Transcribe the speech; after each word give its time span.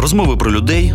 Розмови 0.00 0.36
про 0.36 0.52
людей, 0.52 0.94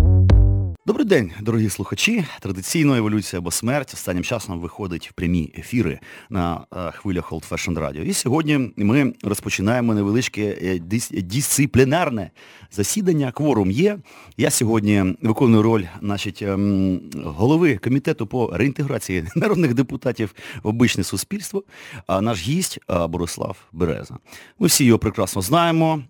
Добрий 0.85 1.05
день, 1.07 1.31
дорогі 1.41 1.69
слухачі. 1.69 2.25
Традиційно 2.39 2.95
еволюція 2.95 3.39
або 3.39 3.51
смерть 3.51 3.91
останнім 3.93 4.23
часом 4.23 4.59
виходить 4.59 5.09
в 5.09 5.13
прямі 5.13 5.53
ефіри 5.57 5.99
на 6.29 6.65
е, 6.77 6.91
хвилях 6.91 7.31
Old 7.31 7.49
Fashion 7.49 7.73
Radio. 7.79 8.03
І 8.03 8.13
сьогодні 8.13 8.71
ми 8.77 9.13
розпочинаємо 9.23 9.93
невеличке 9.93 10.57
е, 10.61 10.73
дис- 10.79 11.21
дисциплінарне 11.21 12.31
засідання. 12.71 13.31
Кворум 13.31 13.71
є. 13.71 13.97
Я 14.37 14.49
сьогодні 14.49 15.15
виконую 15.21 15.61
роль 15.63 15.83
значить, 16.01 16.41
ем, 16.41 17.01
голови 17.23 17.77
комітету 17.77 18.27
по 18.27 18.57
реінтеграції 18.57 19.23
народних 19.35 19.73
депутатів 19.73 20.35
в 20.63 20.67
обичне 20.67 21.03
суспільство. 21.03 21.63
Наш 22.21 22.41
гість 22.41 22.79
Борислав 23.09 23.57
Береза. 23.71 24.17
Ми 24.59 24.67
всі 24.67 24.85
його 24.85 24.99
прекрасно 24.99 25.41
знаємо. 25.41 26.03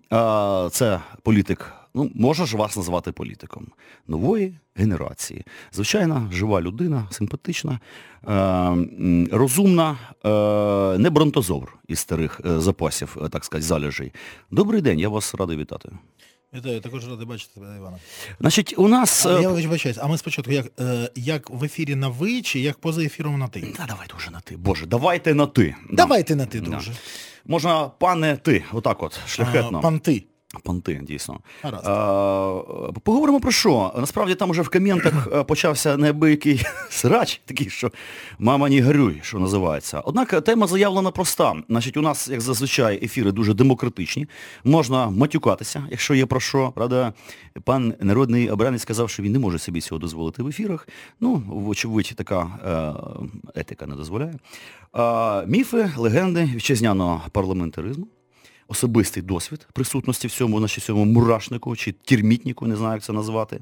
Це 0.70 1.00
політик 1.22 1.72
ну, 1.94 2.10
можна 2.14 2.46
ж 2.46 2.56
вас 2.56 2.76
назвати 2.76 3.12
політиком 3.12 3.66
нової 4.08 4.58
генерації. 4.74 5.44
Звичайна, 5.72 6.28
жива 6.32 6.60
людина, 6.60 7.08
симпатична, 7.10 7.80
е, 8.28 9.28
розумна, 9.32 9.98
е, 10.24 10.98
не 10.98 11.10
бронтозавр 11.10 11.76
із 11.88 11.98
старих 11.98 12.40
е, 12.46 12.60
запасів, 12.60 13.16
е, 13.24 13.28
так 13.28 13.44
сказати, 13.44 13.66
залежей. 13.66 14.12
Добрий 14.50 14.80
день, 14.80 14.98
я 14.98 15.08
вас 15.08 15.34
радий 15.34 15.56
вітати. 15.56 15.88
Вітаю, 16.54 16.80
також 16.80 17.08
радий 17.08 17.26
бачити 17.26 17.54
тебе, 17.54 17.76
Івана. 17.76 17.96
Значить, 18.40 18.74
у 18.76 18.88
нас... 18.88 19.26
А, 19.26 19.38
е, 19.38 19.42
я 19.42 19.48
вибачаюсь, 19.48 19.98
а 20.02 20.06
ми 20.06 20.18
спочатку 20.18 20.52
як, 20.52 20.66
е, 20.80 21.10
як 21.14 21.50
в 21.50 21.64
ефірі 21.64 21.94
на 21.94 22.08
ви 22.08 22.42
чи 22.42 22.60
як 22.60 22.78
поза 22.78 23.02
ефіром 23.04 23.38
на 23.38 23.48
ти? 23.48 23.60
Та 23.60 23.86
давайте 23.88 24.14
вже 24.16 24.30
на 24.30 24.40
ти. 24.40 24.56
Боже, 24.56 24.86
давайте 24.86 25.34
на 25.34 25.46
ти. 25.46 25.74
Давайте 25.92 26.36
на 26.36 26.46
ти, 26.46 26.60
Да. 26.60 26.80
Можна 27.46 27.88
пане 27.88 28.36
ти, 28.36 28.64
отак 28.72 29.02
от, 29.02 29.20
шляхетно. 29.26 29.78
А, 29.78 29.80
Пан 29.80 29.98
ти. 30.00 30.24
Понти, 30.60 31.00
дійсно. 31.02 31.40
Гаразд. 31.62 31.84
А, 31.86 32.62
поговоримо 33.02 33.40
про 33.40 33.52
що? 33.52 33.92
Насправді 33.96 34.34
там 34.34 34.50
уже 34.50 34.62
в 34.62 34.68
коментах 34.68 35.28
е, 35.32 35.44
почався 35.44 35.96
неабиякий 35.96 36.64
срач, 36.90 37.40
такий, 37.44 37.70
що 37.70 37.92
мама 38.38 38.68
не 38.68 38.82
горюй, 38.82 39.20
що 39.22 39.38
називається. 39.38 40.00
Однак 40.00 40.44
тема 40.44 40.66
заявлена 40.66 41.10
проста. 41.10 41.54
Значить, 41.68 41.96
у 41.96 42.02
нас, 42.02 42.28
як 42.28 42.40
зазвичай, 42.40 43.04
ефіри 43.04 43.32
дуже 43.32 43.54
демократичні. 43.54 44.26
Можна 44.64 45.10
матюкатися, 45.10 45.86
якщо 45.90 46.14
є 46.14 46.26
про 46.26 46.40
що. 46.40 46.72
Правда, 46.74 47.12
пан 47.64 47.94
народний 48.00 48.50
обранець 48.50 48.82
сказав, 48.82 49.10
що 49.10 49.22
він 49.22 49.32
не 49.32 49.38
може 49.38 49.58
собі 49.58 49.80
цього 49.80 49.98
дозволити 49.98 50.42
в 50.42 50.48
ефірах. 50.48 50.88
Ну, 51.20 51.42
вочевидь, 51.48 52.12
така 52.16 52.48
е, 52.66 53.60
етика 53.60 53.86
не 53.86 53.94
дозволяє. 53.94 54.34
А, 54.92 55.44
міфи, 55.46 55.90
легенди 55.96 56.50
вітчизняного 56.54 57.22
парламентаризму 57.32 58.06
особистий 58.72 59.22
досвід 59.22 59.66
присутності 59.72 60.28
в 60.28 60.30
цьому, 60.30 60.58
значить, 60.58 60.84
цьому 60.84 61.04
мурашнику 61.04 61.76
чи 61.76 61.92
тірмітнику, 61.92 62.66
не 62.66 62.76
знаю, 62.76 62.94
як 62.94 63.02
це 63.02 63.12
назвати. 63.12 63.60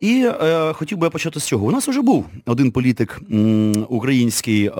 І 0.00 0.28
е, 0.42 0.72
хотів 0.72 0.98
би 0.98 1.06
я 1.06 1.10
почати 1.10 1.40
з 1.40 1.44
цього. 1.44 1.66
У 1.66 1.70
нас 1.70 1.88
вже 1.88 2.02
був 2.02 2.26
один 2.46 2.70
політик 2.70 3.20
м, 3.32 3.86
український 3.88 4.66
е, 4.66 4.70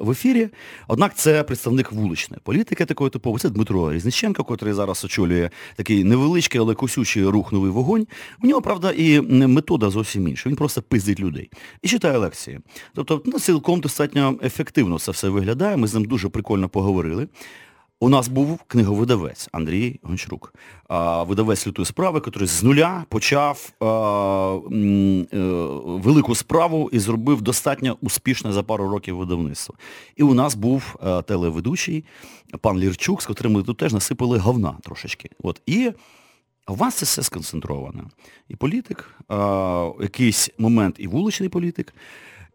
в 0.00 0.10
ефірі, 0.10 0.48
однак 0.88 1.16
це 1.16 1.42
представник 1.42 1.92
вуличної 1.92 2.40
політики 2.44 2.84
такої 2.84 3.10
типової. 3.10 3.40
Це 3.40 3.50
Дмитро 3.50 3.92
Різниченко, 3.92 4.46
який 4.50 4.72
зараз 4.72 5.04
очолює 5.04 5.50
такий 5.76 6.04
невеличкий, 6.04 6.60
але 6.60 6.74
косючий 6.74 7.24
рух 7.24 7.52
новий 7.52 7.70
вогонь. 7.70 8.06
У 8.42 8.46
нього, 8.46 8.62
правда, 8.62 8.92
і 8.96 9.20
метода 9.20 9.90
зовсім 9.90 10.28
інша. 10.28 10.48
Він 10.48 10.56
просто 10.56 10.82
пиздить 10.82 11.20
людей 11.20 11.50
і 11.82 11.88
читає 11.88 12.18
лекції. 12.18 12.60
Тобто, 12.94 13.22
ну, 13.24 13.38
цілком 13.38 13.80
достатньо 13.80 14.34
ефективно 14.42 14.98
це 14.98 15.12
все 15.12 15.28
виглядає. 15.28 15.76
Ми 15.76 15.86
з 15.86 15.94
ним 15.94 16.04
дуже 16.04 16.28
прикольно 16.28 16.68
поговорили. 16.68 17.28
У 18.00 18.08
нас 18.08 18.28
був 18.28 18.62
книговидавець 18.66 19.48
Андрій 19.52 20.00
Гончарук, 20.02 20.54
видавець 21.26 21.66
лютої 21.66 21.86
справи, 21.86 22.22
який 22.26 22.46
з 22.46 22.62
нуля 22.62 23.04
почав 23.08 23.72
е, 23.82 23.86
велику 25.84 26.34
справу 26.34 26.90
і 26.92 26.98
зробив 26.98 27.42
достатньо 27.42 27.96
успішне 28.00 28.52
за 28.52 28.62
пару 28.62 28.88
років 28.88 29.16
видавництво. 29.16 29.74
І 30.16 30.22
у 30.22 30.34
нас 30.34 30.54
був 30.54 30.96
а, 31.00 31.22
телеведучий 31.22 32.04
пан 32.60 32.78
Лірчук, 32.78 33.22
з 33.22 33.26
котрим 33.26 33.52
ми 33.52 33.62
тут 33.62 33.76
теж 33.76 33.92
насипали 33.92 34.38
говна 34.38 34.78
трошечки. 34.82 35.30
От. 35.42 35.62
І 35.66 35.92
у 36.68 36.74
вас 36.74 36.94
це 36.94 37.04
все 37.04 37.22
сконцентровано. 37.22 38.10
І 38.48 38.56
політик, 38.56 39.14
якийсь 40.00 40.50
момент 40.58 40.96
і 40.98 41.06
вуличний 41.06 41.48
політик, 41.48 41.94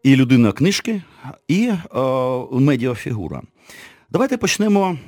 і 0.02 0.16
людина 0.16 0.52
книжки, 0.52 1.02
і 1.48 1.72
а, 1.90 2.44
медіафігура. 2.52 3.42
Давайте 4.10 4.36
почнемо 4.36 4.98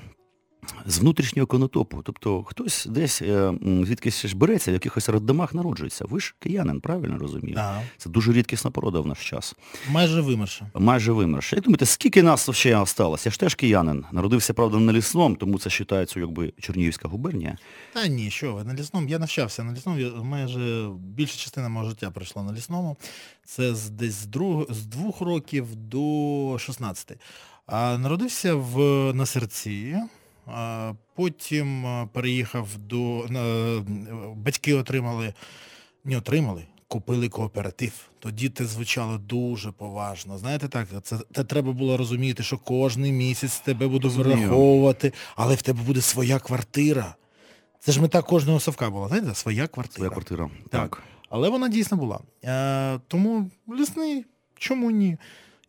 з 0.87 0.99
внутрішнього 0.99 1.47
конотопу. 1.47 2.03
Тобто 2.05 2.43
хтось 2.43 2.87
десь 2.91 3.23
е, 3.23 3.53
звідкись 3.63 4.27
ж 4.27 4.37
береться, 4.37 4.71
в 4.71 4.75
якихось 4.75 5.09
роддомах 5.09 5.55
народжується. 5.55 6.05
Ви 6.09 6.21
ж 6.21 6.35
киянин, 6.39 6.81
правильно 6.81 7.19
розумію? 7.19 7.57
Ага. 7.59 7.83
Це 7.97 8.11
дуже 8.11 8.33
рідкісна 8.33 8.71
порода 8.71 9.01
в 9.01 9.07
наш 9.07 9.31
час. 9.31 9.55
Майже 9.91 10.21
вимерше. 10.21 10.67
Майже 10.75 11.13
вимерше. 11.13 11.57
Як 11.57 11.65
думаєте, 11.65 11.87
скільки 11.87 12.23
нас 12.23 12.51
ще 12.51 12.77
осталось? 12.77 13.27
Я 13.27 13.33
ж 13.33 13.41
теж 13.41 13.55
киянин. 13.55 14.05
Народився, 14.13 14.55
правда, 14.55 14.79
на 14.79 14.93
лісному, 14.93 15.37
тому 15.37 15.59
це 15.59 15.71
вважається 15.71 16.21
якби 16.21 16.53
Чернігівська 16.61 17.09
губернія. 17.09 17.59
Та 17.93 18.07
ні, 18.07 18.31
що 18.31 18.55
ви, 18.55 18.65
на 18.65 18.75
лісному. 18.75 19.09
Я 19.09 19.19
навчався 19.19 19.65
на 19.65 19.73
лісному, 19.73 20.25
майже 20.25 20.89
більша 20.99 21.39
частина 21.39 21.69
мого 21.69 21.89
життя 21.89 22.11
пройшла 22.11 22.43
на 22.43 22.53
лісному. 22.53 22.97
Це 23.45 23.75
з 23.75 23.91
десь 23.91 24.15
з, 24.15 24.27
друг, 24.27 24.67
з 24.71 24.87
двох 24.87 25.21
років 25.21 25.77
до 25.77 26.57
16. 26.59 27.13
А 27.67 27.99
народився 27.99 28.55
в, 28.55 28.79
на 29.15 29.27
серці. 29.27 29.97
Потім 31.15 31.87
переїхав 32.13 32.69
до. 32.79 33.27
батьки 34.37 34.75
отримали, 34.75 35.35
не 36.05 36.19
отримали, 36.19 36.65
купили 36.89 37.29
кооператив. 37.29 37.93
Тоді 38.19 38.49
це 38.49 38.65
звучало 38.65 39.19
дуже 39.19 39.73
поважно. 39.73 40.39
Знаєте 40.39 40.69
так, 40.69 40.89
це, 41.03 41.19
це 41.35 41.45
треба 41.45 41.73
було 41.73 41.97
розуміти, 41.97 42.43
що 42.43 42.59
кожен 42.59 43.03
місяць 43.03 43.59
тебе 43.59 43.87
Розумію. 43.99 44.37
вираховувати, 44.39 45.13
але 45.37 45.55
в 45.55 45.63
тебе 45.63 45.83
буде 45.83 46.01
своя 46.01 46.39
квартира. 46.39 47.15
Це 47.81 47.93
ж 47.93 48.01
мета 48.01 48.23
кожного 48.23 48.61
совка 48.61 48.91
була, 48.91 49.09
знаєте, 49.09 49.35
своя 49.35 49.67
квартира. 49.67 49.97
Своя 49.97 50.11
квартира. 50.11 50.51
Так. 50.71 51.03
Але 51.29 51.49
вона 51.49 51.69
дійсно 51.69 51.97
була. 51.97 52.21
Е, 52.45 53.01
тому 53.09 53.51
лісний, 53.79 54.25
чому 54.59 54.91
ні? 54.91 55.17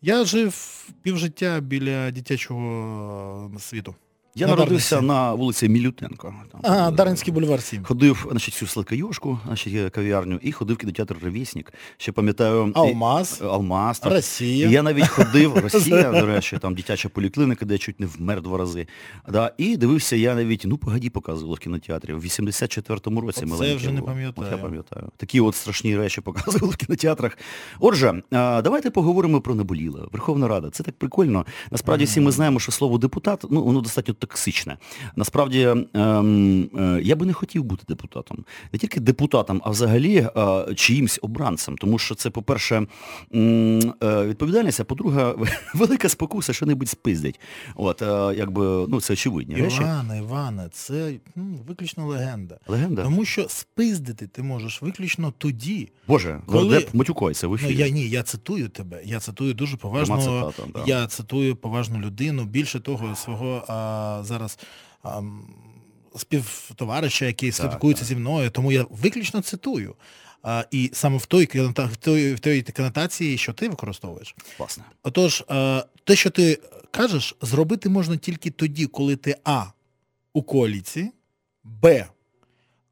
Я 0.01 0.25
жив 0.25 0.83
півжиття 1.01 1.59
біля 1.59 2.11
дитячого 2.11 3.51
е, 3.55 3.59
світу. 3.59 3.95
Я 4.37 4.47
На 4.47 4.55
народився 4.55 4.95
Дарниці. 4.95 5.07
на 5.13 5.33
вулиці 5.33 5.69
Мілютенко. 5.69 6.33
Там, 6.51 6.61
А, 6.63 6.87
е, 6.87 6.91
Даринський 6.91 7.33
бульвар 7.33 7.61
7. 7.61 7.83
Ходив, 7.83 8.27
значить, 8.31 8.53
всю 8.53 8.69
сладкоюшку, 8.69 9.39
значить, 9.45 9.73
е, 9.75 9.89
кав'ярню, 9.89 10.39
і 10.41 10.51
ходив 10.51 10.75
в 10.75 10.79
кінотеатр 10.79 11.15
Ревісник. 11.23 11.73
Ще 11.97 12.11
пам'ятаю. 12.11 12.67
і- 12.75 12.79
Алмаз, 12.79 13.41
Алмаз. 13.41 13.99
так. 13.99 14.11
Росія. 14.13 14.67
І 14.67 14.71
Я 14.71 14.83
навіть 14.83 15.07
ходив, 15.07 15.57
Росія, 15.63 16.11
до 16.11 16.25
речі, 16.25 16.57
там 16.57 16.75
дитяча 16.75 17.09
полікліника, 17.09 17.65
де 17.65 17.73
я 17.73 17.77
чуть 17.77 17.99
не 17.99 18.05
вмер 18.05 18.41
два 18.41 18.57
рази. 18.57 18.87
Да, 19.29 19.51
і 19.57 19.77
дивився 19.77 20.15
я 20.15 20.35
навіть, 20.35 20.63
ну 20.65 20.77
погоді 20.77 21.09
показували 21.09 21.55
в 21.55 21.59
кінотеатрі, 21.59 22.13
в 22.13 22.19
84-му 22.23 23.21
році. 23.21 23.37
Оце 23.37 23.45
маленький 23.45 23.75
вже 23.77 23.91
не 23.91 24.01
пам'ятаю. 24.01 24.47
От 24.47 24.51
я 24.51 24.57
пам'ятаю. 24.57 25.09
Такі 25.17 25.41
от 25.41 25.55
страшні 25.55 25.97
речі 25.97 26.21
показували 26.21 26.73
в 26.73 26.75
кінотеатрах. 26.75 27.37
Отже, 27.79 28.21
давайте 28.31 28.89
поговоримо 28.89 29.41
про 29.41 29.55
наболіле. 29.55 29.99
Верховна 30.11 30.47
Рада. 30.47 30.69
Це 30.69 30.83
так 30.83 30.95
прикольно. 30.97 31.45
Насправді 31.71 32.05
всі 32.05 32.19
ми 32.21 32.31
знаємо, 32.31 32.59
що 32.59 32.71
слово 32.71 32.97
депутат, 32.97 33.45
ну, 33.49 33.63
воно 33.63 33.81
достатньо 33.81 34.13
токсичне. 34.25 34.77
Насправді, 35.15 35.61
ем, 35.93 36.69
е, 36.79 36.99
я 37.03 37.15
би 37.15 37.25
не 37.25 37.33
хотів 37.33 37.63
бути 37.63 37.83
депутатом. 37.87 38.45
Не 38.73 38.79
тільки 38.79 38.99
депутатом, 38.99 39.61
а 39.65 39.69
взагалі 39.69 40.15
е, 40.37 40.65
чиїмсь 40.75 41.19
обранцем. 41.21 41.77
Тому 41.77 41.99
що 41.99 42.15
це, 42.15 42.29
по-перше, 42.29 42.87
е, 43.35 43.93
відповідальність, 44.03 44.79
а 44.79 44.83
по-друге, 44.83 45.33
велика 45.73 46.09
спокуса, 46.09 46.53
що 46.53 46.65
небудь 46.65 46.89
спиздять. 46.89 47.39
От, 47.75 48.01
якби, 48.37 48.85
ну, 48.87 49.01
це 49.01 49.13
очевидні 49.13 49.55
речі. 49.55 49.77
Іване, 49.81 50.17
Іване, 50.17 50.69
це 50.71 51.13
м, 51.37 51.59
виключно 51.67 52.07
легенда. 52.07 52.59
Легенда. 52.67 53.03
Тому 53.03 53.25
що 53.25 53.45
спиздити 53.49 54.27
ти 54.27 54.43
можеш 54.43 54.81
виключно 54.81 55.33
тоді. 55.37 55.89
Боже, 56.07 56.41
Коли- 56.45 56.87
матюкається 56.93 57.47
в 57.47 57.59
Ну, 57.63 57.69
я 57.69 57.89
ні, 57.89 58.09
я 58.09 58.23
цитую 58.23 58.69
тебе. 58.69 59.01
Я 59.05 59.19
цитую 59.19 59.53
дуже 59.53 59.77
да. 60.73 60.83
Я 60.85 61.07
цитую 61.07 61.55
поважну 61.55 61.99
людину. 61.99 62.45
Більше 62.45 62.79
того, 62.79 63.15
свого 63.15 63.63
а, 63.67 64.14
зараз 64.23 64.59
а, 65.03 65.21
співтовариша, 66.15 67.25
який 67.25 67.51
спілкується 67.51 68.05
зі 68.05 68.15
мною, 68.15 68.49
тому 68.49 68.71
я 68.71 68.85
виключно 68.89 69.41
цитую. 69.41 69.95
А, 70.43 70.65
і 70.71 70.89
саме 70.93 71.17
в 71.17 71.25
той, 71.25 71.45
в 71.77 71.95
той, 71.95 72.33
в 72.33 72.39
той 72.39 72.61
конотації, 72.61 73.37
що 73.37 73.53
ти 73.53 73.69
використовуєш. 73.69 74.35
Власне. 74.59 74.83
Отож, 75.03 75.43
е, 75.51 75.83
те, 76.03 76.15
що 76.15 76.29
ти 76.29 76.59
кажеш, 76.91 77.35
зробити 77.41 77.89
можна 77.89 78.17
тільки 78.17 78.51
тоді, 78.51 78.85
коли 78.85 79.15
ти 79.15 79.35
А 79.43 79.65
у 80.33 80.43
коаліції, 80.43 81.11
Б, 81.63 82.05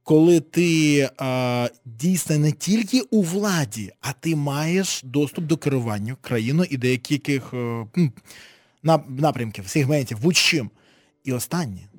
коли 0.03 0.39
ти 0.39 0.99
е, 1.21 1.69
дійсно 1.85 2.37
не 2.37 2.51
тільки 2.51 3.01
у 3.01 3.21
владі, 3.21 3.91
а 4.01 4.13
ти 4.13 4.35
маєш 4.35 5.01
доступ 5.03 5.45
до 5.45 5.57
керування 5.57 6.15
країною 6.21 6.67
і 6.71 6.77
деяких 6.77 7.53
е, 7.53 7.85
напрямків, 9.07 9.67
сегментів, 9.67 10.19
будь-чим. 10.21 10.69
І 11.23 11.33
останнє, 11.33 11.89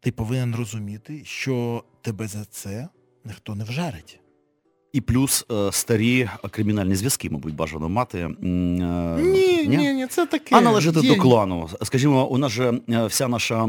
ти 0.00 0.12
повинен 0.12 0.54
розуміти, 0.54 1.24
що 1.24 1.84
тебе 2.02 2.28
за 2.28 2.44
це 2.44 2.88
ніхто 3.24 3.54
не 3.54 3.64
вжарить. 3.64 4.20
І 4.94 5.00
плюс 5.00 5.46
е, 5.52 5.72
старі 5.72 6.28
кримінальні 6.50 6.94
зв'язки, 6.94 7.30
мабуть, 7.30 7.54
бажано 7.54 7.88
мати. 7.88 8.18
Е, 8.18 8.28
Ні, 9.22 9.66
ні, 9.68 9.92
ні, 9.94 10.06
це 10.06 10.26
таке. 10.26 10.56
А 10.56 10.60
належати 10.60 11.00
Є- 11.00 11.08
до 11.14 11.22
клану. 11.22 11.68
Скажімо, 11.82 12.26
у 12.28 12.38
нас 12.38 12.52
же 12.52 12.80
е, 12.90 13.06
вся 13.06 13.28
наша 13.28 13.68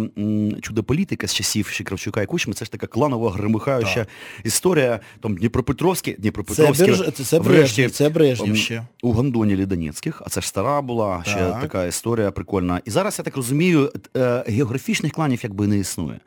чудо-політика 0.61 1.27
з 1.27 1.33
часів 1.33 1.67
ще 1.67 1.83
Кравчука 1.83 2.21
і 2.21 2.25
Кучми, 2.25 2.53
це 2.53 2.65
ж 2.65 2.71
така 2.71 2.87
кланова, 2.87 3.31
гримихаюча 3.31 3.95
Так. 3.95 4.07
історія. 4.43 4.99
Там 5.21 5.35
Дніпропетровський, 5.35 6.13
Це, 6.13 6.21
Дніпропетровський, 6.21 6.95
це 7.25 7.39
врешті, 7.39 7.89
це 7.89 8.09
Брежнєв 8.09 8.49
м, 8.49 8.55
ще. 8.55 8.83
у 9.03 9.11
Гондонілі 9.11 9.65
Донецьких, 9.65 10.21
а 10.25 10.29
це 10.29 10.41
ж 10.41 10.47
стара 10.47 10.81
була, 10.81 11.23
ще 11.25 11.35
Так. 11.35 11.61
така 11.61 11.85
історія 11.85 12.31
прикольна. 12.31 12.81
І 12.85 12.89
зараз, 12.91 13.15
я 13.19 13.23
так 13.23 13.35
розумію, 13.35 13.91
е, 14.17 14.43
географічних 14.47 15.11
кланів 15.11 15.39
якби 15.43 15.67
не 15.67 15.77
існує. 15.77 16.19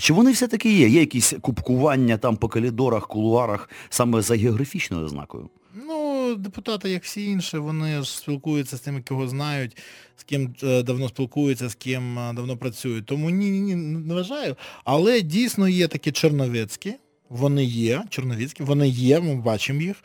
Чи 0.00 0.12
вони 0.12 0.32
все-таки 0.32 0.72
є? 0.72 0.88
Є 0.88 1.00
якісь 1.00 1.34
купкування 1.40 2.16
там 2.16 2.36
по 2.36 2.48
коридорах, 2.48 3.08
кулуарах 3.08 3.70
саме 3.90 4.22
за 4.22 4.36
географічною 4.36 5.04
ознакою? 5.04 5.48
Ну, 5.74 6.34
депутати, 6.34 6.90
як 6.90 7.04
всі 7.04 7.24
інші, 7.24 7.58
вони 7.58 8.02
ж 8.02 8.16
спілкуються 8.16 8.76
з 8.76 8.80
тими, 8.80 9.02
кого 9.08 9.28
знають, 9.28 9.76
з 10.16 10.24
ким 10.24 10.54
е, 10.62 10.82
давно 10.82 11.08
спілкуються, 11.08 11.68
з 11.68 11.74
ким 11.74 12.18
е, 12.18 12.32
давно 12.32 12.56
працюють. 12.56 13.06
Тому 13.06 13.30
ні, 13.30 13.50
ні, 13.50 13.60
ні, 13.60 13.74
не 13.76 14.14
вважаю. 14.14 14.56
Але 14.84 15.20
дійсно 15.20 15.68
є 15.68 15.88
такі 15.88 16.12
черновецькі, 16.12 16.94
вони 17.28 17.64
є, 17.64 18.04
черновіцькі, 18.08 18.64
вони 18.64 18.88
є, 18.88 19.20
ми 19.20 19.34
бачимо 19.34 19.80
їх, 19.80 19.96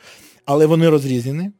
але 0.44 0.66
вони 0.66 0.88
розрізнені. 0.88 1.50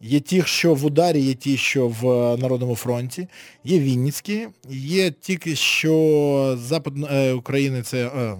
Є 0.00 0.20
ті, 0.20 0.42
що 0.42 0.74
в 0.74 0.84
ударі, 0.84 1.20
є 1.20 1.34
ті, 1.34 1.56
що 1.56 1.88
в 1.88 2.10
е, 2.10 2.36
Народному 2.36 2.76
фронті, 2.76 3.28
є 3.64 3.78
Вінницькі, 3.78 4.48
є 4.70 5.10
ті, 5.10 5.56
що 5.56 6.56
з 6.58 6.60
Западної 6.60 7.32
України, 7.32 7.82
це, 7.82 8.06
е, 8.06 8.36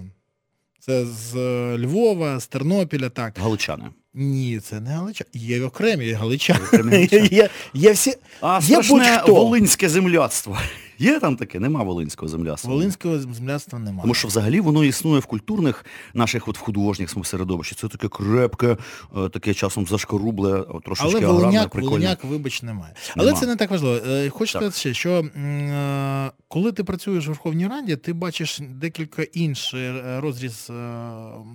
це 0.79 1.05
з 1.05 1.35
е, 1.35 1.77
Львова, 1.77 2.39
з 2.39 2.47
Тернопіля, 2.47 3.09
так. 3.09 3.39
Галичани. 3.39 3.83
Ні, 4.13 4.59
це 4.59 4.79
не 4.79 4.89
галичани. 4.89 5.29
Є 5.33 5.61
окремі 5.61 6.11
галичани. 6.11 6.59
Окремі 6.65 6.91
галичани. 6.91 7.27
Є, 7.31 7.49
є 7.73 7.91
всі. 7.91 8.13
А 8.41 8.55
Є 8.55 8.61
страшне 8.61 8.95
будь-хто. 8.95 9.33
волинське 9.35 9.89
земляцтво. 9.89 10.57
Є 10.99 11.19
там 11.19 11.35
таке? 11.35 11.59
Нема 11.59 11.83
волинського 11.83 12.29
земляцтва. 12.29 12.73
Волинського 12.73 13.19
земляцтва 13.19 13.79
немає. 13.79 14.01
Тому 14.01 14.13
що 14.13 14.27
взагалі 14.27 14.59
воно 14.59 14.83
існує 14.83 15.19
в 15.19 15.25
культурних 15.25 15.85
наших 16.13 16.47
от 16.47 16.57
в 16.57 16.61
художніх 16.61 17.15
середовищі. 17.23 17.75
Це 17.75 17.87
таке 17.87 18.07
крепке, 18.07 18.77
е, 19.17 19.29
таке 19.29 19.53
часом 19.53 19.85
зашкорубле, 19.87 20.65
трошечки 20.85 21.17
Але 21.17 21.27
Волиняк, 21.27 21.69
прикольне. 21.69 21.95
Волиняк, 21.95 22.23
вибач, 22.23 22.61
немає. 22.63 22.93
Але 23.15 23.25
Нема. 23.25 23.39
це 23.39 23.47
не 23.47 23.55
так 23.55 23.71
важливо. 23.71 23.95
Е, 23.95 24.29
Хочу 24.29 24.53
Так. 24.53 24.61
сказати 24.61 24.79
ще, 24.79 24.93
що 24.93 25.11
е, 25.19 26.31
коли 26.47 26.71
ти 26.71 26.83
працюєш 26.83 27.25
в 27.25 27.27
Верховній 27.27 27.67
Раді, 27.67 27.95
ти 27.95 28.13
бачиш 28.13 28.59
декілька 28.69 29.23
інший 29.23 29.83
е, 29.83 30.19
розріз 30.19 30.67
е, 30.69 30.73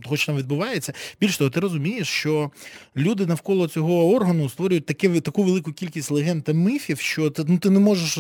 того, 0.03 0.17
що 0.17 0.27
там 0.27 0.37
відбувається. 0.37 0.93
Більш 1.21 1.37
того, 1.37 1.51
ти 1.51 1.61
розумієш, 1.61 2.09
що 2.09 2.51
люди 2.97 3.27
навколо 3.27 3.69
цього 3.69 4.15
органу 4.15 4.49
створюють 4.49 4.87
таке, 4.87 5.21
таку 5.21 5.43
велику 5.43 5.73
кількість 5.73 6.11
легенд 6.11 6.45
та 6.45 6.53
міфів, 6.53 6.99
що 6.99 7.31
ти, 7.31 7.45
ну, 7.49 7.59
ти 7.59 7.71
не 7.71 7.81
можеш 7.81 8.19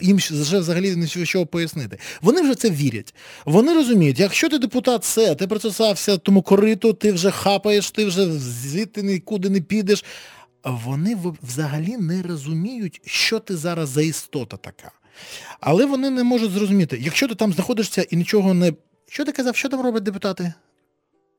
їм 0.00 0.16
вже 0.16 0.55
взагалі 0.58 0.96
нічого 0.96 1.46
пояснити. 1.46 1.98
Вони 2.22 2.42
вже 2.42 2.54
це 2.54 2.70
вірять. 2.70 3.14
Вони 3.44 3.74
розуміють, 3.74 4.20
якщо 4.20 4.48
ти 4.48 4.58
депутат, 4.58 5.02
все, 5.02 5.34
ти 5.34 5.46
процесався 5.46 6.16
тому 6.16 6.42
кориту, 6.42 6.92
ти 6.92 7.12
вже 7.12 7.30
хапаєш, 7.30 7.90
ти 7.90 8.04
вже 8.04 8.32
звідти 8.32 9.02
нікуди 9.02 9.50
не 9.50 9.60
підеш. 9.60 10.04
Вони 10.64 11.16
взагалі 11.42 11.96
не 11.96 12.22
розуміють, 12.22 13.00
що 13.04 13.38
ти 13.38 13.56
зараз 13.56 13.88
за 13.88 14.02
істота 14.02 14.56
така. 14.56 14.90
Але 15.60 15.86
вони 15.86 16.10
не 16.10 16.24
можуть 16.24 16.50
зрозуміти, 16.50 16.98
якщо 17.02 17.28
ти 17.28 17.34
там 17.34 17.52
знаходишся 17.52 18.02
і 18.02 18.16
нічого 18.16 18.54
не. 18.54 18.72
Що 19.08 19.24
ти 19.24 19.32
казав, 19.32 19.56
що 19.56 19.68
там 19.68 19.80
роблять 19.80 20.02
депутати? 20.02 20.52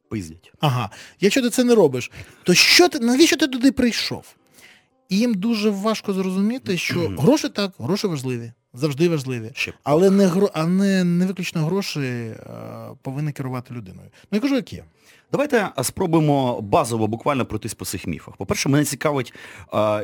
Пиздять. 0.09 0.51
Ага, 0.59 0.89
якщо 1.19 1.41
ти 1.41 1.49
це 1.49 1.63
не 1.63 1.75
робиш, 1.75 2.11
то 2.43 2.53
що 2.53 2.89
ти, 2.89 2.99
навіщо 2.99 3.37
ти 3.37 3.47
туди 3.47 3.71
прийшов? 3.71 4.25
І 5.09 5.17
їм 5.17 5.33
дуже 5.33 5.69
важко 5.69 6.13
зрозуміти, 6.13 6.77
що 6.77 7.07
гроші 7.07 7.49
так, 7.49 7.71
гроші 7.79 8.07
важливі, 8.07 8.51
завжди 8.73 9.09
важливі. 9.09 9.51
Ще. 9.53 9.73
Але 9.83 10.09
не 10.09 10.25
гро, 10.25 10.49
а 10.53 10.65
не, 10.65 11.03
не 11.03 11.25
виключно 11.25 11.65
гроші 11.65 12.31
а, 12.45 12.89
повинні 13.01 13.31
керувати 13.31 13.73
людиною. 13.73 14.09
Ну 14.31 14.35
я 14.35 14.39
кажу, 14.39 14.55
як 14.55 14.73
є. 14.73 14.83
Давайте 15.31 15.69
спробуємо 15.83 16.61
базово 16.61 17.07
буквально 17.07 17.45
пройтись 17.45 17.73
по 17.73 17.85
цих 17.85 18.07
міфах. 18.07 18.37
По-перше, 18.37 18.69
мене 18.69 18.85
цікавить, 18.85 19.33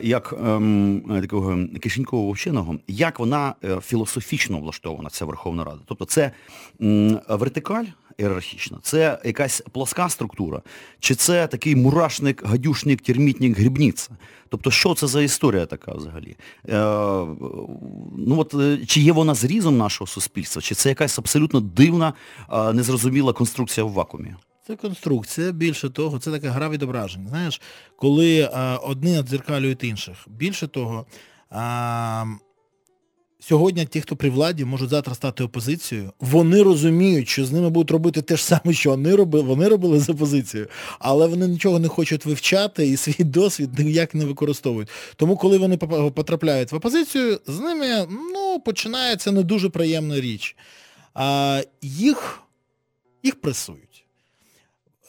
як 0.01 0.33
ем, 0.45 1.03
такого 1.21 1.57
кишенькового 1.81 2.31
вченого, 2.31 2.75
як 2.87 3.19
вона 3.19 3.55
е, 3.63 3.79
філософічно 3.81 4.59
влаштована, 4.59 5.09
ця 5.09 5.25
Верховна 5.25 5.63
Рада. 5.63 5.79
Тобто 5.85 6.05
це 6.05 6.31
м, 6.81 7.19
вертикаль 7.29 7.85
ієрархічна, 8.17 8.77
це 8.81 9.19
якась 9.25 9.63
плоска 9.71 10.09
структура, 10.09 10.61
чи 10.99 11.15
це 11.15 11.47
такий 11.47 11.75
мурашник, 11.75 12.45
гадюшник, 12.45 13.01
термітник, 13.01 13.57
грібниця? 13.57 14.09
Тобто, 14.49 14.71
що 14.71 14.93
це 14.93 15.07
за 15.07 15.21
історія 15.21 15.65
така 15.65 15.93
взагалі? 15.93 16.35
Е, 16.69 16.75
ну 18.17 18.35
от, 18.39 18.53
е, 18.53 18.85
чи 18.85 19.01
є 19.01 19.11
вона 19.11 19.33
зрізом 19.33 19.77
нашого 19.77 20.07
суспільства, 20.07 20.61
чи 20.61 20.75
це 20.75 20.89
якась 20.89 21.19
абсолютно 21.19 21.59
дивна, 21.59 22.13
е, 22.53 22.73
незрозуміла 22.73 23.33
конструкція 23.33 23.83
в 23.83 23.91
вакуумі? 23.91 24.35
Це 24.67 24.75
конструкція, 24.75 25.51
більше 25.51 25.89
того, 25.89 26.19
це 26.19 26.31
така 26.31 26.49
гра 26.49 26.69
відображень. 26.69 27.27
Знаєш, 27.29 27.61
коли 27.95 28.49
а, 28.53 28.75
одні 28.75 29.15
надзеркалюють 29.15 29.83
інших. 29.83 30.15
Більше 30.27 30.67
того, 30.67 31.05
а, 31.49 32.25
сьогодні 33.47 33.85
ті, 33.85 34.01
хто 34.01 34.15
при 34.15 34.29
владі, 34.29 34.65
можуть 34.65 34.89
завтра 34.89 35.15
стати 35.15 35.43
опозицією. 35.43 36.11
Вони 36.19 36.63
розуміють, 36.63 37.29
що 37.29 37.45
з 37.45 37.51
ними 37.51 37.69
будуть 37.69 37.91
робити 37.91 38.21
те 38.21 38.37
ж 38.37 38.45
саме, 38.45 38.73
що 38.73 38.89
вони 38.89 39.15
робили, 39.15 39.43
вони 39.43 39.67
робили 39.67 39.99
з 39.99 40.09
опозицією, 40.09 40.69
але 40.99 41.27
вони 41.27 41.47
нічого 41.47 41.79
не 41.79 41.87
хочуть 41.87 42.25
вивчати 42.25 42.87
і 42.87 42.97
свій 42.97 43.23
досвід 43.23 43.79
ніяк 43.79 44.15
не 44.15 44.25
використовують. 44.25 44.89
Тому, 45.15 45.37
коли 45.37 45.57
вони 45.57 45.77
потрапляють 45.77 46.71
в 46.71 46.75
опозицію, 46.75 47.39
з 47.47 47.59
ними 47.59 48.07
ну, 48.09 48.61
починається 48.65 49.31
не 49.31 49.43
дуже 49.43 49.69
приємна 49.69 50.21
річ. 50.21 50.55
А, 51.13 51.61
їх, 51.81 52.39
їх 53.23 53.41
пресують. 53.41 54.05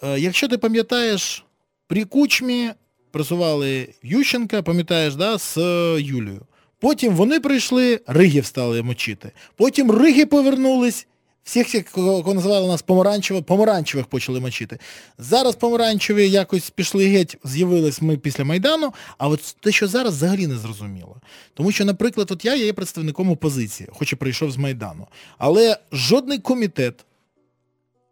Е, 0.02 0.20
Якщо 0.20 0.48
ти 0.48 0.58
пам'ятаєш, 0.58 1.44
при 1.86 2.04
Кучмі 2.04 2.70
пресували 3.10 3.88
Ющенка, 4.02 4.62
пам'ятаєш, 4.62 5.14
да, 5.14 5.38
з 5.38 5.58
е, 5.58 6.00
Юлією. 6.00 6.46
Потім 6.84 7.14
вони 7.14 7.40
прийшли, 7.40 8.00
Ригів 8.06 8.46
стали 8.46 8.82
мочити. 8.82 9.32
Потім 9.56 9.90
Риги 9.90 10.26
повернулись, 10.26 11.06
всіх, 11.44 11.90
кого 11.90 12.34
називали 12.34 12.68
нас 12.68 12.82
помаранчево, 12.82 13.42
помаранчевих 13.42 14.06
почали 14.06 14.40
мочити. 14.40 14.78
Зараз 15.18 15.56
помаранчеві 15.56 16.28
якось 16.30 16.70
пішли 16.70 17.06
геть, 17.06 17.36
з'явились 17.44 18.02
ми 18.02 18.16
після 18.16 18.44
Майдану, 18.44 18.92
а 19.18 19.28
от 19.28 19.56
те, 19.60 19.72
що 19.72 19.88
зараз, 19.88 20.14
взагалі 20.14 20.46
не 20.46 20.56
зрозуміло. 20.56 21.16
Тому 21.54 21.72
що, 21.72 21.84
наприклад, 21.84 22.30
от 22.30 22.44
я 22.44 22.54
є 22.54 22.72
представником 22.72 23.30
опозиції, 23.30 23.88
хоч 23.92 24.12
і 24.12 24.16
прийшов 24.16 24.50
з 24.50 24.56
Майдану. 24.56 25.06
Але 25.38 25.78
жодний 25.92 26.38
комітет 26.38 27.04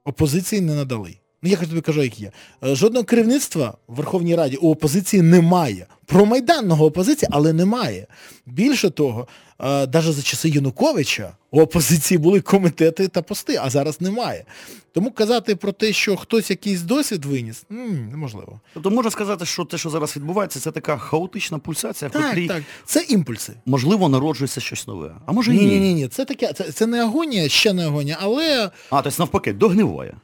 опозиції 0.05 0.61
не 0.61 0.75
надали. 0.75 1.17
Ну, 1.43 1.51
я 1.51 1.57
тобі 1.57 1.81
кажу, 1.81 2.03
як 2.03 2.21
є. 2.21 2.31
Е, 2.65 2.75
Жодного 2.75 3.05
керівництва 3.05 3.75
в 3.89 3.95
Верховній 3.95 4.37
Раді 4.37 4.57
у 4.57 4.71
опозиції 4.71 5.23
немає. 5.23 5.87
Про 6.07 6.27
майданного 6.27 6.85
опозиції, 6.85 7.29
але 7.33 7.53
немає. 7.53 8.07
Більше 8.47 8.91
того, 8.91 9.27
навіть 9.59 10.13
за 10.13 10.23
часи 10.23 10.49
Януковича 10.49 11.33
у 11.51 11.61
опозиції 11.61 12.19
були 12.19 12.41
комітети 12.41 13.09
та 13.09 13.23
пости, 13.23 13.59
а 13.63 13.71
зараз 13.71 14.01
немає. 14.01 14.45
Тому 14.93 15.11
казати 15.11 15.57
про 15.57 15.73
те, 15.73 15.93
що 15.93 16.17
хтось 16.17 16.51
якийсь 16.51 16.81
досвід 16.83 17.25
виніс, 17.25 17.65
неможливо. 18.11 18.61
Тобто 18.75 18.91
можна 18.91 19.11
сказати, 19.11 19.47
що 19.47 19.65
те, 19.65 19.79
що 19.79 19.91
зараз 19.91 20.17
відбувається, 20.17 20.61
це 20.61 20.71
така 20.71 20.97
хаотична 20.97 21.59
пульсація, 21.59 22.09
в 22.09 22.13
котрій, 22.13 22.49
так. 22.49 22.63
Це 22.85 23.05
імпульси. 23.09 23.53
можливо, 23.67 24.09
народжується 24.09 24.61
щось 24.61 24.87
нове. 24.87 25.15
А 25.27 25.33
може 25.33 25.55
і 25.55 25.59
ні. 25.59 25.67
ні, 25.67 25.81
ні, 25.81 25.95
ні. 25.95 26.09
Це 26.09 26.25
таке, 26.25 26.53
це, 26.53 26.73
це 26.73 26.87
не 26.87 27.03
агонія, 27.03 27.49
ще 27.49 27.73
не 27.73 27.87
агонія, 27.87 28.19
але 28.21 28.71
А, 28.91 29.03
тобто 29.03 29.23
навпаки, 29.23 29.53
догниває. 29.53 30.15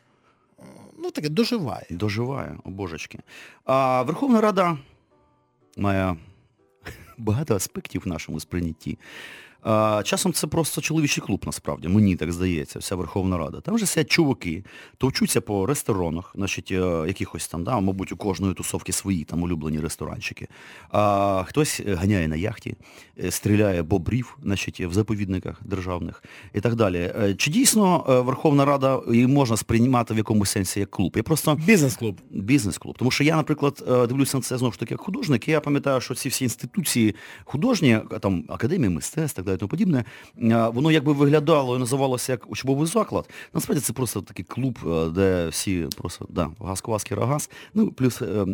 Ну 1.09 1.12
таке 1.12 1.29
доживає. 1.29 1.87
Доживає, 1.91 2.57
о 2.65 2.71
божечки. 2.71 3.19
А 3.65 4.03
Верховна 4.03 4.41
Рада 4.41 4.79
має 5.77 6.17
багато 7.19 7.55
аспектів 7.57 8.03
в 8.05 8.09
нашому 8.09 8.41
сприйнятті. 8.41 8.99
Часом 10.05 10.33
це 10.33 10.47
просто 10.47 10.81
чоловічий 10.81 11.25
клуб, 11.25 11.43
насправді, 11.47 11.88
мені 11.88 12.17
так 12.17 12.33
здається, 12.33 12.79
вся 12.79 12.97
Верховна 12.97 13.38
Рада. 13.38 13.61
Там 13.61 13.75
вже 13.75 13.87
сидять 13.87 14.11
чуваки, 14.11 14.65
товчуться 14.99 15.41
по 15.41 15.67
ресторанах, 15.67 16.33
значить, 16.35 16.69
е, 16.73 17.05
якихось 17.07 17.49
там, 17.49 17.65
да, 17.65 17.81
мабуть, 17.81 18.12
у 18.12 18.17
кожної 18.17 18.55
тусовки 18.55 18.93
свої 18.93 19.25
там 19.25 19.43
улюблені 19.43 19.81
ресторанчики. 19.81 20.49
А 20.91 21.45
хтось 21.47 21.83
ганяє 21.87 22.29
на 22.29 22.37
яхті, 22.37 22.77
е, 23.25 23.31
стріляє 23.31 23.83
бобрів, 23.83 24.38
значить, 24.43 24.81
в 24.81 24.93
заповідниках 24.93 25.61
державних 25.65 26.25
і 26.55 26.61
так 26.61 26.75
далі. 26.75 27.12
Е, 27.21 27.35
Чи 27.35 27.50
дійсно 27.50 28.05
Верховна 28.27 28.65
Рада 28.65 29.00
її 29.11 29.27
можна 29.27 29.57
сприймати 29.57 30.15
в 30.15 30.17
якомусь 30.17 30.50
сенсі 30.50 30.81
як 30.81 30.91
клуб? 30.91 31.12
Я 31.17 31.23
просто 31.23 31.55
Бізнес-клуб. 31.55 32.21
бізнес-клуб. 32.31 32.99
Тому 32.99 33.11
що 33.11 33.25
я, 33.25 33.37
наприклад, 33.37 33.85
дивлюся 34.09 34.37
на 34.37 34.43
це 34.43 34.59
знову 34.59 34.73
ж 34.73 34.79
таки 34.79 34.95
як 34.95 35.00
художник, 35.00 35.49
і 35.49 35.50
я 35.50 35.61
пам'ятаю, 35.61 36.00
що 36.00 36.15
ці 36.15 36.29
всі 36.29 36.45
інституції 36.45 37.15
художні, 37.45 37.99
там 38.21 38.45
Академія 38.49 38.91
мистецтв, 38.91 39.43
далі, 39.50 39.59
тому 39.59 39.69
подібне, 39.69 40.05
е, 40.43 40.69
воно 40.69 40.90
якби 40.90 41.12
виглядало 41.12 41.76
і 41.76 41.78
називалося 41.78 42.33
як 42.33 42.50
учбовий 42.50 42.87
заклад. 42.87 43.31
Насправді 43.55 43.85
це 43.85 43.93
просто 43.93 44.21
такий 44.23 44.45
клуб, 44.45 44.78
е, 44.87 45.11
де 45.11 45.49
всі 45.49 45.87
просто 45.97 46.26
да, 46.28 46.50
газ 46.61 46.81
кваски 46.81 47.14
рагаз, 47.14 47.50
ну 47.75 47.90
плюс 47.90 48.23
е, 48.23 48.47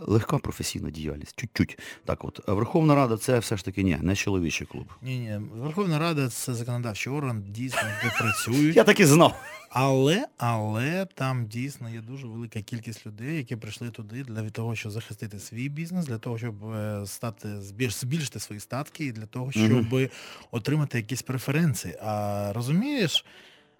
легка 0.00 0.38
професійна 0.38 0.90
діяльність, 0.90 1.40
чуть-чуть. 1.40 1.78
Так 2.04 2.24
от, 2.24 2.40
Верховна 2.46 2.94
Рада 2.94 3.16
це 3.16 3.38
все 3.38 3.56
ж 3.56 3.64
таки 3.64 3.82
ні, 3.82 3.98
не 4.02 4.16
чоловічий 4.16 4.66
клуб. 4.66 4.86
Ні, 5.02 5.18
ні. 5.18 5.40
Верховна 5.54 5.98
Рада 5.98 6.28
це 6.28 6.54
законодавчий 6.54 7.12
орган, 7.12 7.44
дійсно, 7.48 7.82
де 8.04 8.12
працюють. 8.18 8.76
Я 8.76 8.84
так 8.84 9.00
і 9.00 9.04
знав. 9.04 9.34
Але, 9.70 10.26
але 10.36 11.06
там 11.14 11.46
дійсно 11.46 11.90
є 11.90 12.00
дуже 12.00 12.26
велика 12.26 12.60
кількість 12.62 13.06
людей, 13.06 13.36
які 13.36 13.56
прийшли 13.56 13.90
туди 13.90 14.24
для 14.24 14.50
того, 14.50 14.76
щоб 14.76 14.92
захистити 14.92 15.38
свій 15.38 15.68
бізнес, 15.68 16.06
для 16.06 16.18
того, 16.18 16.38
щоб 16.38 16.70
е, 16.70 17.02
стати 17.06 17.48
збільш- 17.48 18.00
збільшити 18.00 18.40
свої 18.40 18.60
статки 18.60 19.04
і 19.04 19.12
для 19.12 19.26
того, 19.26 19.52
щоб 19.52 19.86
отримати 20.50 20.98
якісь 20.98 21.22
преференції. 21.22 21.94
А 22.02 22.52
розумієш, 22.54 23.24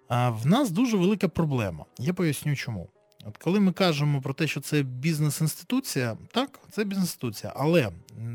а 0.07 0.29
в 0.29 0.45
нас 0.47 0.71
дуже 0.71 0.97
велика 0.97 1.27
проблема. 1.27 1.85
Я 1.99 2.13
поясню 2.13 2.55
чому. 2.55 2.89
От 3.25 3.37
коли 3.37 3.59
ми 3.59 3.71
кажемо 3.71 4.21
про 4.21 4.33
те, 4.33 4.47
що 4.47 4.59
це 4.61 4.81
бізнес-інституція, 4.83 6.17
так, 6.33 6.59
це 6.71 6.83
бізнес-інституція, 6.83 7.53
але 7.55 7.87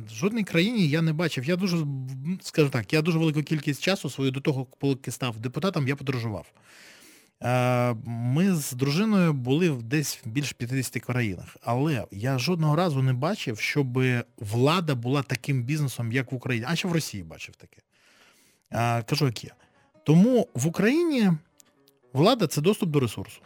в 0.09 0.15
жодній 0.15 0.45
країні 0.45 0.89
я 0.89 1.03
не 1.03 1.13
бачив. 1.13 1.45
Я 1.45 1.57
дуже, 1.57 1.77
скажу 2.43 2.71
так, 2.71 2.93
я 2.93 3.03
дуже 3.03 3.19
велику 3.19 3.43
кількість 3.43 3.83
часу 3.83 4.11
свою 4.11 4.31
до 4.31 4.41
того, 4.41 4.67
поки 4.79 5.11
став 5.11 5.39
депутатом, 5.39 5.89
я 5.89 5.97
подорожував. 5.97 6.47
Е, 7.45 7.95
Ми 8.07 8.55
з 8.55 8.73
дружиною 8.73 9.33
були 9.33 9.71
десь 9.71 10.21
в 10.25 10.29
більш 10.29 10.53
50 10.53 11.03
країнах, 11.03 11.57
але 11.63 12.07
я 12.11 12.39
жодного 12.39 12.77
разу 12.77 13.03
не 13.03 13.13
бачив, 13.13 13.59
щоб 13.59 13.99
влада 14.39 14.95
була 14.95 15.23
таким 15.23 15.63
бізнесом, 15.63 16.13
як 16.13 16.33
в 16.33 16.35
Україні, 16.35 16.67
а 16.69 16.77
ще 16.77 16.89
в 16.89 16.93
Росії 16.93 17.23
бачив 17.23 17.57
таке. 17.57 17.77
Е, 18.73 19.03
Кажу, 19.03 19.27
як 19.27 19.45
є. 19.45 19.51
Тому 20.05 20.49
в 20.55 20.67
Україні 20.67 21.31
влада 22.13 22.47
це 22.47 22.61
доступ 22.61 22.91
до 22.91 23.01
ресурсу. 23.01 23.41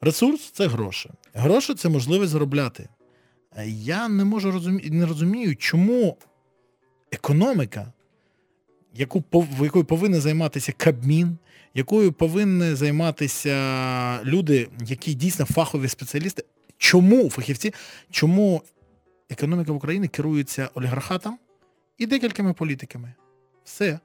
Ресурс 0.00 0.50
це 0.50 0.66
гроші. 0.66 1.10
Гроші 1.34 1.74
це 1.74 1.88
можливість 1.88 2.32
заробляти. 2.32 2.88
Е, 3.56 3.68
Я 3.68 4.08
не 4.08 4.24
можу 4.24 4.52
розумі... 4.52 4.90
не 4.90 5.06
розумію, 5.06 5.56
чому 5.56 6.16
економіка, 7.12 7.92
яку, 8.94 9.24
якою 9.60 9.84
повинен 9.84 10.20
займатися 10.20 10.72
Кабмін, 10.76 11.38
якою 11.74 12.12
повинні 12.12 12.74
займатися 12.74 14.24
люди, 14.24 14.68
які 14.86 15.14
дійсно 15.14 15.44
фахові 15.44 15.88
спеціалісти. 15.88 16.44
Чому 16.78 17.30
фахівці, 17.30 17.74
чому 18.10 18.62
економіка 19.30 19.72
в 19.72 19.76
Україні 19.76 20.08
керується 20.08 20.68
олігархатом 20.74 21.38
і 21.98 22.06
декількома 22.06 22.52
політиками? 22.52 23.14
Все. 23.64 23.98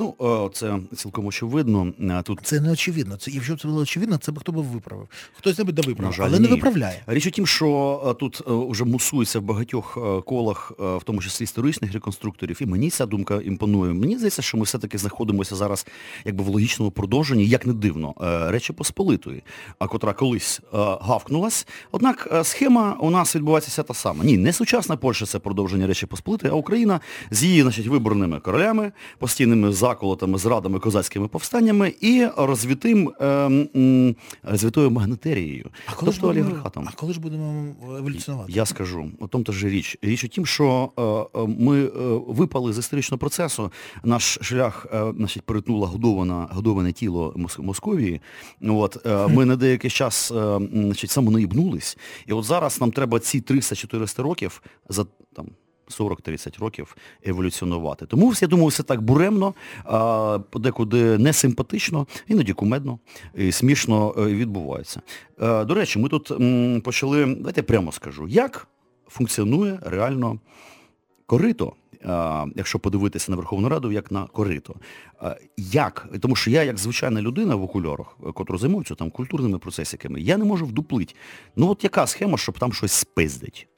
Ну, 0.00 0.14
е, 0.20 0.50
це 0.52 0.78
цілком 0.96 1.26
очевидно. 1.26 1.92
Е, 2.00 2.22
Тут 2.22 2.40
Це 2.42 2.60
не 2.60 2.72
очевидно. 2.72 3.16
Це, 3.16 3.30
якщо 3.30 3.56
це 3.56 3.68
було 3.68 3.80
очевидно, 3.80 4.16
це 4.16 4.32
б 4.32 4.38
хто 4.38 4.52
б 4.52 4.56
виправив. 4.56 5.08
Хтось 5.32 5.58
не 5.58 5.64
би 5.64 5.72
виправив, 5.82 6.14
жаль, 6.14 6.24
але 6.28 6.38
не 6.38 6.48
виправляє. 6.48 7.02
Річ 7.06 7.26
у 7.26 7.30
тім, 7.30 7.46
що 7.46 8.02
е, 8.06 8.14
тут 8.14 8.42
вже 8.46 8.84
мусується 8.84 9.38
в 9.40 9.42
багатьох 9.42 9.98
колах, 10.26 10.72
в 10.78 11.00
тому 11.04 11.22
числі 11.22 11.44
історичних 11.44 11.92
реконструкторів, 11.92 12.58
і 12.60 12.66
мені 12.66 12.90
ця 12.90 13.06
думка 13.06 13.40
імпонує. 13.44 13.92
Мені 13.92 14.16
здається, 14.16 14.42
що 14.42 14.58
ми 14.58 14.64
все-таки 14.64 14.98
знаходимося 14.98 15.56
зараз 15.56 15.86
якби 16.24 16.44
в 16.44 16.48
логічному 16.48 16.90
продовженні, 16.90 17.46
як 17.46 17.66
не 17.66 17.72
дивно, 17.72 18.14
Речі 18.50 18.72
Посполитої, 18.72 19.42
а 19.78 19.86
котра 19.86 20.12
колись 20.12 20.60
гавкнулась. 20.72 21.66
Однак 21.92 22.40
схема 22.44 22.96
у 23.00 23.10
нас 23.10 23.36
відбувається 23.36 23.70
вся 23.70 23.82
та 23.82 23.94
сама. 23.94 24.24
Ні, 24.24 24.38
не 24.38 24.52
сучасна 24.52 24.96
Польща 24.96 25.26
це 25.26 25.38
продовження 25.38 25.86
Речі 25.86 26.06
Посполитої, 26.06 26.52
а 26.52 26.56
Україна 26.56 27.00
з 27.30 27.44
її 27.44 27.62
значить, 27.62 27.86
виборними 27.86 28.40
королями, 28.40 28.92
постійними 29.18 29.72
заколотами, 29.92 30.38
зрадами, 30.38 30.78
козацькими 30.78 31.28
повстаннями 31.28 31.94
і 32.00 32.26
розвитим, 32.36 33.12
е, 33.20 33.26
м, 33.26 34.16
розвитою 34.42 34.90
магнатерією. 34.90 35.70
А 35.86 35.92
коли, 35.94 36.12
ж 36.12 36.18
тобто 36.20 36.26
будемо, 36.28 36.46
олігархатом. 36.48 36.88
а 36.88 36.92
коли 36.96 37.12
ж 37.12 37.20
будемо 37.20 37.74
еволюціонувати? 37.98 38.52
Я 38.52 38.66
скажу, 38.66 39.10
о 39.20 39.26
тому 39.26 39.44
то 39.44 39.52
ж 39.52 39.68
річ. 39.68 39.98
Річ 40.02 40.24
у 40.24 40.28
тім, 40.28 40.46
що 40.46 40.90
е, 40.98 41.02
е, 41.40 41.46
ми 41.58 41.84
е, 41.84 41.90
випали 42.28 42.72
з 42.72 42.78
історичного 42.78 43.18
процесу, 43.18 43.72
наш 44.04 44.38
шлях 44.42 44.86
е, 44.92 45.12
значить, 45.16 45.42
перетнуло 45.42 45.86
годоване, 45.86 46.46
годоване 46.50 46.92
тіло 46.92 47.34
Московії. 47.58 48.20
От, 48.62 49.06
е, 49.06 49.26
ми 49.28 49.44
на 49.44 49.56
деякий 49.56 49.90
час 49.90 50.30
е, 50.30 50.60
значить, 50.72 51.10
самонаїбнулись. 51.10 51.98
І 52.26 52.32
от 52.32 52.44
зараз 52.44 52.80
нам 52.80 52.90
треба 52.92 53.18
ці 53.20 53.40
300-400 53.40 54.22
років 54.22 54.62
за 54.88 55.06
40-30 55.90 56.60
років 56.60 56.96
еволюціонувати. 57.24 58.06
Тому 58.06 58.34
я 58.40 58.48
думаю, 58.48 58.68
все 58.68 58.82
так 58.82 59.02
буремно, 59.02 59.54
подекуди 60.50 61.18
несимпатично, 61.18 62.06
іноді 62.26 62.52
кумедно 62.52 62.98
і 63.34 63.52
смішно 63.52 64.14
е, 64.18 64.24
відбувається. 64.24 65.02
Е, 65.42 65.64
До 65.64 65.74
речі, 65.74 65.98
ми 65.98 66.08
тут 66.08 66.32
почали, 66.82 67.26
давайте 67.26 67.62
прямо 67.62 67.92
скажу, 67.92 68.28
як 68.28 68.68
функціонує 69.08 69.78
реально 69.82 70.38
корито, 71.26 71.72
якщо 72.54 72.78
подивитися 72.78 73.32
на 73.32 73.36
Верховну 73.36 73.68
Раду, 73.68 73.92
як 73.92 74.10
на 74.10 74.26
корито. 74.26 74.74
Як? 75.56 76.08
Тому 76.20 76.36
що 76.36 76.50
я, 76.50 76.62
як 76.62 76.78
звичайна 76.78 77.22
людина 77.22 77.54
в 77.54 77.62
окульорах, 77.62 78.16
котра 78.34 78.58
займається 78.58 78.94
там 78.94 79.10
культурними 79.10 79.58
процесиками, 79.58 80.20
я 80.20 80.36
не 80.36 80.44
можу 80.44 80.66
вдуплить. 80.66 81.16
Ну 81.56 81.70
от 81.70 81.84
яка 81.84 82.06
схема, 82.06 82.38
щоб 82.38 82.58
там 82.58 82.72
щось 82.72 82.92
спиздить? 82.92 83.68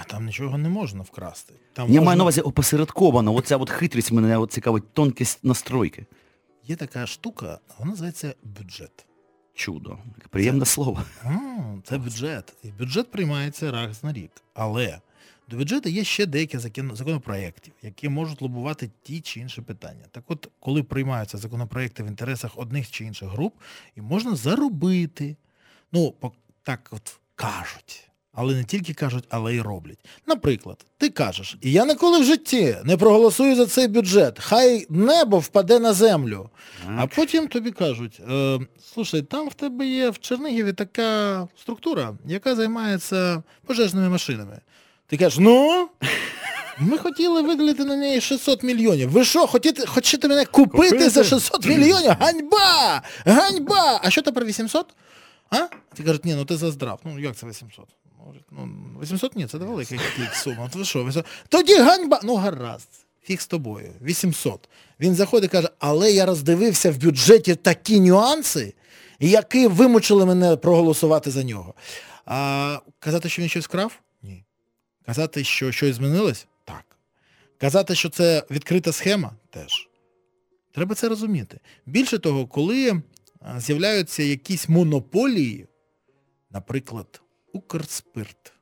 А 0.00 0.04
там 0.04 0.26
нічого 0.26 0.58
не 0.58 0.68
можна 0.68 1.02
вкрасти. 1.02 1.54
Там 1.72 1.84
Я 1.86 1.92
можна- 1.92 2.06
маю 2.06 2.18
на 2.18 2.24
увазі 2.24 2.40
опосередковано, 2.40 3.34
оця 3.34 3.56
от 3.56 3.70
хитрість 3.70 4.12
мене 4.12 4.46
цікавить, 4.46 4.92
тонкість 4.92 5.44
настройки. 5.44 6.06
Є 6.64 6.76
така 6.76 7.06
штука, 7.06 7.58
вона 7.78 7.90
називається 7.90 8.34
бюджет. 8.44 9.06
Чудо. 9.54 9.98
Приємне 10.30 10.64
слово. 10.64 11.02
А, 11.24 11.38
це 11.84 11.98
бюджет. 11.98 12.52
І 12.62 12.68
бюджет 12.68 13.10
приймається 13.10 13.70
раз 13.72 14.04
на 14.04 14.12
рік. 14.12 14.30
Але 14.54 15.00
до 15.48 15.56
бюджету 15.56 15.88
є 15.88 16.04
ще 16.04 16.26
деякі 16.26 16.58
законопроєктів, 16.58 17.72
які 17.82 18.08
можуть 18.08 18.42
лобувати 18.42 18.90
ті 19.02 19.20
чи 19.20 19.40
інші 19.40 19.60
питання. 19.62 20.04
Так 20.10 20.24
от, 20.26 20.48
коли 20.60 20.82
приймаються 20.82 21.38
законопроєкти 21.38 22.02
в 22.02 22.06
інтересах 22.06 22.58
одних 22.58 22.90
чи 22.90 23.04
інших 23.04 23.28
груп, 23.28 23.54
і 23.96 24.00
можна 24.00 24.36
заробити. 24.36 25.36
Ну, 25.92 26.14
так 26.62 26.88
от 26.92 27.20
кажуть. 27.34 28.07
Але 28.40 28.54
не 28.54 28.64
тільки 28.64 28.94
кажуть, 28.94 29.24
але 29.28 29.54
й 29.54 29.60
роблять. 29.60 29.98
Наприклад, 30.26 30.84
ти 30.98 31.08
кажеш, 31.08 31.56
і 31.60 31.72
я 31.72 31.84
ніколи 31.86 32.20
в 32.20 32.24
житті 32.24 32.76
не 32.84 32.96
проголосую 32.96 33.56
за 33.56 33.66
цей 33.66 33.88
бюджет. 33.88 34.38
Хай 34.40 34.86
небо 34.88 35.38
впаде 35.38 35.78
на 35.78 35.92
землю. 35.92 36.50
А 36.96 37.06
потім 37.06 37.48
тобі 37.48 37.70
кажуть, 37.70 38.20
е, 38.30 38.58
слушай, 38.94 39.22
там 39.22 39.48
в 39.48 39.54
тебе 39.54 39.86
є 39.86 40.10
в 40.10 40.18
Чернігові 40.18 40.72
така 40.72 41.48
структура, 41.60 42.14
яка 42.26 42.54
займається 42.54 43.42
пожежними 43.66 44.08
машинами. 44.08 44.60
Ти 45.06 45.16
кажеш, 45.16 45.38
ну, 45.38 45.88
ми 46.78 46.98
хотіли 46.98 47.42
виділити 47.42 47.84
на 47.84 47.96
неї 47.96 48.20
600 48.20 48.62
мільйонів. 48.62 49.10
Ви 49.10 49.24
що, 49.24 49.46
хотіте, 49.46 49.86
хочете 49.86 50.28
мене 50.28 50.44
купити, 50.44 50.90
Купити? 50.90 51.10
за 51.10 51.24
600 51.24 51.66
мільйонів? 51.66 52.12
Ганьба! 52.20 53.02
Ганьба! 53.26 54.00
А 54.04 54.10
що 54.10 54.22
тепер 54.22 54.44
800? 54.44 54.86
А? 55.50 55.56
Ти 55.94 56.02
кажуть, 56.02 56.24
ні, 56.24 56.34
ну 56.34 56.44
ти 56.44 56.56
заздрав. 56.56 57.00
Ну 57.04 57.18
як 57.18 57.36
це 57.36 57.46
800? 57.46 57.84
Говорить, 58.18 58.44
Ну, 58.50 58.68
800 59.02 59.36
ні, 59.36 59.46
це 59.46 59.58
велика 59.58 59.96
сума. 60.34 60.70
Ви 60.74 60.84
що, 60.84 61.04
800? 61.04 61.26
Тоді 61.48 61.78
ганьба! 61.78 62.20
Ну 62.24 62.34
гаразд. 62.34 62.88
Фіг 63.22 63.40
з 63.40 63.46
тобою, 63.46 63.92
800. 64.02 64.68
Він 65.00 65.14
заходить 65.14 65.50
і 65.50 65.52
каже, 65.52 65.68
але 65.78 66.12
я 66.12 66.26
роздивився 66.26 66.90
в 66.90 66.96
бюджеті 66.96 67.54
такі 67.54 68.00
нюанси, 68.00 68.74
які 69.20 69.66
вимучили 69.66 70.26
мене 70.26 70.56
проголосувати 70.56 71.30
за 71.30 71.44
нього. 71.44 71.74
А 72.26 72.78
казати, 72.98 73.28
що 73.28 73.42
він 73.42 73.48
щось 73.48 73.64
вкрав? 73.64 74.00
Ні. 74.22 74.44
Казати, 75.06 75.44
що 75.44 75.72
щось 75.72 75.96
змінилось? 75.96 76.46
Так. 76.64 76.84
Казати, 77.58 77.94
що 77.94 78.08
це 78.08 78.42
відкрита 78.50 78.92
схема? 78.92 79.32
Теж. 79.50 79.88
Треба 80.72 80.94
це 80.94 81.08
розуміти. 81.08 81.60
Більше 81.86 82.18
того, 82.18 82.46
коли 82.46 83.02
з'являються 83.56 84.22
якісь 84.22 84.68
монополії, 84.68 85.66
наприклад, 86.50 87.20
Укрспирт. 87.62 88.52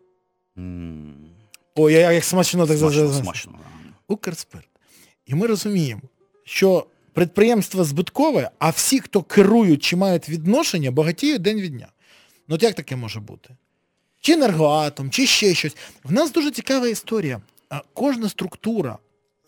М, 0.58 1.30
Ой, 1.74 1.92
я 1.92 2.12
як 2.12 2.24
смачно 2.24 2.66
так 2.66 2.78
Смачно, 2.78 3.08
за- 3.08 3.22
смачно. 3.22 3.58
Укрспирт. 4.08 4.68
І 5.26 5.34
ми 5.34 5.46
розуміємо, 5.46 6.00
що 6.44 6.86
підприємство 7.14 7.84
збиткове, 7.84 8.50
а 8.58 8.70
всі, 8.70 9.00
хто 9.00 9.22
керують 9.22 9.82
чи 9.82 9.96
мають 9.96 10.28
відношення, 10.28 10.90
багатіють 10.90 11.42
день 11.42 11.60
від 11.60 11.72
дня. 11.72 11.88
Ну 12.48 12.54
от 12.54 12.62
як 12.62 12.74
таке 12.74 12.96
може 12.96 13.20
бути? 13.20 13.56
Чи 14.20 14.32
енергоатом, 14.32 15.10
чи 15.10 15.26
ще 15.26 15.54
щось. 15.54 15.76
В 16.04 16.12
нас 16.12 16.32
дуже 16.32 16.50
цікава 16.50 16.88
історія. 16.88 17.40
Кожна 17.94 18.28
структура, 18.28 18.98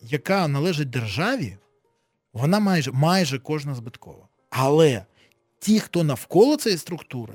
яка 0.01 0.47
належить 0.47 0.89
державі, 0.89 1.57
вона 2.33 2.59
майже, 2.59 2.91
майже 2.91 3.39
кожна 3.39 3.75
збиткова. 3.75 4.27
Але 4.49 5.05
ті, 5.59 5.79
хто 5.79 6.03
навколо 6.03 6.57
цієї 6.57 6.77
структури, 6.79 7.33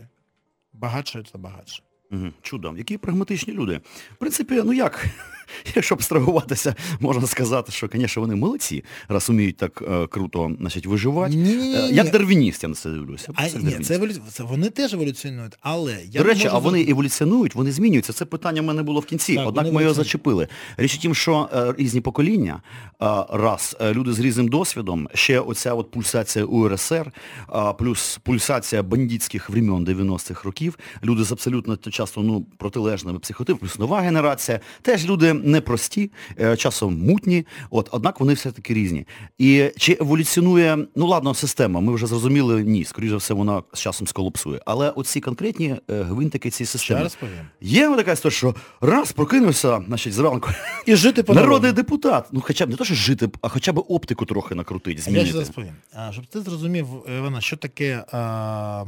багатшаються 0.73 1.39
багатше. 1.39 1.83
Угу. 2.15 2.33
Чудо. 2.43 2.75
Які 2.77 2.99
прагматичні 2.99 3.53
люди. 3.53 3.81
В 4.13 4.17
принципі, 4.19 4.63
ну 4.65 4.73
як, 4.73 5.07
якщо 5.75 5.95
абстрагуватися, 5.95 6.75
можна 7.01 7.27
сказати, 7.27 7.73
що, 7.73 7.89
звісно, 7.93 8.23
вони 8.23 8.35
молодці, 8.35 8.85
раз 9.09 9.31
уміють 9.31 9.57
так 9.57 9.83
е, 9.89 10.07
круто 10.07 10.51
значить, 10.61 10.87
виживати. 10.87 11.35
Ні-ні-ні. 11.35 11.77
Е, 11.77 11.89
Як 11.93 12.11
дарвініст, 12.11 12.63
я 12.63 12.69
на 12.69 12.75
це 12.75 12.91
дивлюся. 12.91 13.29
А, 13.35 13.49
Це 13.49 13.59
ні, 13.59 13.73
це, 13.73 13.95
еволю... 13.95 14.13
це 14.33 14.43
вони 14.43 14.71
теж 14.71 14.95
еволюціонують, 14.95 15.57
але 15.61 15.99
я 16.11 16.21
До 16.21 16.27
речі, 16.27 16.45
можу 16.45 16.57
а 16.57 16.59
вони 16.59 16.87
еволюціонують, 16.89 17.55
вони 17.55 17.73
змінюються. 17.73 18.13
Це 18.13 18.25
питання 18.25 18.61
в 18.63 18.65
мене 18.65 18.83
було 18.83 19.01
в 19.01 19.05
кінці, 19.05 19.35
Так, 19.35 19.49
однак 19.49 19.73
ми 19.73 19.83
його 19.83 19.95
зачепили. 19.95 20.49
Річ 20.77 20.95
у 20.95 20.99
тім, 20.99 21.15
що 21.15 21.49
е, 21.55 21.75
різні 21.79 22.01
покоління, 22.01 22.63
е, 23.03 23.07
раз, 23.33 23.77
е, 23.81 23.95
люди 23.95 24.13
з 24.13 24.21
різним 24.21 24.49
досвідом, 24.49 25.09
ще 25.15 25.41
оця 25.41 25.75
от 25.75 25.91
пульсація 25.91 26.45
УРСР, 26.45 27.13
е, 27.55 27.73
плюс 27.79 28.19
пульсація 28.23 28.83
бандитських 28.83 29.51
времен 29.51 29.85
90-х 29.85 30.45
років, 30.45 30.79
люди 31.05 31.25
з 31.25 31.33
абсолютно 31.33 31.77
часто 31.77 32.23
ну, 32.23 32.47
протилежними 32.59 33.19
психотипами, 33.19 33.61
плюс 33.61 33.79
нова 33.79 34.01
генерація, 34.01 34.61
теж 34.83 35.07
люди 35.07 35.34
непрості, 35.45 36.11
е, 36.41 36.57
часом 36.57 36.99
мутні, 37.07 37.47
от, 37.71 37.89
однак 37.93 38.21
вони 38.21 38.35
все-таки 38.35 38.75
різні. 38.75 39.07
І 39.39 39.71
чи 39.77 39.99
еволюціонує, 40.01 40.79
ну 40.97 41.07
ладно, 41.07 41.35
система, 41.35 41.81
ми 41.81 41.95
вже 41.95 42.07
зрозуміли, 42.07 42.65
ні, 42.65 42.85
скоріше 42.85 43.11
за 43.11 43.17
все, 43.17 43.35
вона 43.35 43.63
з 43.73 43.81
часом 43.81 44.07
сколапсує. 44.07 44.61
Але 44.67 44.91
оці 44.91 45.21
конкретні 45.21 45.77
е, 45.91 46.03
гвинтики 46.03 46.51
цієї 46.51 46.79
Ще 46.79 46.95
раз 46.95 47.15
повім. 47.15 47.35
Є 47.61 47.97
така 47.97 48.13
історія, 48.13 48.37
що 48.37 48.55
раз 48.81 49.13
прокинувся, 49.13 49.85
значить, 49.87 50.13
зранку, 50.13 50.51
І 50.87 50.97
жити 50.97 51.23
по 51.23 51.35
народний 51.35 51.73
депутат, 51.73 52.27
ну 52.33 52.41
хоча 52.41 52.67
б 52.67 52.71
не 52.71 52.77
то, 52.77 52.85
що 52.85 52.95
жити, 52.95 53.29
а 53.43 53.49
хоча 53.49 53.73
б 53.73 53.85
оптику 53.89 54.25
трохи 54.25 54.55
накрутить, 54.55 54.97
Я 54.97 55.03
змінити. 55.03 55.25
ще 55.25 55.33
зараз 55.33 55.51
повім. 55.51 55.75
А, 55.93 56.13
щоб 56.13 56.27
ти 56.27 56.41
зрозумів, 56.41 56.87
Івана, 57.19 57.41
що 57.41 57.57
таке 57.57 58.05
а, 58.13 58.85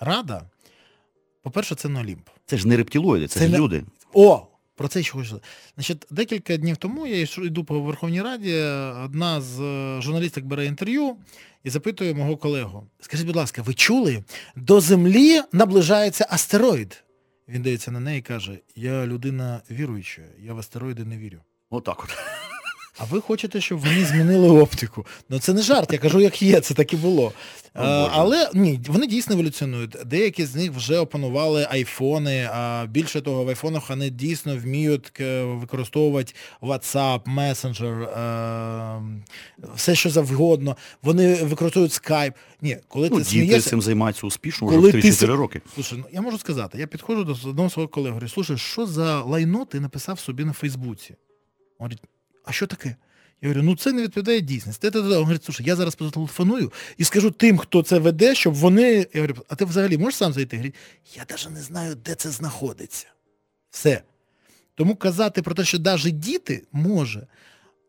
рада, 0.00 0.42
по-перше, 1.42 1.74
це 1.74 1.88
не 1.88 2.00
Олімп. 2.00 2.28
Це 2.46 2.56
ж 2.56 2.68
не 2.68 2.76
рептилоїди, 2.76 3.26
це, 3.26 3.40
Це 3.40 3.46
ж 3.46 3.52
не- 3.52 3.58
люди. 3.58 3.84
О! 4.14 4.46
Про 4.78 4.88
це 4.88 5.02
ще 5.02 5.12
хочу. 5.12 5.40
Значить, 5.74 6.06
декілька 6.10 6.56
днів 6.56 6.76
тому 6.76 7.06
я 7.06 7.26
йду 7.38 7.64
по 7.64 7.80
Верховній 7.80 8.22
Раді, 8.22 8.54
одна 9.04 9.40
з 9.40 9.60
е, 9.60 10.00
журналісток 10.02 10.44
бере 10.44 10.66
інтерв'ю 10.66 11.16
і 11.64 11.70
запитує 11.70 12.14
мого 12.14 12.36
колегу, 12.36 12.86
скажіть, 13.00 13.26
будь 13.26 13.36
ласка, 13.36 13.62
ви 13.62 13.74
чули, 13.74 14.24
до 14.56 14.80
Землі 14.80 15.42
наближається 15.52 16.26
астероїд? 16.30 17.04
Він 17.48 17.62
дивиться 17.62 17.90
на 17.90 18.00
неї 18.00 18.18
і 18.18 18.22
каже, 18.22 18.58
я 18.76 19.06
людина 19.06 19.60
віруюча, 19.70 20.22
я 20.38 20.54
в 20.54 20.58
астероїди 20.58 21.04
не 21.04 21.18
вірю. 21.18 21.38
Отак 21.70 22.04
от. 22.04 22.10
А 22.98 23.04
ви 23.04 23.20
хочете, 23.20 23.60
щоб 23.60 23.78
вони 23.78 24.04
змінили 24.04 24.48
оптику? 24.48 25.06
Ну 25.28 25.38
це 25.38 25.54
не 25.54 25.62
жарт, 25.62 25.92
я 25.92 25.98
кажу, 25.98 26.20
як 26.20 26.42
є, 26.42 26.60
це 26.60 26.74
так 26.74 26.92
і 26.92 26.96
було. 26.96 27.32
О, 27.74 27.80
А, 27.82 28.08
але 28.12 28.50
ні, 28.54 28.80
вони 28.88 29.06
дійсно 29.06 29.34
еволюціонують. 29.34 29.96
Деякі 30.06 30.44
з 30.46 30.54
них 30.54 30.72
вже 30.72 30.98
опанували 30.98 31.66
айфони, 31.70 32.48
а 32.52 32.86
більше 32.90 33.20
того, 33.20 33.44
в 33.44 33.48
айфонах 33.48 33.90
вони 33.90 34.10
дійсно 34.10 34.56
вміють 34.56 35.20
використовувати 35.44 36.32
WhatsApp, 36.62 37.20
Messenger, 37.36 38.02
е, 38.02 39.02
все 39.76 39.94
що 39.94 40.10
завгодно. 40.10 40.76
Вони 41.02 41.34
використовують 41.34 41.92
Skype. 41.92 42.32
Ні, 42.62 42.78
коли 42.88 43.08
Ну, 43.10 43.16
ти 43.16 43.22
діти 43.22 43.30
смієшся, 43.30 43.70
цим 43.70 43.82
займаються 43.82 44.26
успішно 44.26 44.68
Коли 44.68 44.88
вже 44.88 44.98
в 44.98 45.02
ти 45.02 45.08
3-4 45.08 45.12
с- 45.12 45.22
роки. 45.22 45.60
Слушай, 45.74 45.98
ну 45.98 46.04
я 46.12 46.20
можу 46.20 46.38
сказати, 46.38 46.78
я 46.78 46.86
підходжу 46.86 47.22
до 47.24 47.48
одного 47.50 47.70
свого 47.70 47.88
колеги, 47.88 48.10
говорю, 48.10 48.28
слушай, 48.28 48.58
що 48.58 48.86
за 48.86 49.22
лайно 49.22 49.64
ти 49.64 49.80
написав 49.80 50.18
собі 50.20 50.44
на 50.44 50.52
Фейсбуці? 50.52 51.14
Говорить, 51.78 51.98
а 52.48 52.52
що 52.52 52.66
таке? 52.66 52.96
Я 53.40 53.48
говорю, 53.48 53.62
ну 53.62 53.76
це 53.76 53.92
не 53.92 54.02
відповідає 54.02 54.40
дійсності. 54.40 54.90
Він 54.94 55.12
говорить, 55.12 55.44
слушай, 55.44 55.66
я 55.66 55.76
зараз 55.76 55.96
зателефоную 56.00 56.72
і 56.96 57.04
скажу 57.04 57.30
тим, 57.30 57.58
хто 57.58 57.82
це 57.82 57.98
веде, 57.98 58.34
щоб 58.34 58.54
вони. 58.54 59.06
Я 59.14 59.20
говорю, 59.20 59.34
а 59.48 59.54
ти 59.54 59.64
взагалі 59.64 59.98
можеш 59.98 60.16
сам 60.16 60.32
зайти? 60.32 60.56
Говорить, 60.56 60.74
я 61.14 61.26
навіть 61.30 61.50
не 61.50 61.60
знаю, 61.62 61.94
де 61.94 62.14
це 62.14 62.30
знаходиться. 62.30 63.06
Все. 63.70 64.02
Тому 64.74 64.96
казати 64.96 65.42
про 65.42 65.54
те, 65.54 65.64
що 65.64 65.78
навіть 65.78 66.18
діти 66.18 66.66
може. 66.72 67.26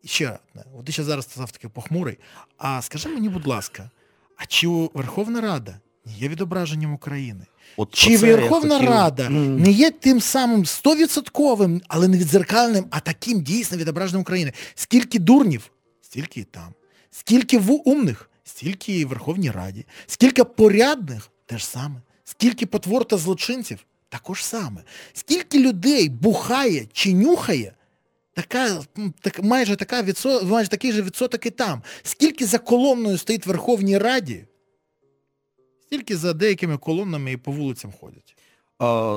Ще 0.04 0.38
от 0.78 0.84
ти 0.84 0.92
ще 0.92 1.04
зараз 1.04 1.24
сказав 1.24 1.50
таке 1.50 1.68
похмурий. 1.68 2.18
А 2.56 2.82
скажи 2.82 3.08
мені, 3.08 3.28
будь 3.28 3.46
ласка, 3.46 3.90
а 4.36 4.46
чи 4.46 4.68
Верховна 4.68 5.40
Рада 5.40 5.80
є 6.06 6.28
відображенням 6.28 6.94
України? 6.94 7.46
От 7.76 7.94
Чи 7.94 8.16
Верховна 8.16 8.74
хотів- 8.74 8.90
Рада 8.90 9.26
М. 9.26 9.58
не 9.58 9.70
є 9.70 9.90
тим 9.90 10.20
самим 10.20 10.66
стовідсотковим, 10.66 11.82
але 11.88 12.08
не 12.08 12.18
відзеркальним, 12.18 12.84
а 12.90 13.00
таким 13.00 13.40
дійсно 13.42 13.76
відображенням 13.78 14.20
України? 14.22 14.52
Скільки 14.74 15.18
дурнів, 15.18 15.70
стільки 16.02 16.40
і 16.40 16.44
там. 16.44 16.74
Скільки 17.10 17.58
в- 17.58 17.88
умних, 17.88 18.30
стільки 18.44 18.98
і 18.98 19.04
в 19.04 19.08
Верховній 19.08 19.50
Раді. 19.50 19.86
Скільки 20.06 20.44
порядних, 20.44 21.30
те 21.46 21.58
ж 21.58 21.66
саме. 21.66 22.02
Скільки 22.24 22.66
потвор 22.66 23.04
та 23.04 23.16
злочинців, 23.16 23.78
також 24.08 24.44
саме. 24.44 24.82
Скільки 25.12 25.58
людей 25.58 26.08
бухає 26.08 26.86
чи 26.92 27.14
нюхає, 27.14 27.72
така, 28.34 28.82
так, 29.20 29.42
майже, 29.42 29.76
така 29.76 30.02
відсо, 30.02 30.44
майже 30.44 30.70
такий 30.70 30.92
же 30.92 31.02
відсоток 31.02 31.46
і 31.46 31.50
там. 31.50 31.82
Скільки 32.02 32.46
за 32.46 32.58
колонною 32.58 33.18
стоїть 33.18 33.46
в 33.46 33.48
Верховній 33.48 33.98
Раді, 33.98 34.44
стільки 35.92 36.16
за 36.16 36.32
деякими 36.32 36.76
колоннами 36.76 37.32
і 37.32 37.36
по 37.36 37.52
вулицям 37.52 37.92
ходять. 38.00 38.36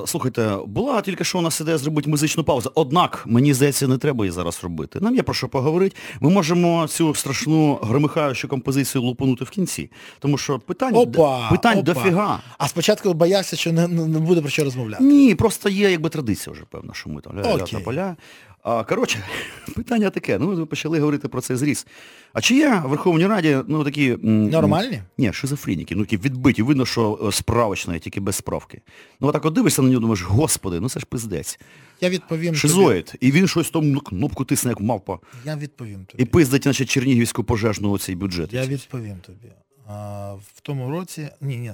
Слухайте, 0.09 0.57
була 0.65 1.01
тільки 1.01 1.23
що 1.23 1.39
у 1.39 1.41
нас 1.41 1.61
ідея 1.61 1.77
зробити 1.77 2.09
музичну 2.09 2.43
паузу. 2.43 2.71
Однак, 2.75 3.23
мені 3.27 3.53
здається, 3.53 3.87
не 3.87 3.97
треба 3.97 4.25
її 4.25 4.31
зараз 4.31 4.59
робити. 4.63 4.99
Нам 5.01 5.15
є 5.15 5.23
про 5.23 5.33
що 5.33 5.49
поговорити. 5.49 5.95
Ми 6.19 6.29
можемо 6.29 6.87
цю 6.87 7.15
страшну 7.15 7.79
громихаючу 7.81 8.47
композицію 8.47 9.01
лупанути 9.01 9.45
в 9.45 9.49
кінці. 9.49 9.91
Тому 10.19 10.37
що 10.37 10.59
питань, 10.59 10.95
Опа, 10.95 11.49
питань 11.49 11.77
опа. 11.77 11.93
дофіга. 11.93 12.39
А 12.57 12.67
спочатку 12.67 13.13
боявся, 13.13 13.55
що 13.55 13.71
не, 13.71 13.87
не 13.87 14.19
буде 14.19 14.41
про 14.41 14.49
що 14.49 14.63
розмовляти. 14.63 15.03
Ні, 15.03 15.35
просто 15.35 15.69
є 15.69 15.91
якби 15.91 16.09
традиція 16.09 16.53
вже 16.53 16.63
певна, 16.69 16.93
що 16.93 17.09
ми 17.09 17.21
там 17.21 17.33
ля-ля 17.39 17.61
Окей. 17.63 17.79
поля. 17.79 18.15
А, 18.63 18.83
коротше, 18.83 19.23
питання 19.75 20.09
таке. 20.09 20.39
Ну, 20.39 20.47
ви 20.47 20.65
почали 20.65 20.99
говорити 20.99 21.27
про 21.27 21.41
цей 21.41 21.57
зріз. 21.57 21.87
А 22.33 22.41
чи 22.41 22.55
є 22.55 22.81
в 22.85 22.89
Верховній 22.89 23.27
Раді, 23.27 23.57
ну, 23.67 23.83
такі... 23.83 24.11
м, 24.11 24.49
Нормальні? 24.49 25.01
Ні, 25.17 25.33
шизофреніки, 25.33 25.95
ну 25.95 26.01
такі 26.03 26.17
відбиті, 26.17 26.61
видно, 26.63 26.85
що 26.85 27.19
е, 27.27 27.31
справочна, 27.31 27.99
тільки 27.99 28.19
без 28.19 28.35
справки. 28.35 28.81
Ну 29.21 29.27
отак 29.27 29.45
от 29.45 29.53
дивишся 29.53 29.81
на 29.81 29.87
нього, 29.89 29.99
думаєш, 30.01 30.21
господи, 30.23 30.79
ну 30.79 30.89
це 30.89 30.99
ж 30.99 31.05
пиздець. 31.05 31.59
Я 32.01 32.09
відповім 32.09 32.45
тобі. 32.45 32.57
Шизоїд. 32.57 33.13
І 33.19 33.31
він 33.31 33.47
щось 33.47 33.69
там 33.69 33.91
ну, 33.91 33.99
кнопку 33.99 34.45
тисне, 34.45 34.69
як 34.69 34.79
мавпа. 34.79 35.19
Я 35.45 35.55
відповім 35.55 36.05
тобі. 36.05 36.23
І 36.23 36.25
пиздить, 36.25 36.65
наче 36.65 36.85
Чернігівську 36.85 37.43
пожежну 37.43 37.91
оцей 37.91 38.15
бюджет. 38.15 38.53
Я 38.53 38.65
відповім 38.65 39.17
тобі. 39.17 39.51
А, 39.87 40.33
в 40.33 40.61
тому 40.61 40.91
році, 40.91 41.29
ні, 41.41 41.57
ні, 41.57 41.71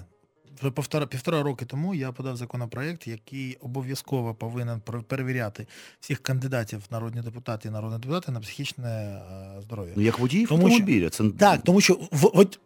вже 0.61 0.71
півтора, 0.71 1.05
півтора 1.05 1.43
роки 1.43 1.65
тому 1.65 1.95
я 1.95 2.11
подав 2.11 2.37
законопроект, 2.37 3.07
який 3.07 3.55
обов'язково 3.61 4.33
повинен 4.33 4.81
перевіряти 5.07 5.67
всіх 5.99 6.19
кандидатів 6.19 6.79
в 6.79 6.93
народні 6.93 7.21
депутати 7.21 7.67
і 7.67 7.71
народні 7.71 7.99
депутати 7.99 8.31
на 8.31 8.39
психічне 8.39 8.89
е, 8.89 9.61
здоров'я. 9.61 9.93
Ну 9.95 10.03
як 10.03 10.19
водій 10.19 10.45
в 10.45 10.47
Тому 10.47 10.69
що- 10.69 11.09
Це... 11.09 11.29
Так, 11.29 11.61
тому 11.61 11.81
що 11.81 11.93
в, 12.11 12.29
от 12.33 12.59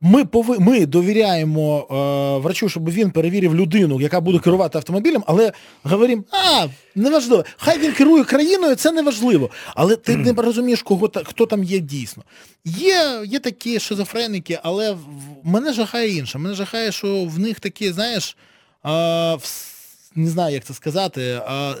ми, 0.00 0.24
пови, 0.24 0.58
ми 0.58 0.86
довіряємо 0.86 1.78
е, 1.90 2.42
врачу, 2.42 2.68
щоб 2.68 2.90
він 2.90 3.10
перевірив 3.10 3.54
людину, 3.54 4.00
яка 4.00 4.20
буде 4.20 4.38
керувати 4.38 4.78
автомобілем, 4.78 5.24
але 5.26 5.52
говоримо, 5.82 6.22
а, 6.30 6.66
неважливо, 6.94 7.44
хай 7.56 7.78
він 7.78 7.92
керує 7.92 8.24
країною, 8.24 8.74
це 8.74 8.92
неважливо. 8.92 9.50
Але 9.74 9.96
ти 9.96 10.16
не 10.16 10.32
розумієш, 10.32 10.82
кого, 10.82 11.08
та- 11.08 11.24
хто 11.24 11.46
там 11.46 11.64
є 11.64 11.78
дійсно. 11.78 12.22
Є, 12.64 13.22
є 13.26 13.38
такі 13.38 13.80
шизофреники, 13.80 14.58
але 14.62 14.92
в- 14.92 14.98
мене 15.44 15.72
жахає 15.72 16.16
інше. 16.16 16.38
Мене 16.38 16.54
жахає, 16.54 16.92
що 16.92 17.24
в 17.24 17.38
них 17.38 17.60
такі, 17.60 17.92
знаєш, 17.92 18.36
вс- 18.84 19.72
не 20.16 20.30
знаю, 20.30 20.54
як 20.54 20.64
це 20.64 20.74
сказати, 20.74 21.40
а, 21.46 21.74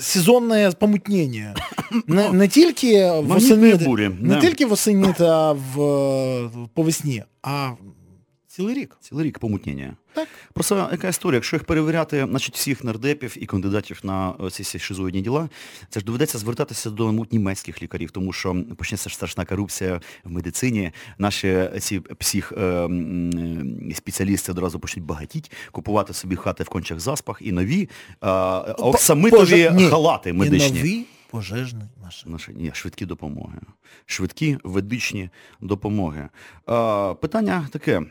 сезонне 0.00 0.72
помутнення. 0.78 1.54
Не, 2.06 2.32
не 2.32 2.48
тільки 2.48 3.10
восени, 3.10 3.74
бурі, 3.74 4.10
не 4.20 4.34
да. 4.34 4.40
тільки 4.40 4.66
восені 4.66 5.14
та 5.18 5.52
в, 5.52 5.74
по 6.74 6.82
весні, 6.82 7.24
а 7.42 7.70
цілий 8.46 8.74
рік. 8.74 8.96
Цілий 9.00 9.26
рік 9.26 9.38
помутнення. 9.38 9.96
Так. 10.14 10.28
Просто 10.52 10.88
яка 10.92 11.08
історія, 11.08 11.36
якщо 11.36 11.56
їх 11.56 11.64
перевіряти, 11.64 12.26
значить 12.30 12.54
всіх 12.54 12.84
нардепів 12.84 13.42
і 13.42 13.46
кандидатів 13.46 14.00
на 14.02 14.34
е, 14.46 14.50
ці 14.50 14.62
всі 14.62 14.78
шизоїдні 14.78 15.20
діла, 15.20 15.48
це 15.88 16.00
ж 16.00 16.06
доведеться 16.06 16.38
звертатися 16.38 16.90
до 16.90 17.12
ну, 17.12 17.26
німецьких 17.30 17.82
лікарів, 17.82 18.10
тому 18.10 18.32
що 18.32 18.56
почнеться 18.76 19.08
ж 19.08 19.14
страшна 19.14 19.44
корупція 19.44 20.00
в 20.24 20.30
медицині. 20.30 20.90
Наші 21.18 21.68
ці 21.80 22.00
псих 22.00 22.52
е, 22.52 22.88
спеціалісти 23.94 24.52
одразу 24.52 24.80
почнуть 24.80 25.06
багатіть, 25.06 25.50
купувати 25.70 26.14
собі 26.14 26.36
хати 26.36 26.64
в 26.64 26.68
кончах 26.68 27.00
заспах 27.00 27.38
і 27.40 27.52
нові 27.52 27.88
е, 28.22 28.28
оксамитові 28.72 29.70
халати 29.90 30.30
І 30.30 30.32
медичні. 30.32 30.78
нові 30.78 31.04
пожежної 31.32 31.88
машини. 32.26 32.38
Ні, 32.60 32.70
швидкі 32.74 33.06
допомоги. 33.06 33.58
Швидкі 34.06 34.58
ведичні 34.64 35.30
допомоги. 35.60 36.28
А, 36.66 37.14
питання 37.20 37.68
таке. 37.70 38.02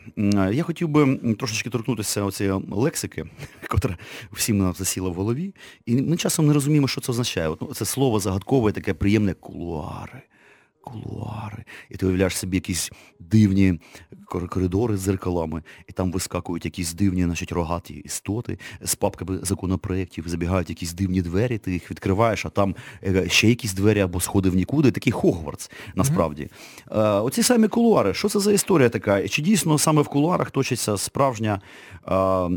Я 0.52 0.62
хотів 0.62 0.88
би 0.88 1.16
трошечки 1.38 1.70
торкнутися 1.70 2.24
оцієї 2.24 2.62
лексики, 2.70 3.24
котра 3.68 3.98
всім 4.32 4.58
нам 4.58 4.72
засіла 4.72 5.10
в 5.10 5.14
голові. 5.14 5.54
І 5.86 6.02
ми 6.02 6.16
часом 6.16 6.46
не 6.46 6.52
розуміємо, 6.52 6.88
що 6.88 7.00
це 7.00 7.12
означає. 7.12 7.48
От, 7.48 7.62
ну, 7.62 7.74
це 7.74 7.84
слово 7.84 8.20
загадкове, 8.20 8.72
таке 8.72 8.94
приємне 8.94 9.34
кулуари. 9.34 10.22
Кулуари. 10.82 11.64
І 11.90 11.96
ти 11.96 12.06
уявляєш 12.06 12.36
собі 12.36 12.56
якісь 12.56 12.92
дивні 13.20 13.80
коридори 14.26 14.96
з 14.96 15.00
зеркалами, 15.00 15.62
і 15.88 15.92
там 15.92 16.12
вискакують 16.12 16.64
якісь 16.64 16.94
дивні, 16.94 17.24
значить, 17.24 17.52
рогаті 17.52 17.94
істоти 17.94 18.58
з 18.80 18.94
папками 18.94 19.38
законопроєктів, 19.42 20.28
забігають 20.28 20.70
якісь 20.70 20.92
дивні 20.92 21.22
двері, 21.22 21.58
ти 21.58 21.72
їх 21.72 21.90
відкриваєш, 21.90 22.46
а 22.46 22.48
там 22.48 22.74
е, 23.04 23.28
ще 23.28 23.48
якісь 23.48 23.74
двері 23.74 24.00
або 24.00 24.20
сходи 24.20 24.50
в 24.50 24.54
нікуди, 24.54 24.90
такий 24.90 25.12
Хогвартс, 25.12 25.70
насправді. 25.94 26.48
Е, 26.90 27.00
оці 27.00 27.42
самі 27.42 27.68
кулуари, 27.68 28.14
що 28.14 28.28
це 28.28 28.40
за 28.40 28.52
історія 28.52 28.88
така? 28.88 29.28
Чи 29.28 29.42
дійсно 29.42 29.78
саме 29.78 30.02
в 30.02 30.08
кулуарах 30.08 30.50
точиться 30.50 30.96
справжня, 30.96 31.60
е, 32.08 32.48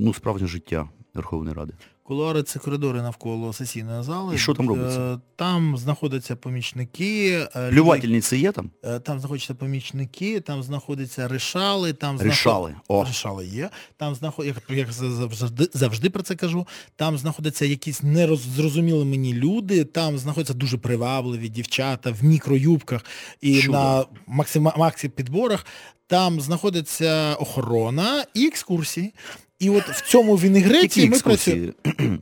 ну, 0.00 0.14
справжнє 0.14 0.46
життя 0.46 0.88
Верховної 1.14 1.56
Ради? 1.56 1.72
Кулуари 2.06 2.42
це 2.42 2.58
коридори 2.58 3.02
навколо 3.02 3.52
сесійної 3.52 4.02
зали. 4.02 4.34
І 4.34 4.38
що 4.38 4.54
там 4.54 4.68
робиться? 4.68 5.00
Е, 5.00 5.18
Там 5.36 5.76
знаходяться 5.76 6.36
помічники. 6.36 7.30
е, 7.56 7.70
Плювательниці 7.70 8.36
є 8.36 8.52
там? 8.52 8.70
Е, 8.84 8.98
Там 9.00 9.20
знаходяться 9.20 9.54
помічники, 9.54 10.40
там 10.40 10.62
знаходяться 10.62 11.28
решали, 11.28 11.92
там 11.92 12.22
Рішали. 12.22 12.74
О. 12.88 13.04
Решали 13.04 13.46
є. 13.46 13.70
Там 13.96 14.14
знаходяться, 14.14 14.60
як, 14.68 14.78
як 14.78 14.92
завжди, 14.92 15.68
завжди 15.74 16.10
про 16.10 16.22
це 16.22 16.34
кажу, 16.34 16.66
там 16.96 17.18
знаходяться 17.18 17.64
якісь 17.64 18.02
нерозрозумілі 18.02 19.04
мені 19.04 19.34
люди, 19.34 19.84
там 19.84 20.18
знаходяться 20.18 20.54
дуже 20.54 20.78
привабливі 20.78 21.48
дівчата 21.48 22.10
в 22.10 22.24
мікроюбках 22.24 23.04
і 23.40 23.60
Чудо. 23.60 23.72
на 23.72 24.04
максима, 24.26 24.72
максі 24.76 25.08
підборах. 25.08 25.66
Там 26.08 26.40
знаходиться 26.40 27.34
охорона 27.34 28.24
і 28.34 28.46
екскурсії. 28.46 29.14
І 29.58 29.70
от 29.70 29.88
в 29.88 30.10
цьому 30.10 30.36
вінегреті 30.36 31.00
Які 31.00 31.10
ми 31.10 31.18
працюємо. 31.18 31.72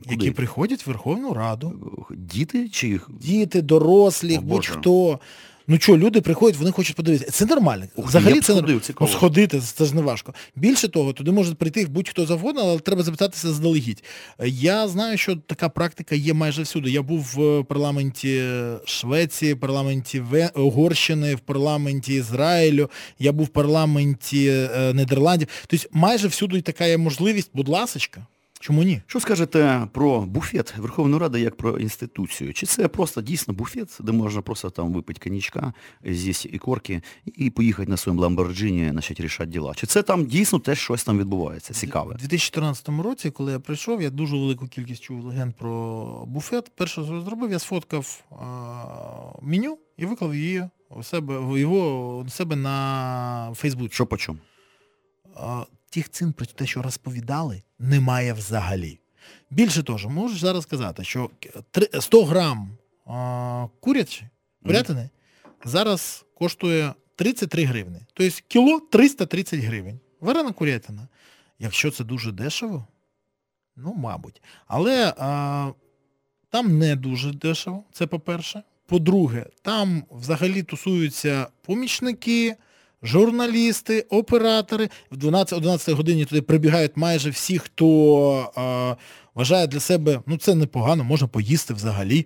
Які 0.09 0.31
приходять 0.31 0.85
в 0.85 0.89
Верховну 0.89 1.33
Раду. 1.33 1.73
Діти 2.17 2.69
чи 2.69 2.87
їх? 2.87 3.09
Діти, 3.21 3.61
дорослі, 3.61 4.39
будь-хто. 4.43 5.19
Ну 5.67 5.77
що, 5.79 5.97
люди 5.97 6.21
приходять, 6.21 6.59
вони 6.59 6.71
хочуть 6.71 6.95
подивитися. 6.95 7.31
Це 7.31 7.45
нормально. 7.45 7.85
Ух, 7.95 8.07
Взагалі 8.07 8.41
це 8.41 8.53
сходив. 8.53 8.81
Ну, 9.01 9.07
сходити, 9.07 9.59
це 9.59 9.85
ж 9.85 9.95
не 9.95 10.01
важко. 10.01 10.33
Більше 10.55 10.87
того, 10.87 11.13
туди 11.13 11.31
може 11.31 11.55
прийти 11.55 11.85
будь-хто 11.85 12.25
завгодно, 12.25 12.61
але 12.61 12.79
треба 12.79 13.03
запитатися 13.03 13.47
заздалегідь. 13.47 14.03
Я 14.45 14.87
знаю, 14.87 15.17
що 15.17 15.35
така 15.35 15.69
практика 15.69 16.15
є 16.15 16.33
майже 16.33 16.61
всюди. 16.61 16.91
Я 16.91 17.01
був 17.01 17.31
в 17.35 17.63
парламенті 17.63 18.43
Швеції, 18.85 19.53
в 19.53 19.59
парламенті 19.59 20.23
Угорщини, 20.55 21.35
в 21.35 21.39
парламенті 21.39 22.13
Ізраїлю, 22.13 22.89
я 23.19 23.31
був 23.31 23.45
в 23.45 23.49
парламенті 23.49 24.47
е, 24.47 24.93
Нідерландів. 24.93 25.47
Тобто 25.67 25.87
майже 25.91 26.27
всюди 26.27 26.61
така 26.61 26.85
є 26.85 26.97
можливість, 26.97 27.49
будь 27.53 27.69
ласочка. 27.69 28.27
Чому 28.65 28.83
ні? 28.83 29.01
Що 29.07 29.19
скажете 29.19 29.87
про 29.93 30.21
буфет 30.21 30.77
Верховної 30.77 31.21
Ради 31.21 31.39
як 31.39 31.57
про 31.57 31.77
інституцію? 31.77 32.53
Чи 32.53 32.65
це 32.65 32.87
просто 32.87 33.21
дійсно 33.21 33.53
буфет, 33.53 33.97
де 33.99 34.11
можна 34.11 34.41
просто 34.41 34.69
там 34.69 34.93
випити 34.93 35.19
коньячка, 35.23 35.73
з'їсти 36.05 36.49
ікорки 36.49 37.01
і 37.25 37.49
поїхати 37.49 37.89
на 37.91 37.97
своєму 37.97 38.21
Ламборджині, 38.21 38.89
значить, 38.91 39.19
рішати 39.19 39.51
діла? 39.51 39.73
Чи 39.73 39.87
це 39.87 40.03
там 40.03 40.25
дійсно 40.25 40.59
теж 40.59 40.79
щось 40.79 41.03
там 41.03 41.17
відбувається? 41.19 41.73
Цікаве? 41.73 42.15
У 42.15 42.17
2014 42.17 42.89
році, 42.89 43.31
коли 43.31 43.51
я 43.51 43.59
прийшов, 43.59 44.01
я 44.01 44.09
дуже 44.09 44.37
велику 44.37 44.67
кількість 44.67 45.03
чув 45.03 45.23
легенд 45.23 45.55
про 45.55 46.25
буфет. 46.27 46.71
Перше, 46.75 47.03
що 47.03 47.21
зробив, 47.21 47.51
я 47.51 47.59
сфоткав 47.59 48.23
а, 48.31 49.41
меню 49.41 49.77
і 49.97 50.05
виклав 50.05 50.35
її 50.35 50.69
у 50.89 51.03
себе, 51.03 51.59
його 51.59 52.17
у 52.17 52.29
себе 52.29 52.55
на 52.55 53.53
Фейсбуці. 53.55 53.93
Що 53.93 54.05
по 54.05 54.17
чому? 54.17 54.39
Тих 55.95 56.09
цін 56.09 56.33
про 56.33 56.45
те, 56.45 56.65
що 56.65 56.81
розповідали, 56.81 57.63
немає 57.79 58.33
взагалі. 58.33 58.99
Більше 59.49 59.83
того, 59.83 60.09
можу 60.09 60.37
зараз 60.37 60.63
сказати, 60.63 61.03
що 61.03 61.29
три- 61.71 62.01
100 62.01 62.25
грам 62.25 62.77
а, 63.05 63.67
курячі, 63.79 64.27
курятини 64.65 65.09
зараз 65.65 66.25
коштує 66.37 66.93
33 67.15 67.63
гривні. 67.63 67.99
Тобто 68.13 68.39
кіло 68.47 68.79
330 68.79 69.59
гривень. 69.59 69.99
Варена 70.21 70.51
курятина. 70.51 71.07
Якщо 71.59 71.91
це 71.91 72.03
дуже 72.03 72.31
дешево, 72.31 72.87
ну, 73.75 73.93
мабуть. 73.97 74.41
Але 74.67 75.13
а, 75.17 75.71
там 76.49 76.77
не 76.77 76.95
дуже 76.95 77.31
дешево, 77.33 77.83
це 77.91 78.07
по-перше. 78.07 78.63
По-друге, 78.85 79.45
там 79.61 80.03
взагалі 80.11 80.63
тусуються 80.63 81.47
помічники, 81.61 82.55
журналісти, 83.05 84.01
оператори. 84.09 84.89
В 85.11 85.17
12-11 85.17 85.93
годині 85.93 86.25
туди 86.25 86.41
прибігають 86.41 86.97
майже 86.97 87.29
всі, 87.29 87.59
хто 87.59 88.51
а, 88.55 88.95
вважає 89.35 89.67
для 89.67 89.79
себе, 89.79 90.21
ну 90.25 90.37
це 90.37 90.55
непогано, 90.55 91.03
можна 91.03 91.27
поїсти 91.27 91.73
взагалі. 91.73 92.25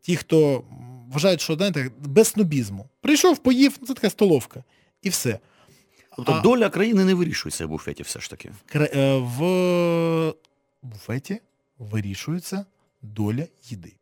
Ті, 0.00 0.16
хто 0.16 0.64
вважають, 1.12 1.40
що 1.40 1.54
знаєте, 1.54 1.90
без 1.98 2.28
снобізму. 2.28 2.88
Прийшов, 3.00 3.38
поїв, 3.38 3.76
ну, 3.80 3.86
це 3.86 3.94
така 3.94 4.10
столовка. 4.10 4.64
І 5.02 5.08
все. 5.08 5.38
Тобто 6.16 6.32
А- 6.32 6.40
доля 6.40 6.68
країни 6.70 7.04
не 7.04 7.14
вирішується 7.14 7.66
в 7.66 7.68
буфеті 7.68 8.02
все 8.02 8.20
ж 8.20 8.30
таки. 8.30 8.52
Е, 8.74 9.16
В 9.16 10.34
буфеті 10.82 11.40
вирішується 11.78 12.64
доля 13.02 13.46
їди. 13.64 13.92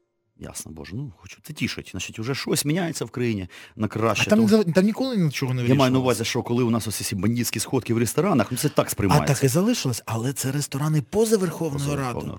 Ясно, 0.41 0.73
Боже, 0.73 0.97
ну 0.97 1.13
хочу. 1.17 1.39
Це 1.43 1.53
тішить. 1.53 1.89
Значить, 1.91 2.19
вже 2.19 2.35
щось 2.35 2.65
міняється 2.65 3.05
в 3.05 3.11
країні 3.11 3.49
на 3.77 3.89
краще. 3.89 4.25
А 4.27 4.31
там, 4.31 4.49
Тому- 4.49 4.65
там 4.65 4.85
ніколи 4.85 5.17
нічого 5.17 5.55
не 5.55 5.65
Я 5.65 5.75
маю 5.75 5.93
на 5.93 5.99
увазі, 5.99 6.25
що 6.25 6.43
коли 6.43 6.65
у 6.65 6.71
нас 6.71 6.89
ось 6.89 6.97
ці 6.97 7.15
бандитські 7.15 7.61
сходки 7.61 7.95
в 7.95 7.99
ресторанах, 7.99 8.47
ну 8.51 8.59
це 8.59 8.69
так 8.69 8.91
сприймається. 8.91 9.33
А 9.33 9.35
так 9.35 9.45
і 9.45 9.49
залишилось, 9.49 10.03
але 10.07 10.33
це 10.33 10.53
ресторани 10.53 11.03
поза 11.03 11.37
Верховною 11.37 11.97
Радою. 11.97 12.39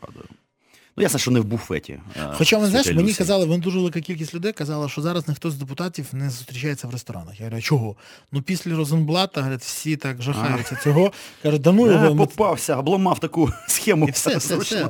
Ну, 0.97 1.03
ясно, 1.03 1.19
що 1.19 1.31
не 1.31 1.39
в 1.39 1.45
буфеті. 1.45 1.99
е, 2.17 2.33
Хоча, 2.33 2.57
ви 2.57 2.67
знаєш, 2.67 2.93
мені 2.93 3.13
казали, 3.13 3.45
вони 3.45 3.63
дуже 3.63 3.77
велика 3.77 4.01
кількість 4.01 4.33
людей 4.35 4.51
казала, 4.53 4.89
що 4.89 5.01
зараз 5.01 5.27
ніхто 5.27 5.51
з 5.51 5.55
депутатів 5.55 6.05
не 6.13 6.29
зустрічається 6.29 6.87
в 6.87 6.91
ресторанах. 6.91 7.39
Я 7.39 7.45
говорю, 7.45 7.61
чого? 7.61 7.95
Ну 8.31 8.41
після 8.41 8.75
Розенблата, 8.75 9.41
говорять, 9.41 9.61
всі 9.61 9.95
так 9.97 10.21
жахаються 10.21 10.75
цього. 10.83 11.11
Кажуть, 11.43 11.61
да 11.61 11.71
ну 11.71 11.87
Е, 11.87 11.91
його. 11.93 12.15
ми- 12.15 12.25
попався, 12.25 12.75
обламав 12.77 13.19
таку 13.19 13.51
схему. 13.67 14.07
І 14.07 14.11
все, 14.11 14.37
все, 14.37 14.55
все. 14.57 14.89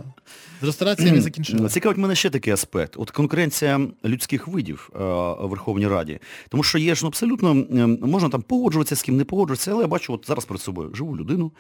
З 0.62 0.66
рестораціями 0.66 1.22
закінчили. 1.22 1.70
Цікавить 1.70 1.98
мене 1.98 2.16
ще 2.16 2.30
такий 2.30 2.54
аспект. 2.54 2.94
От 2.98 3.12
конкуренція 3.12 3.80
людських 4.06 4.48
видів 4.48 4.90
е, 4.96 5.04
у 5.44 5.48
Верховній 5.48 5.88
Раді. 5.88 6.20
Тому 6.50 6.64
що 6.64 6.78
є 6.78 6.96
ж 6.96 7.02
ну, 7.04 7.08
абсолютно, 7.08 7.52
е, 7.52 7.88
можна 8.08 8.30
там 8.30 8.42
погоджуватися 8.42 8.96
з 8.96 9.02
ким, 9.02 9.18
не 9.18 9.24
погоджуватися, 9.24 9.72
але 9.72 9.82
я 9.82 9.88
бачу 9.88 10.14
от 10.14 10.26
зараз 10.28 10.46
перед 10.46 10.62
собою 10.62 10.92
живу 10.96 11.18
людину, 11.18 11.52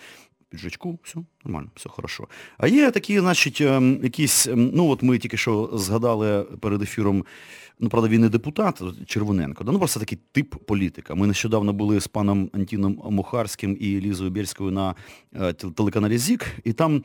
піджачку, 0.51 0.99
все 1.03 1.19
нормально, 1.45 1.69
все 1.75 1.89
хорошо. 1.89 2.27
А 2.57 2.67
є 2.67 2.91
такі, 2.91 3.19
значить, 3.19 3.61
е, 3.61 3.81
якісь, 4.03 4.47
е, 4.47 4.55
ну 4.55 4.87
от 4.87 5.03
ми 5.03 5.17
тільки 5.17 5.37
що 5.37 5.69
згадали 5.73 6.43
перед 6.43 6.81
ефіром, 6.81 7.25
ну, 7.79 7.89
правда, 7.89 8.09
він 8.09 8.21
не 8.21 8.29
депутат, 8.29 8.81
Червоненко, 9.05 9.63
да, 9.63 9.71
ну 9.71 9.77
просто 9.77 9.99
такий 9.99 10.17
тип 10.31 10.55
політика. 10.65 11.15
Ми 11.15 11.27
нещодавно 11.27 11.73
були 11.73 11.99
з 11.99 12.07
паном 12.07 12.49
Антіном 12.53 13.01
Мухарським 13.09 13.77
і 13.79 14.01
Лізою 14.01 14.31
Бєрською 14.31 14.71
на 14.71 14.95
е, 15.35 15.53
телеканалі 15.53 16.17
ЗІК, 16.17 16.45
і 16.63 16.73
там 16.73 17.03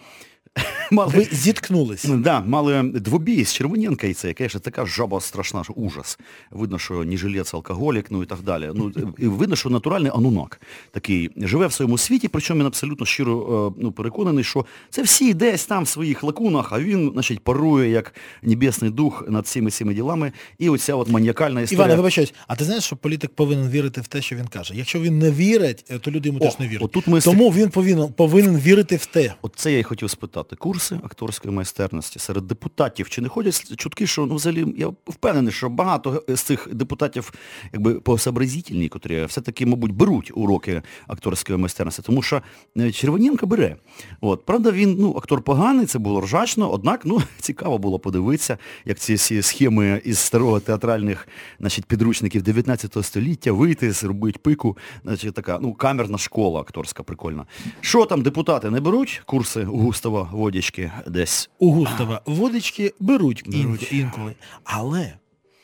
мали... 0.90 1.12
Ви 1.16 1.28
зіткнулись. 1.32 2.04
Да, 2.04 2.40
мали 2.40 2.82
двобій 2.82 3.44
з 3.44 3.54
Червоненка, 3.54 4.06
і 4.06 4.14
це, 4.14 4.34
звісно, 4.38 4.60
така 4.60 4.86
жаба 4.86 5.20
страшна, 5.20 5.64
що 5.64 5.72
ужас. 5.72 6.18
Видно, 6.50 6.78
що 6.78 7.04
не 7.04 7.16
жилець, 7.16 7.54
алкоголік, 7.54 8.06
ну 8.10 8.22
і 8.22 8.26
так 8.26 8.38
далі. 8.42 8.70
Ну, 8.74 8.92
і 9.18 9.26
видно, 9.26 9.56
що 9.56 9.70
натуральний 9.70 10.12
анунак 10.14 10.60
такий 10.90 11.30
живе 11.36 11.66
в 11.66 11.72
своєму 11.72 11.98
світі, 11.98 12.28
причому 12.28 12.60
він 12.60 12.66
абсолютно 12.66 13.06
щиро 13.06 13.72
е, 13.76 13.82
ну, 13.82 13.92
переконаний, 13.92 14.44
що 14.44 14.66
це 14.90 15.02
всі 15.02 15.34
десь 15.34 15.66
там 15.66 15.84
в 15.84 15.88
своїх 15.88 16.22
лакунах, 16.22 16.72
а 16.72 16.80
він, 16.80 17.10
значить, 17.12 17.40
парує 17.40 17.90
як 17.90 18.14
небесний 18.42 18.90
дух 18.90 19.24
над 19.28 19.44
всіми 19.44 19.70
цими 19.70 19.94
ділами. 19.94 20.32
І 20.58 20.68
оця 20.68 20.94
от 20.94 21.08
маніакальна 21.08 21.60
історія. 21.60 21.84
Іване, 21.84 21.96
вибачаюсь, 21.96 22.34
а 22.46 22.56
ти 22.56 22.64
знаєш, 22.64 22.84
що 22.84 22.96
політик 22.96 23.30
повинен 23.34 23.70
вірити 23.70 24.00
в 24.00 24.06
те, 24.06 24.22
що 24.22 24.36
він 24.36 24.46
каже. 24.46 24.74
Якщо 24.76 25.00
він 25.00 25.18
не 25.18 25.30
вірить, 25.30 25.84
е, 25.90 25.98
то 25.98 26.10
люди 26.10 26.28
йому 26.28 26.38
О, 26.38 26.42
теж 26.42 26.58
не 26.58 26.68
вірять. 26.68 27.06
ми 27.06 27.20
Тому 27.20 27.50
він 27.50 27.68
повинен, 27.70 28.08
повинен 28.08 28.58
вірити 28.58 28.96
в 28.96 29.06
те. 29.06 29.34
От 29.42 29.52
це 29.56 29.72
я 29.72 29.78
й 29.78 29.82
хотів 29.82 30.10
спитати. 30.10 30.45
Курси 30.54 31.00
акторської 31.04 31.54
майстерності 31.54 32.18
серед 32.18 32.46
депутатів. 32.46 33.08
Чи 33.08 33.20
не 33.20 33.28
ходять 33.28 33.76
чутки, 33.76 34.06
що 34.06 34.26
ну 34.26 34.34
взагалі 34.34 34.74
я 34.76 34.86
впевнений, 35.06 35.52
що 35.52 35.68
багато 35.68 36.24
з 36.28 36.40
цих 36.40 36.68
депутатів 36.72 37.32
якби 37.72 38.00
посообразительні, 38.00 38.88
котрі 38.88 39.24
все-таки, 39.24 39.66
мабуть, 39.66 39.92
беруть 39.92 40.32
уроки 40.34 40.82
акторської 41.06 41.58
майстерності, 41.58 42.02
тому 42.02 42.22
що 42.22 42.42
е, 42.78 42.92
Червоненко 42.92 43.46
бере. 43.46 43.76
От, 44.20 44.44
правда, 44.44 44.70
він 44.70 44.96
ну, 44.98 45.14
актор 45.16 45.42
поганий, 45.42 45.86
це 45.86 45.98
було 45.98 46.20
ржачно, 46.20 46.70
однак 46.72 47.00
ну, 47.04 47.22
цікаво 47.40 47.78
було 47.78 47.98
подивитися, 47.98 48.58
як 48.84 48.98
ці 48.98 49.14
всі 49.14 49.42
схеми 49.42 50.00
із 50.04 50.18
старого 50.18 50.60
театральних 50.60 51.28
значить, 51.60 51.84
підручників 51.84 52.42
19 52.42 53.04
століття 53.04 53.52
вийти, 53.52 53.92
зробити 53.92 54.38
пику, 54.42 54.78
значить, 55.04 55.34
така 55.34 55.58
ну, 55.62 55.74
камерна 55.74 56.18
школа 56.18 56.60
акторська 56.60 57.02
прикольна. 57.02 57.46
Що 57.80 58.06
там 58.06 58.22
депутати 58.22 58.70
не 58.70 58.80
беруть 58.80 59.22
курси 59.26 59.64
у 59.64 59.78
Густава 59.78 60.28
Водіча? 60.36 60.72
водички 60.82 60.92
десь. 61.06 61.50
У 61.58 61.72
Густава 61.72 62.20
водички 62.26 62.94
беруть, 63.00 63.42
Беруть. 63.46 63.82
інк- 63.82 63.94
інколи. 63.94 64.34
Але, 64.64 65.12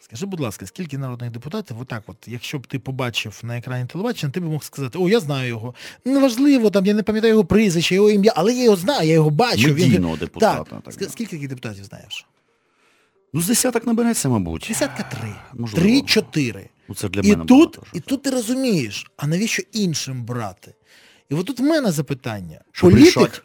скажи, 0.01 0.27
будь 0.27 0.41
ласка, 0.41 0.67
скільки 0.67 0.99
народних 0.99 1.31
депутатів, 1.31 1.81
отак 1.81 2.03
от, 2.07 2.17
якщо 2.27 2.59
б 2.59 2.67
ти 2.67 2.79
побачив 2.79 3.41
на 3.43 3.59
екрані 3.59 3.87
телебачення, 3.87 4.33
ти 4.33 4.41
б 4.41 4.45
мог 4.45 4.65
сказати, 4.65 4.99
о, 4.99 5.09
я 5.09 5.21
знаю 5.21 5.49
його. 5.49 5.75
Неважливо, 6.05 6.71
там, 6.71 6.87
я 6.87 6.95
не 6.95 7.03
пам'ятаю 7.03 7.33
його 7.33 7.45
прізвище, 7.45 7.95
його 7.95 8.11
ім'я, 8.11 8.33
але 8.37 8.55
я 8.55 8.65
його 8.65 8.77
знаю, 8.77 9.09
я 9.09 9.15
його 9.15 9.31
бачу. 9.31 9.69
Медійного 9.69 10.17
депутата, 10.17 10.65
Так. 10.65 10.83
так 10.83 10.95
Ск- 10.95 11.09
Скільки 11.11 11.31
таких 11.37 11.49
депутатів 11.49 11.85
знаєш? 11.85 12.27
Ну, 13.35 13.41
з 13.41 13.47
десяток 13.47 13.87
набереться, 13.87 14.29
мабуть. 14.29 14.67
Десятка 14.69 15.03
три. 15.03 15.35
Три-чотири. 15.75 16.69
Ну, 16.89 16.95
це 16.95 17.09
для 17.09 17.21
І 17.21 17.31
мене 17.31 17.45
тут, 17.45 17.77
багато. 17.77 17.97
і 17.99 18.01
тут 18.01 18.23
ти 18.23 18.31
розумієш, 18.31 19.11
а 19.17 19.27
навіщо 19.27 19.63
іншим 19.73 20.25
брати? 20.25 20.75
І 21.33 21.35
от 21.35 21.47
тут 21.47 21.61
в 21.61 21.63
мене 21.63 21.93
запитання. 21.93 22.61
Політик, 22.81 23.43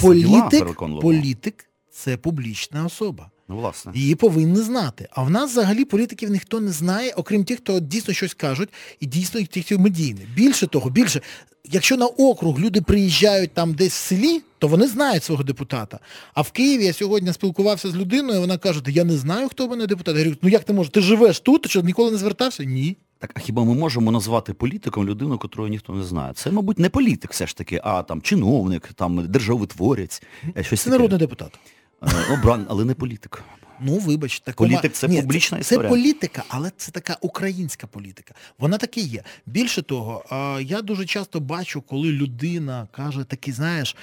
політик, 0.00 0.76
політик 1.00 1.68
це 1.90 2.16
публічна 2.16 2.84
особа. 2.84 3.30
Ну, 3.48 3.56
власне. 3.56 3.92
Її 3.94 4.14
повинні 4.14 4.60
знати. 4.60 5.08
А 5.10 5.22
в 5.22 5.30
нас 5.30 5.50
взагалі 5.50 5.84
політиків 5.84 6.30
ніхто 6.30 6.60
не 6.60 6.72
знає, 6.72 7.12
окрім 7.16 7.44
тих, 7.44 7.58
хто 7.58 7.80
дійсно 7.80 8.14
щось 8.14 8.34
кажуть, 8.34 8.68
і 9.00 9.06
дійсно 9.06 9.44
тих, 9.44 9.66
хто 9.66 9.78
медійні. 9.78 10.26
Більше 10.34 10.66
того, 10.66 10.90
більше, 10.90 11.20
якщо 11.64 11.96
на 11.96 12.06
округ 12.06 12.60
люди 12.60 12.80
приїжджають 12.80 13.54
там 13.54 13.74
десь 13.74 13.92
в 13.92 13.96
селі, 13.96 14.42
то 14.58 14.68
вони 14.68 14.86
знають 14.88 15.24
свого 15.24 15.42
депутата. 15.42 15.98
А 16.34 16.40
в 16.42 16.50
Києві 16.50 16.84
я 16.84 16.92
сьогодні 16.92 17.32
спілкувався 17.32 17.90
з 17.90 17.96
людиною, 17.96 18.40
вона 18.40 18.58
каже, 18.58 18.80
я 18.86 19.04
не 19.04 19.16
знаю, 19.16 19.48
хто 19.48 19.66
в 19.66 19.70
мене 19.70 19.86
депутат. 19.86 20.16
Я 20.16 20.22
говорю, 20.22 20.38
ну 20.42 20.48
як 20.48 20.64
ти 20.64 20.72
можеш? 20.72 20.92
Ти 20.92 21.00
живеш 21.00 21.40
тут, 21.40 21.62
ти 21.62 21.68
що 21.68 21.80
ніколи 21.80 22.10
не 22.10 22.16
звертався? 22.16 22.64
Ні. 22.64 22.96
Так, 23.24 23.32
а 23.34 23.40
хіба 23.40 23.64
ми 23.64 23.74
можемо 23.74 24.10
назвати 24.10 24.54
політиком 24.54 25.06
людину, 25.06 25.38
котрої 25.38 25.70
ніхто 25.70 25.92
не 25.92 26.04
знає? 26.04 26.32
Це, 26.34 26.50
мабуть, 26.50 26.78
не 26.78 26.88
політик 26.88 27.30
все 27.30 27.46
ж 27.46 27.56
таки, 27.56 27.80
а 27.84 28.02
там 28.02 28.22
чиновник, 28.22 28.88
там 28.94 29.26
державотворець, 29.28 30.22
е, 30.56 30.64
щось 30.64 30.80
Це 30.80 30.84
таке. 30.84 30.98
народний 30.98 31.18
депутат. 31.18 31.58
Е, 32.02 32.34
Обран, 32.34 32.66
але 32.68 32.84
не 32.84 32.94
політик. 32.94 33.42
Ну, 33.80 33.98
вибач, 33.98 34.40
так 34.40 34.56
Політик 34.56 34.92
це 34.92 35.08
Ні, 35.08 35.20
публічна 35.20 35.58
це, 35.58 35.60
історія. 35.60 35.82
Це 35.82 35.88
політика, 35.88 36.44
але 36.48 36.72
це 36.76 36.92
така 36.92 37.16
українська 37.20 37.86
політика. 37.86 38.34
Вона 38.58 38.78
таки 38.78 39.00
є. 39.00 39.22
Більше 39.46 39.82
того, 39.82 40.24
я 40.60 40.82
дуже 40.82 41.04
часто 41.04 41.40
бачу, 41.40 41.80
коли 41.80 42.12
людина 42.12 42.88
каже 42.92 43.24
такі, 43.24 43.52
знаєш, 43.52 43.96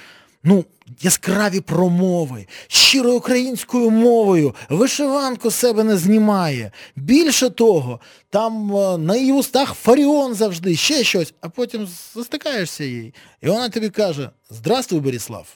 ну, 0.44 0.64
яскраві 1.00 1.60
промови, 1.60 2.46
щирою 2.66 3.16
українською 3.16 3.90
мовою, 3.90 4.54
вишиванку 4.68 5.50
себе 5.50 5.84
не 5.84 5.96
знімає. 5.96 6.72
Більше 6.96 7.50
того, 7.50 8.00
там 8.30 8.68
на 9.06 9.16
її 9.16 9.32
устах 9.32 9.74
Фаріон 9.74 10.34
завжди, 10.34 10.76
ще 10.76 11.04
щось, 11.04 11.34
а 11.40 11.48
потім 11.48 11.88
застикаєшся 12.14 12.84
їй. 12.84 13.14
І 13.42 13.48
вона 13.48 13.68
тобі 13.68 13.90
каже: 13.90 14.30
Здравствуй, 14.50 15.00
Борислав. 15.00 15.46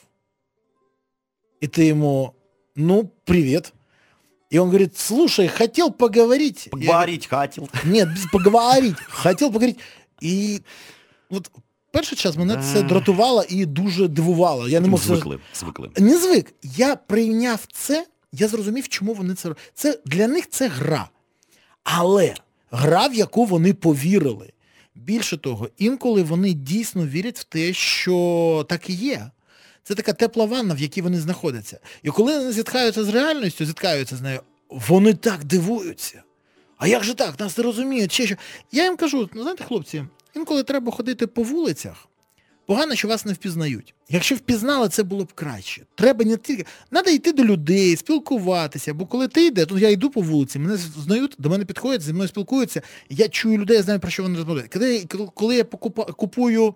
И 1.63 1.67
ты 1.67 1.89
ему, 1.89 2.35
ну, 2.75 3.11
привет. 3.25 3.73
И 4.49 4.57
он 4.59 4.67
говорит, 4.67 4.97
слушай, 4.97 5.47
хотел 5.47 5.91
поговорить. 5.91 6.67
Поговорить 6.71 7.27
хотів. 7.27 7.63
говорю, 7.63 7.91
Нет, 7.91 8.07
поговорить. 8.31 8.95
Хотел 9.09 9.47
поговорить. 9.47 9.79
І 10.21 10.61
от 11.29 11.51
перший 11.91 12.17
час 12.17 12.35
мене 12.37 12.63
це 12.73 12.81
дратувало 12.83 13.43
і 13.49 13.65
дуже 13.65 14.07
дивувало. 14.07 14.69
Я 14.69 14.79
не 14.79 14.87
мог 14.87 15.01
Звикли, 15.01 15.39
звикли. 15.55 15.89
не 15.97 16.17
звик. 16.17 16.53
Я 16.63 16.95
прийняв 16.95 17.65
це, 17.73 18.05
я 18.31 18.47
зрозумів, 18.47 18.87
чому 18.87 19.13
вони 19.13 19.35
це 19.35 19.47
роблять. 19.49 19.71
Це 19.73 19.99
для 20.05 20.27
них 20.27 20.49
це 20.49 20.67
гра. 20.67 21.09
Але 21.83 22.35
гра, 22.71 23.07
в 23.07 23.13
яку 23.13 23.45
вони 23.45 23.73
повірили. 23.73 24.51
Більше 24.95 25.37
того, 25.37 25.69
інколи 25.77 26.23
вони 26.23 26.53
дійсно 26.53 27.07
вірять 27.07 27.39
в 27.39 27.43
те, 27.43 27.73
що 27.73 28.65
так 28.69 28.89
і 28.89 28.93
є. 28.93 29.31
Це 29.83 29.95
така 29.95 30.13
тепла 30.13 30.45
ванна, 30.45 30.73
в 30.73 30.79
якій 30.79 31.01
вони 31.01 31.19
знаходяться. 31.19 31.79
І 32.03 32.09
коли 32.09 32.37
вони 32.39 32.51
зіткаються 32.51 33.03
з 33.03 33.09
реальністю, 33.09 33.65
зіткаються 33.65 34.15
з 34.15 34.21
нею, 34.21 34.39
вони 34.69 35.13
так 35.13 35.43
дивуються. 35.43 36.23
А 36.77 36.87
як 36.87 37.03
же 37.03 37.13
так? 37.13 37.39
Нас 37.39 37.57
не 37.57 37.63
розуміють, 37.63 38.11
ще 38.11 38.27
що. 38.27 38.35
Я 38.71 38.83
їм 38.83 38.97
кажу, 38.97 39.29
ну 39.33 39.41
знаєте, 39.41 39.63
хлопці, 39.63 40.05
інколи 40.37 40.63
треба 40.63 40.91
ходити 40.91 41.27
по 41.27 41.43
вулицях, 41.43 42.07
погано, 42.65 42.95
що 42.95 43.07
вас 43.07 43.25
не 43.25 43.33
впізнають. 43.33 43.93
Якщо 44.09 44.35
впізнали, 44.35 44.89
це 44.89 45.03
було 45.03 45.23
б 45.23 45.33
краще. 45.33 45.81
Треба 45.95 46.25
не 46.25 46.37
тільки. 46.37 46.65
Треба 46.91 47.11
йти 47.11 47.31
до 47.31 47.43
людей, 47.43 47.95
спілкуватися. 47.95 48.93
Бо 48.93 49.05
коли 49.05 49.27
ти 49.27 49.45
йдеш, 49.45 49.67
ну 49.69 49.77
я 49.77 49.89
йду 49.89 50.09
по 50.09 50.21
вулиці, 50.21 50.59
мене 50.59 50.77
знають, 50.77 51.35
до 51.37 51.49
мене 51.49 51.65
підходять, 51.65 52.01
зі 52.01 52.13
мною 52.13 52.27
спілкуються, 52.27 52.81
я 53.09 53.27
чую 53.27 53.57
людей, 53.57 53.77
я 53.77 53.83
знаю, 53.83 53.99
про 53.99 54.11
що 54.11 54.23
вони 54.23 54.37
розмовляють. 54.37 54.73
Коли, 54.73 55.05
коли 55.33 55.55
я 55.55 55.63
купую 55.63 56.73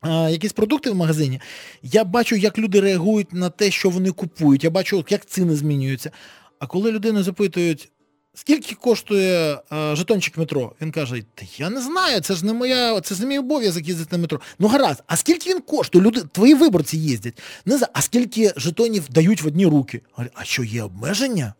а, 0.00 0.30
якісь 0.30 0.52
продукти 0.52 0.90
в 0.90 0.94
магазині, 0.94 1.40
я 1.82 2.04
бачу, 2.04 2.36
як 2.36 2.58
люди 2.58 2.80
реагують 2.80 3.32
на 3.32 3.50
те, 3.50 3.70
що 3.70 3.90
вони 3.90 4.10
купують. 4.10 4.64
Я 4.64 4.70
бачу, 4.70 5.04
як 5.08 5.26
ціни 5.26 5.56
змінюються. 5.56 6.10
А 6.58 6.66
коли 6.66 6.92
людину 6.92 7.22
запитують, 7.22 7.88
скільки 8.34 8.74
коштує 8.74 9.60
а, 9.70 9.94
жетончик 9.96 10.38
метро, 10.38 10.72
він 10.80 10.92
каже, 10.92 11.22
та 11.34 11.44
я 11.56 11.70
не 11.70 11.80
знаю, 11.80 12.20
це 12.20 12.34
ж 12.34 12.46
не 12.46 12.52
моя, 12.52 13.00
це 13.00 13.14
ж 13.14 13.20
не 13.20 13.26
мій 13.26 13.38
обов'язок 13.38 13.86
їздити 13.88 14.16
на 14.16 14.22
метро. 14.22 14.40
Ну 14.58 14.68
гаразд, 14.68 15.02
а 15.06 15.16
скільки 15.16 15.50
він 15.50 15.60
коштує? 15.60 16.04
Люди, 16.04 16.22
твої 16.32 16.54
виборці 16.54 16.98
їздять. 16.98 17.42
Не 17.64 17.76
знаю, 17.78 17.90
а 17.92 18.02
скільки 18.02 18.52
жетонів 18.56 19.08
дають 19.08 19.42
в 19.42 19.46
одні 19.46 19.66
руки? 19.66 20.00
А 20.34 20.44
що 20.44 20.64
є 20.64 20.82
обмеження? 20.82 21.54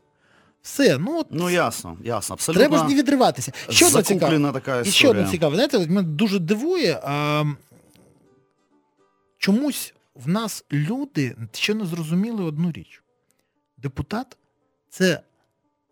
Все, 0.62 0.98
ну 0.98 1.18
от 1.18 1.26
Ну 1.30 1.50
ясно, 1.50 1.98
ясно. 2.04 2.34
Абсолютно. 2.34 2.60
треба 2.60 2.78
ж 2.78 2.84
не 2.84 2.94
відриватися. 2.94 3.52
Що 3.68 3.86
одне 3.86 4.02
цікаве. 4.02 4.52
така 4.52 4.80
І 4.80 4.90
ще 4.90 5.08
одне 5.08 5.28
цікаве, 5.30 5.54
знаєте, 5.54 5.78
мене 5.78 6.02
дуже 6.02 6.38
дивує, 6.38 7.00
а, 7.04 7.44
чомусь 9.38 9.94
в 10.14 10.28
нас 10.28 10.64
люди 10.72 11.36
ще 11.52 11.74
не 11.74 11.86
зрозуміли 11.86 12.44
одну 12.44 12.72
річ. 12.72 13.02
Депутат 13.76 14.36
це 14.90 15.20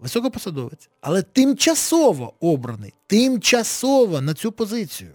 високопосадовець, 0.03 0.88
але 1.01 1.23
тимчасово 1.23 2.33
обраний, 2.41 2.93
тимчасово 3.07 4.21
на 4.21 4.35
цю 4.35 4.53
позицію. 4.53 5.11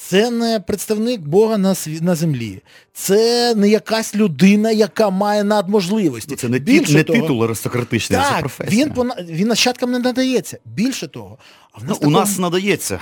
Це 0.00 0.30
не 0.30 0.60
представник 0.60 1.20
Бога 1.20 1.58
на, 1.58 1.68
сві- 1.74 2.02
на 2.02 2.14
землі. 2.14 2.62
Це 2.92 3.54
не 3.54 3.68
якась 3.68 4.14
людина, 4.14 4.70
яка 4.70 5.10
має 5.10 5.44
надможливості. 5.44 6.30
Ну, 6.30 6.36
Це 6.36 6.48
не, 6.48 6.58
Більше 6.58 6.92
не 6.94 7.04
того, 7.04 7.20
титул 7.20 7.44
аристократичний, 7.44 8.20
а 8.20 8.30
це 8.34 8.40
професія. 8.40 8.84
він, 8.84 8.92
пона- 8.94 9.24
він 9.26 9.48
нащадкам 9.48 9.90
не 9.90 9.98
надається. 9.98 10.58
Більше 10.64 11.08
того. 11.08 11.38
А 11.72 11.78
в 11.78 11.82
Ну, 11.84 11.88
нас 11.88 11.98
у 12.02 12.10
нас 12.10 12.38
надається 12.38 13.00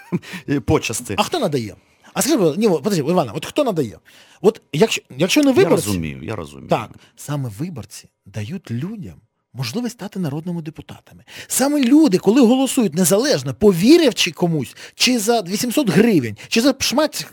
почасти. 0.64 1.14
А 1.18 1.22
хто 1.22 1.38
надає? 1.38 1.76
А 2.14 2.22
скажи, 2.22 2.54
ні, 2.56 2.68
подожди, 2.68 2.98
Івана, 2.98 3.32
от 3.32 3.46
хто 3.46 3.64
надає? 3.64 3.98
От 4.40 4.60
якщо, 4.72 5.02
якщо 5.18 5.42
не 5.42 5.62
я 5.62 5.68
розумію, 5.68 6.22
я 6.22 6.36
розумію. 6.36 6.68
так, 6.68 6.90
саме 7.16 7.50
виборці 7.58 8.08
дають 8.26 8.70
людям 8.70 9.14
можливість 9.54 9.92
стати 9.92 10.18
народними 10.18 10.62
депутатами. 10.62 11.24
Саме 11.46 11.80
люди, 11.80 12.18
коли 12.18 12.40
голосують 12.40 12.94
незалежно, 12.94 13.54
повіривши 13.54 14.30
комусь, 14.30 14.76
чи 14.94 15.18
за 15.18 15.40
800 15.40 15.90
гривень, 15.90 16.36
чи 16.48 16.60
за 16.60 16.74
шмать, 16.78 17.26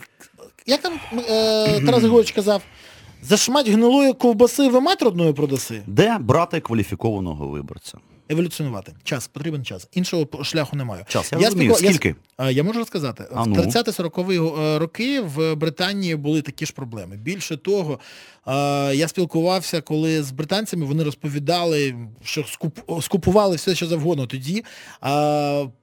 як 0.65 0.81
там 0.81 0.93
е, 1.29 1.81
Тарас 1.85 1.99
Григорович 1.99 2.31
казав, 2.31 2.61
за 3.23 3.37
шмать 3.37 3.69
гнилої 3.69 4.13
ковбаси 4.13 4.67
ви 4.69 4.81
мать 4.81 5.01
родною 5.01 5.33
продаси? 5.33 5.81
Де 5.87 6.17
брати 6.17 6.59
кваліфікованого 6.59 7.47
виборця? 7.47 7.97
Еволюціонувати. 8.29 8.93
Час, 9.03 9.27
потрібен 9.27 9.65
час. 9.65 9.87
Іншого 9.91 10.43
шляху 10.43 10.75
немає. 10.75 11.05
Час, 11.07 11.31
я 11.31 11.37
розумію. 11.37 11.71
спілкував- 11.73 11.89
Скільки? 11.95 12.15
Я, 12.39 12.49
я 12.51 12.63
можу 12.63 12.79
розказати. 12.79 13.25
А 13.33 13.43
в 13.43 13.47
ну. 13.47 13.55
30-40-ві 13.55 14.59
е, 14.59 14.79
роки 14.79 15.21
в 15.21 15.55
Британії 15.55 16.15
були 16.15 16.41
такі 16.41 16.65
ж 16.65 16.73
проблеми. 16.73 17.17
Більше 17.17 17.57
того, 17.57 17.99
я 18.93 19.07
спілкувався, 19.07 19.81
коли 19.81 20.23
з 20.23 20.31
британцями 20.31 20.85
вони 20.85 21.03
розповідали, 21.03 21.95
що 22.23 22.41
скуп- 22.41 23.01
скупували 23.01 23.55
все, 23.55 23.75
що 23.75 23.87
завгодно 23.87 24.27
тоді. 24.27 24.63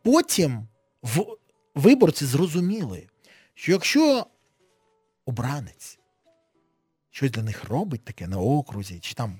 Потім 0.03 0.67
в, 1.03 1.25
виборці 1.75 2.25
зрозуміли, 2.27 3.07
що 3.55 3.73
якщо 3.73 4.27
обранець 5.27 5.99
щось 7.11 7.31
для 7.31 7.43
них 7.43 7.65
робить 7.65 8.05
таке 8.05 8.27
на 8.27 8.39
окрузі, 8.39 8.99
чи 9.01 9.15
там 9.15 9.39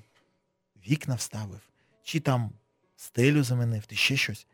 вікна 0.89 1.15
вставив, 1.15 1.59
чи 2.03 2.19
там 2.19 2.51
стелю 3.03 3.43
замінив, 3.43 3.83
чи 3.87 3.95
ще 3.95 4.17
щось, 4.17 4.47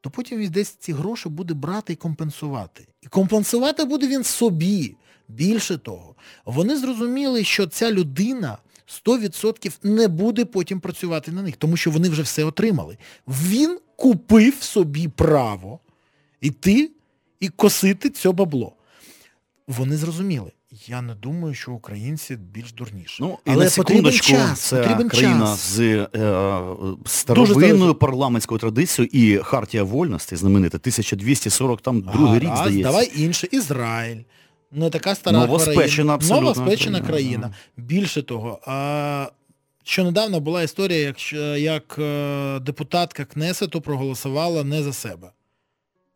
то 0.00 0.10
потім 0.10 0.38
він 0.38 0.50
десь 0.50 0.68
ці 0.68 0.92
гроші 0.92 1.28
буде 1.28 1.54
брати 1.54 1.92
і 1.92 1.96
компенсувати. 1.96 2.86
І 3.02 3.06
компенсувати 3.06 3.84
буде 3.84 4.08
він 4.08 4.24
собі. 4.24 4.96
Більше 5.28 5.78
того, 5.78 6.14
вони 6.44 6.76
зрозуміли, 6.76 7.44
що 7.44 7.66
ця 7.66 7.92
людина 7.92 8.58
100% 8.86 9.78
не 9.82 10.08
буде 10.08 10.44
потім 10.44 10.80
працювати 10.80 11.32
на 11.32 11.42
них, 11.42 11.56
тому 11.56 11.76
що 11.76 11.90
вони 11.90 12.08
вже 12.08 12.22
все 12.22 12.44
отримали. 12.44 12.98
Він 13.28 13.78
купив 13.96 14.62
собі 14.62 15.08
право 15.08 15.80
йти 16.40 16.90
і 17.40 17.48
косити 17.48 18.10
це 18.10 18.32
бабло. 18.32 18.72
Вони 19.66 19.96
зрозуміли. 19.96 20.52
Я 20.70 21.02
не 21.02 21.14
думаю, 21.14 21.54
що 21.54 21.72
українці 21.72 22.36
більш 22.36 22.72
дурніші. 22.72 23.22
Ну, 23.22 23.38
і 23.46 23.50
Але 23.50 23.64
на 23.64 23.70
секундочку, 23.70 24.26
час, 24.26 24.60
це 24.60 24.76
потрібен 24.82 25.08
країна 25.08 25.46
час. 25.46 25.58
з 25.74 25.80
е, 25.80 26.08
старовинною 26.14 27.06
старовинною. 27.06 27.94
парламентською 27.94 28.58
традицією 28.60 29.10
і 29.12 29.38
Хартія 29.38 29.82
вольності, 29.82 30.36
знаменита, 30.36 30.78
1240, 30.78 31.80
там 31.80 32.00
другий 32.00 32.38
рік, 32.38 32.48
Гаразд, 32.48 32.62
здається. 32.62 32.90
Давай 32.90 33.10
інше. 33.16 33.48
Ізраїль. 33.52 34.22
не 34.72 34.90
така 34.90 35.14
стара 35.14 35.38
Новоспечена 35.38 35.78
країна. 35.86 36.14
абсолютно 36.14 36.44
Новоспечена 36.50 37.00
країна, 37.00 37.40
країна. 37.40 37.54
Більше 37.76 38.22
того, 38.22 38.60
а, 38.66 39.26
що 39.84 40.04
недавно 40.04 40.40
була 40.40 40.62
історія, 40.62 40.98
як, 40.98 41.32
як 41.60 41.96
е, 41.98 42.58
депутатка 42.60 43.24
Кнесету 43.24 43.80
проголосувала 43.80 44.64
не 44.64 44.82
за 44.82 44.92
себе. 44.92 45.30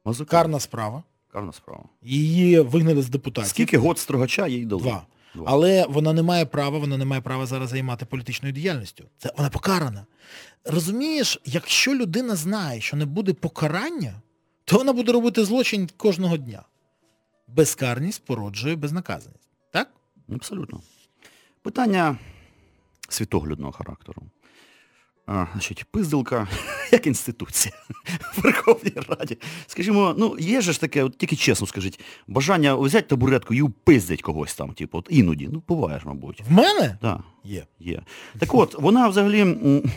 Мазука. 0.05 0.31
Карна 0.37 0.61
справа. 0.61 1.03
Карна 1.33 1.53
справа. 1.53 1.85
Її 2.03 2.61
вигнали 2.61 3.03
з 3.03 3.09
депутатів. 3.09 3.51
Скільки 3.51 3.79
год 3.79 3.99
строгача 3.99 4.47
їй 4.47 4.67
дали? 4.67 4.83
Два. 4.83 5.07
Два. 5.35 5.45
Але 5.49 5.87
вона 5.89 6.13
не 6.13 6.23
має 6.23 6.47
права, 6.47 6.79
вона 6.79 6.97
не 6.97 7.05
має 7.05 7.23
права 7.23 7.47
зараз 7.47 7.69
займати 7.71 8.05
політичною 8.07 8.55
діяльністю. 8.55 9.05
Це 9.19 9.33
вона 9.37 9.51
покарана. 9.51 10.07
Розумієш, 10.65 11.41
якщо 11.45 11.95
людина 11.95 12.37
знає, 12.37 12.81
що 12.81 12.97
не 12.97 13.07
буде 13.07 13.33
покарання, 13.33 14.15
то 14.65 14.77
вона 14.77 14.93
буде 14.93 15.13
робити 15.13 15.45
злочин 15.45 15.89
кожного 15.97 16.37
дня. 16.37 16.63
Безкарність 17.49 18.25
породжує 18.25 18.77
безнаказаність. 18.77 19.49
Так? 19.73 19.89
Абсолютно. 20.35 20.81
Питання 21.63 22.19
світоглядного 23.09 23.73
характеру. 23.73 24.23
А, 25.27 25.47
значить, 25.53 25.85
пиздилка 25.85 26.49
як 26.93 27.07
інституція 27.07 27.75
в 28.37 28.43
Верховній 28.43 28.93
Раді. 29.09 29.39
Скажімо, 29.67 30.15
ну 30.19 30.37
є 30.39 30.61
же 30.61 30.73
ж 30.73 30.81
таке, 30.81 31.05
от 31.05 31.19
тільки 31.19 31.37
чесно 31.37 31.67
скажіть, 31.67 32.01
бажання 32.27 32.75
взяти 32.75 33.07
табуретку 33.09 33.55
і 33.55 33.63
впиздять 33.63 34.23
когось 34.23 34.55
там, 34.55 34.73
типу, 34.73 34.99
от 34.99 35.07
іноді. 35.11 35.49
Ну, 35.53 35.63
буває 35.69 35.99
ж, 35.99 36.07
мабуть. 36.07 36.43
В 36.49 36.53
мене 36.53 36.99
Да. 37.03 37.23
Є. 37.45 37.67
Є. 37.81 38.03
Так 38.39 38.55
от, 38.55 38.75
вона 38.79 39.09
взагалі. 39.09 39.57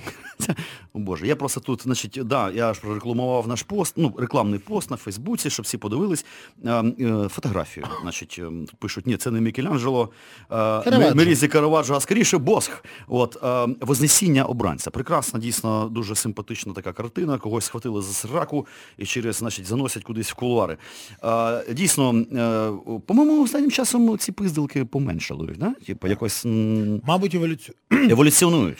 О 0.93 0.99
Боже, 0.99 1.27
я 1.27 1.35
просто 1.35 1.59
тут, 1.59 1.83
значить, 1.83 2.19
да, 2.25 2.51
я 2.51 2.73
ж 2.73 2.81
прорекламував 2.81 3.47
наш 3.47 3.63
пост, 3.63 3.93
ну, 3.97 4.13
рекламний 4.17 4.59
пост 4.59 4.91
на 4.91 4.97
Фейсбуці, 4.97 5.49
щоб 5.49 5.63
всі 5.63 5.77
подивились. 5.77 6.25
е, 6.65 6.71
е, 6.99 7.27
Фотографію. 7.29 7.85
Значить, 8.01 8.39
е, 8.39 8.51
пишуть, 8.79 9.07
ні, 9.07 9.17
це 9.17 9.31
не 9.31 9.41
Мікеланджело, 9.41 10.09
е. 10.51 11.13
Мерізі 11.15 11.47
Караваджо, 11.47 11.93
а 11.95 11.99
скоріше 11.99 12.37
Босх. 12.37 12.83
От, 13.07 13.37
е, 13.43 13.67
Вознесіння 13.81 14.43
обранця. 14.45 14.91
Прекрасна, 14.91 15.39
дійсно, 15.39 15.89
дуже 15.91 16.15
симпатична 16.15 16.73
така 16.73 16.93
картина. 16.93 17.37
Когось 17.37 17.65
схватили 17.65 18.01
за 18.01 18.13
сраку 18.13 18.67
і 18.97 19.05
через, 19.05 19.35
значить, 19.35 19.65
заносять 19.65 20.03
кудись 20.03 20.31
в 20.31 20.33
кулуари. 20.35 20.77
Е, 21.23 21.73
Дійсно, 21.73 22.13
е, 22.15 22.71
по-моєму, 23.05 23.43
останнім 23.43 23.71
часом 23.71 24.17
ці 24.17 24.31
пиздилки 24.31 24.85
поменшали, 24.85 25.55
да? 25.59 25.73
Типу, 25.85 26.07
якось. 26.07 26.45
м, 26.45 27.01
Мабуть, 27.07 27.34
еволюцію. 27.35 27.75
еволюціонують. 27.91 28.77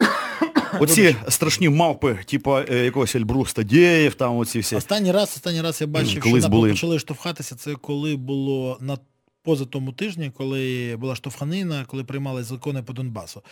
Оці 0.80 1.16
страшні 1.28 1.68
мавпи, 1.68 2.18
типу 2.26 2.58
якогось 2.70 3.14
Ельбрус 3.16 3.52
Тадєєв, 3.52 4.14
там 4.14 4.36
оці 4.36 4.58
всі. 4.60 4.76
Останній 4.76 5.12
раз, 5.12 5.32
останній 5.36 5.60
раз 5.62 5.80
я 5.80 5.86
бачив, 5.86 6.22
Колись 6.22 6.42
що 6.42 6.50
були. 6.50 6.70
почали 6.70 6.98
штовхатися, 6.98 7.54
це 7.54 7.74
коли 7.74 8.16
було 8.16 8.78
на 8.80 8.98
поза 9.42 9.64
тому 9.64 9.92
тижні, 9.92 10.32
коли 10.36 10.96
була 11.00 11.14
штовханина, 11.16 11.84
коли 11.88 12.04
приймали 12.04 12.44
закони 12.44 12.82
по 12.82 12.92
Донбасу. 12.92 13.42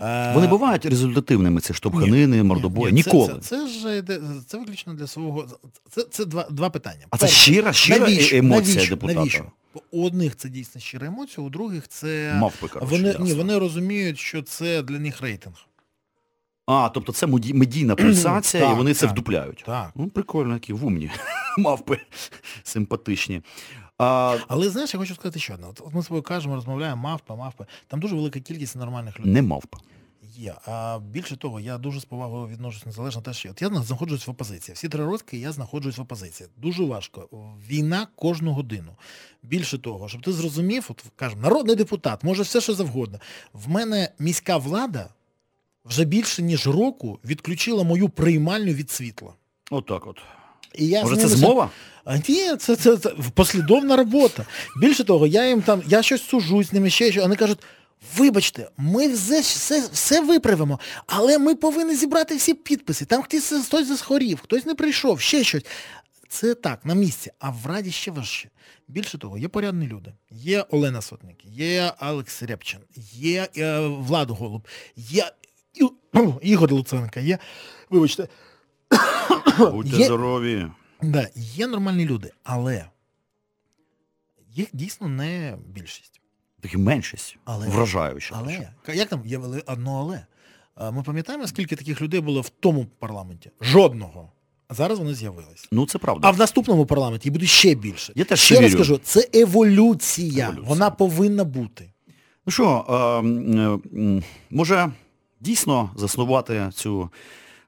Е, 0.00 0.32
Вони 0.34 0.46
бувають 0.46 0.86
результативними, 0.86 1.60
ці 1.60 1.74
штовханини, 1.74 2.42
мордобої. 2.42 2.92
Ні, 2.94 3.02
це- 3.02 3.10
Ніколи. 3.10 3.34
Це, 3.40 3.48
це, 3.48 3.68
ж 3.68 3.96
йде- 3.98 4.20
це 4.46 4.58
виключно 4.58 4.94
для 4.94 5.06
свого. 5.06 5.46
Це, 5.90 6.02
це 6.10 6.24
два, 6.24 6.46
два 6.50 6.70
питання. 6.70 7.06
а 7.10 7.16
це 7.18 7.28
щира, 7.28 7.72
щира 7.72 7.98
навіщо, 8.00 8.36
емоція 8.36 8.86
депутата. 8.88 9.18
Навіщо? 9.20 9.44
У 9.90 10.06
одних 10.06 10.36
це 10.36 10.48
дійсно 10.48 10.80
щира 10.80 11.06
емоція, 11.06 11.46
у 11.46 11.50
других 11.50 11.88
це. 11.88 12.34
Мавпи, 12.40 12.68
коротше, 12.68 12.90
вони, 12.96 13.08
ясно. 13.08 13.24
ні, 13.24 13.32
вони 13.32 13.58
розуміють, 13.58 14.18
що 14.18 14.42
це 14.42 14.82
для 14.82 14.98
них 14.98 15.20
рейтинг. 15.20 15.54
А, 16.66 16.90
тобто 16.94 17.12
це 17.12 17.26
медійна 17.26 17.94
пульсація, 17.94 18.64
і 18.64 18.66
Так, 18.66 18.76
вони 18.76 18.94
це 18.94 19.06
вдупляють. 19.06 19.62
Так. 19.66 19.90
Ну, 19.94 20.08
прикольно, 20.08 20.54
які 20.54 20.72
вумні. 20.72 21.10
Мавпи 21.58 21.98
симпатичні. 22.62 23.42
А, 23.98 24.36
Але 24.48 24.70
знаєш, 24.70 24.94
я 24.94 25.00
хочу 25.00 25.14
сказати 25.14 25.38
ще 25.40 25.54
одне. 25.54 25.66
От 25.66 25.80
от 25.86 25.94
ми 25.94 26.02
з 26.02 26.06
тобою 26.06 26.22
кажемо, 26.22 26.54
розмовляємо, 26.54 27.02
мавпа, 27.02 27.36
мавпа. 27.36 27.66
Там 27.86 28.00
дуже 28.00 28.14
велика 28.14 28.40
кількість 28.40 28.76
нормальних 28.76 29.20
людей. 29.20 29.32
не 29.32 29.42
мавпа. 29.42 29.78
Є. 30.38 30.54
А 30.66 30.98
більше 30.98 31.36
того, 31.36 31.60
я 31.60 31.78
дуже 31.78 32.00
з 32.00 32.04
повагою 32.04 32.48
відношусь 32.48 32.86
незалежно 32.86 33.22
те, 33.22 33.32
що 33.32 33.50
от 33.50 33.62
я 33.62 33.68
знаходжусь 33.68 34.26
в 34.26 34.30
опозиції. 34.30 34.74
Всі 34.74 34.88
три 34.88 35.04
роки 35.04 35.38
я 35.38 35.52
знаходжусь 35.52 35.98
в 35.98 36.00
опозиції. 36.00 36.48
Дуже 36.56 36.84
важко. 36.84 37.28
Війна 37.68 38.06
кожну 38.16 38.52
годину. 38.52 38.96
Більше 39.42 39.78
того, 39.78 40.08
щоб 40.08 40.22
ти 40.22 40.32
зрозумів, 40.32 40.86
от 40.88 41.04
кажемо, 41.16 41.42
народний 41.42 41.76
депутат, 41.76 42.24
може 42.24 42.42
все, 42.42 42.60
що 42.60 42.74
завгодно. 42.74 43.20
В 43.52 43.68
мене 43.68 44.12
міська 44.18 44.56
влада 44.56 45.08
вже 45.84 46.04
більше 46.04 46.42
ніж 46.42 46.66
року 46.66 47.18
відключила 47.24 47.84
мою 47.84 48.08
приймальню 48.08 48.72
від 48.72 48.90
світла. 48.90 49.32
Отак 49.70 50.06
от. 50.06 50.16
І 50.74 50.86
я 50.86 51.02
Може, 51.02 51.16
це 51.16 51.28
змова? 51.28 51.70
а 52.04 52.16
ні, 52.16 52.56
це, 52.56 52.76
це, 52.76 52.96
це 52.96 53.10
послідовна 53.34 53.96
робота. 53.96 54.46
Більше 54.80 55.04
того, 55.04 55.26
я 55.26 55.48
їм 55.48 55.62
там, 55.62 55.82
я 55.86 56.02
щось 56.02 56.22
сужусь 56.22 56.66
з 56.66 56.72
ними 56.72 56.90
ще 56.90 57.12
що. 57.12 57.22
Вони 57.22 57.36
кажуть, 57.36 57.58
вибачте, 58.16 58.70
ми 58.76 59.08
все, 59.08 59.40
все, 59.40 59.88
все 59.92 60.20
виправимо, 60.20 60.80
але 61.06 61.38
ми 61.38 61.54
повинні 61.54 61.94
зібрати 61.94 62.36
всі 62.36 62.54
підписи. 62.54 63.04
Там 63.04 63.22
хтось, 63.22 63.52
хтось 63.66 63.86
захворів, 63.86 64.40
хтось 64.42 64.66
не 64.66 64.74
прийшов, 64.74 65.20
ще 65.20 65.44
щось. 65.44 65.62
Це 66.28 66.54
так, 66.54 66.84
на 66.84 66.94
місці. 66.94 67.30
А 67.38 67.50
в 67.50 67.66
Раді 67.66 67.90
ще 67.90 68.10
важче. 68.10 68.48
Більше 68.88 69.18
того, 69.18 69.38
є 69.38 69.48
порядні 69.48 69.86
люди. 69.86 70.12
Є 70.30 70.62
Олена 70.62 71.02
Сотник, 71.02 71.44
є 71.44 71.92
Алекс 71.98 72.42
Рябчин, 72.42 72.80
є 73.12 73.48
е, 73.56 73.80
Влад 73.86 74.30
Голуб, 74.30 74.68
є 74.96 75.32
І- 75.74 75.88
Ігор 76.42 76.72
Луценко, 76.72 77.20
є, 77.20 77.38
вибачте, 77.90 78.28
Будьте 79.58 79.96
Є- 79.96 80.04
здорові. 80.04 80.66
Да, 81.02 81.28
є 81.34 81.66
нормальні 81.66 82.04
люди, 82.04 82.30
але 82.44 82.86
їх 84.54 84.68
дійсно 84.72 85.08
не 85.08 85.56
більшість. 85.66 86.17
Такі 86.60 86.76
меншість. 86.76 87.36
Але- 87.44 87.68
Вражаюча. 87.68 88.34
Але 88.38 88.68
як 88.94 89.08
там 89.08 89.22
є 89.26 89.38
вели- 89.38 89.62
одно 89.66 89.98
але? 90.00 90.26
Ми 90.92 91.02
пам'ятаємо, 91.02 91.46
скільки 91.46 91.76
таких 91.76 92.02
людей 92.02 92.20
було 92.20 92.40
в 92.40 92.48
тому 92.48 92.86
парламенті? 92.98 93.50
Жодного. 93.60 94.32
А 94.68 94.74
зараз 94.74 94.98
вони 94.98 95.14
з'явились. 95.14 95.68
Ну, 95.72 95.86
це 95.86 95.98
правда. 95.98 96.28
А 96.28 96.30
в 96.30 96.38
наступному 96.38 96.86
парламенті 96.86 97.30
буде 97.30 97.46
ще 97.46 97.74
більше. 97.74 98.12
Я 98.16 98.24
теж 98.24 98.40
ще 98.40 98.60
раз 98.60 98.70
вірю. 98.70 98.78
кажу, 98.78 99.00
це 99.02 99.28
еволюція. 99.34 100.44
Еволюція. 100.46 100.68
Вона 100.68 100.90
повинна 100.90 101.44
бути. 101.44 101.92
Ну 102.46 102.52
що, 102.52 102.84
е, 102.88 102.94
м, 103.98 104.22
може 104.50 104.90
дійсно 105.40 105.90
заснувати 105.96 106.70
цю 106.74 107.02
е, 107.02 107.08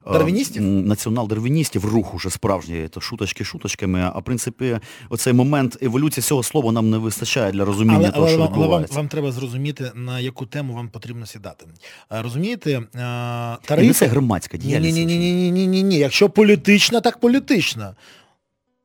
Дарвіністів? 0.07 0.63
націонал-дарвіністів, 0.63 1.85
рух 1.85 2.15
уже 2.15 2.31
справжній, 2.31 2.89
то 2.89 3.01
шуточки 3.01 3.45
шуточками, 3.45 4.11
а 4.15 4.19
в 4.19 4.25
принципі 4.25 4.79
оцей 5.09 5.33
момент 5.33 5.79
еволюції 5.83 6.23
цього 6.23 6.43
слова 6.43 6.73
нам 6.73 6.91
не 6.91 6.99
вистачає 6.99 7.53
для 7.53 7.65
розуміння 7.65 7.99
Але, 7.99 8.11
того, 8.11 8.21
але, 8.27 8.29
що 8.29 8.39
але 8.41 8.49
вам, 8.49 8.59
відбувається. 8.59 8.97
вам 8.97 9.09
треба 9.09 9.33
зрозуміти, 9.33 9.93
на 9.95 10.21
яку 10.21 10.47
тему 10.47 10.75
вам 10.75 10.89
потрібно 10.89 11.27
сідати. 11.27 11.67
Розумієте, 12.11 12.83
а, 12.95 13.57
І 13.79 13.87
не 13.87 13.93
це 13.93 14.07
громадська 14.07 14.57
діяльність. 14.57 14.97
ні, 14.97 15.05
ні, 15.07 15.19
ні, 15.19 15.33
ні, 15.33 15.51
ні, 15.51 15.67
ні, 15.67 15.83
ні. 15.83 15.97
Якщо 15.99 16.31
політична, 16.31 17.01
так 17.01 17.21
політична. 17.21 17.95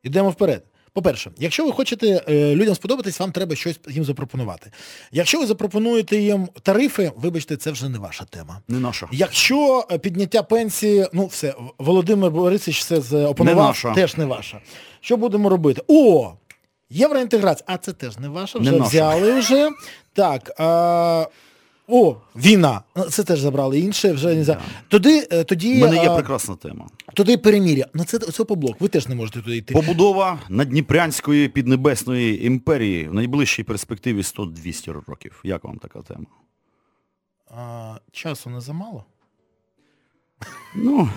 Йдемо 0.02 0.30
вперед. 0.30 0.64
По-перше, 0.96 1.30
якщо 1.38 1.64
ви 1.66 1.72
хочете 1.72 2.22
е, 2.28 2.54
людям 2.54 2.74
сподобатись, 2.74 3.20
вам 3.20 3.32
треба 3.32 3.56
щось 3.56 3.80
їм 3.88 4.04
запропонувати. 4.04 4.70
Якщо 5.12 5.40
ви 5.40 5.46
запропонуєте 5.46 6.16
їм 6.16 6.48
тарифи, 6.62 7.12
вибачте, 7.16 7.56
це 7.56 7.70
вже 7.70 7.88
не 7.88 7.98
ваша 7.98 8.24
тема. 8.24 8.60
Не 8.68 8.78
наша. 8.78 9.08
Якщо 9.12 9.86
е, 9.90 9.98
підняття 9.98 10.42
пенсії, 10.42 11.06
ну 11.12 11.26
все, 11.26 11.54
Володимир 11.78 12.30
Борисович 12.30 12.78
все 12.78 13.00
з- 13.00 13.24
опанував, 13.24 13.66
наша. 13.66 13.94
теж 13.94 14.16
не 14.16 14.24
ваша. 14.24 14.60
Що 15.00 15.16
будемо 15.16 15.48
робити? 15.48 15.82
О! 15.88 16.32
Євроінтеграція, 16.90 17.64
а 17.68 17.76
це 17.78 17.92
теж 17.92 18.18
не 18.18 18.28
ваша, 18.28 18.58
вже 18.58 18.72
Не 18.72 18.78
взяли 18.78 19.32
вже. 19.38 19.70
Так. 20.12 20.52
А, 20.58 21.26
о, 21.88 22.16
війна. 22.36 22.80
Ну, 22.96 23.04
Це 23.04 23.24
теж 23.24 23.40
забрали 23.40 23.78
інше, 23.80 24.12
вже 24.12 24.34
не 24.34 24.44
за. 24.44 24.60
Тоді, 24.88 25.26
е, 25.30 25.44
тоді, 25.44 25.76
У 25.76 25.78
мене 25.80 26.02
є 26.02 26.10
прекрасна 26.10 26.56
тема. 26.56 26.86
туди 27.14 27.38
перемір'я. 27.38 27.86
Ну 27.94 28.04
це, 28.04 28.18
це 28.18 28.44
по 28.44 28.56
блок, 28.56 28.76
ви 28.80 28.88
теж 28.88 29.08
не 29.08 29.14
можете 29.14 29.40
туди 29.42 29.56
йти. 29.56 29.74
Побудова 29.74 30.38
Надніпрянської 30.48 31.48
піднебесної 31.48 32.46
імперії 32.46 33.08
в 33.08 33.14
найближчій 33.14 33.62
перспективі 33.62 34.20
100-200 34.20 35.02
років. 35.06 35.40
Як 35.44 35.64
вам 35.64 35.78
така 35.78 36.02
тема? 36.02 36.26
А, 37.56 37.94
часу 38.12 38.50
не 38.50 38.60
замало? 38.60 39.04
Ну, 40.76 41.08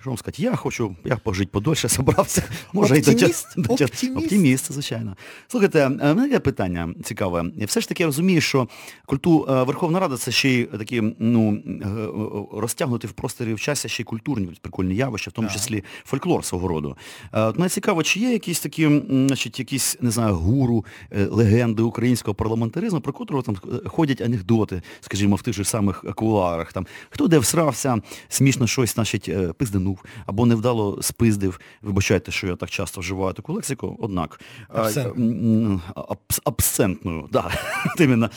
що 0.00 0.10
вам 0.10 0.18
сказати, 0.18 0.42
я 0.42 0.56
хочу, 0.56 0.96
я 1.04 1.16
пожити 1.16 1.50
подольше, 1.52 1.88
собрався. 1.98 2.42
Може, 2.72 2.94
Оптиміст? 2.94 3.46
тя- 3.56 3.62
до 3.62 3.74
тя- 3.74 3.84
Оптиміст? 3.84 4.16
Оптиміст, 4.16 4.72
звичайно. 4.72 5.16
Слухайте, 5.48 5.78
е, 5.80 5.88
в 5.88 6.16
мене 6.16 6.28
є 6.28 6.38
питання 6.38 6.94
цікаве. 7.04 7.44
Все 7.66 7.80
ж 7.80 7.88
таки 7.88 8.02
я 8.02 8.06
розумію, 8.06 8.40
що 8.40 8.68
культу 9.06 9.46
е, 9.50 9.62
Верховна 9.62 10.00
Рада 10.00 10.16
це 10.16 10.30
ще 10.30 10.48
й 10.50 10.64
такі, 10.64 11.02
ну, 11.18 11.62
е, 11.66 12.58
розтягнути 12.60 13.06
в 13.06 13.12
просторі 13.12 13.54
в 13.54 13.60
часі 13.60 13.88
ще 13.88 14.02
й 14.02 14.04
культурні 14.04 14.48
прикольні 14.60 14.94
явища, 14.94 15.30
в 15.30 15.34
тому 15.34 15.48
числі 15.48 15.84
фольклор 16.04 16.44
свого 16.44 16.68
роду. 16.68 16.96
От 17.32 17.58
мене 17.58 17.68
цікаво, 17.68 18.02
чи 18.02 18.20
є 18.20 18.32
якісь 18.32 18.60
такі, 18.60 19.02
значить, 19.10 19.58
якісь, 19.58 19.96
не 20.00 20.10
знаю, 20.10 20.34
гуру, 20.34 20.84
легенди 21.30 21.82
українського 21.82 22.34
парламентаризму, 22.34 23.00
про 23.00 23.12
котрого 23.12 23.42
там 23.42 23.56
ходять 23.86 24.20
анекдоти, 24.20 24.82
скажімо, 25.00 25.36
в 25.36 25.42
тих 25.42 25.54
же 25.54 25.64
самих 25.64 26.04
кулуарах. 26.14 26.72
Там, 26.72 26.86
хто 27.10 27.28
де 27.28 27.38
всрався, 27.38 27.96
смішно 28.28 28.66
щось, 28.66 28.94
значить, 28.94 29.28
е, 29.28 29.52
пизданув, 29.88 30.04
або 30.26 30.46
невдало 30.46 31.02
спиздив. 31.02 31.60
Вибачайте, 31.82 32.32
що 32.32 32.46
я 32.46 32.56
так 32.56 32.70
часто 32.70 33.00
вживаю 33.00 33.32
таку 33.34 33.52
лексику, 33.52 33.96
однак. 34.00 34.40
Абсентною, 36.44 37.28
да, 37.32 37.50
іменно. 37.98 38.30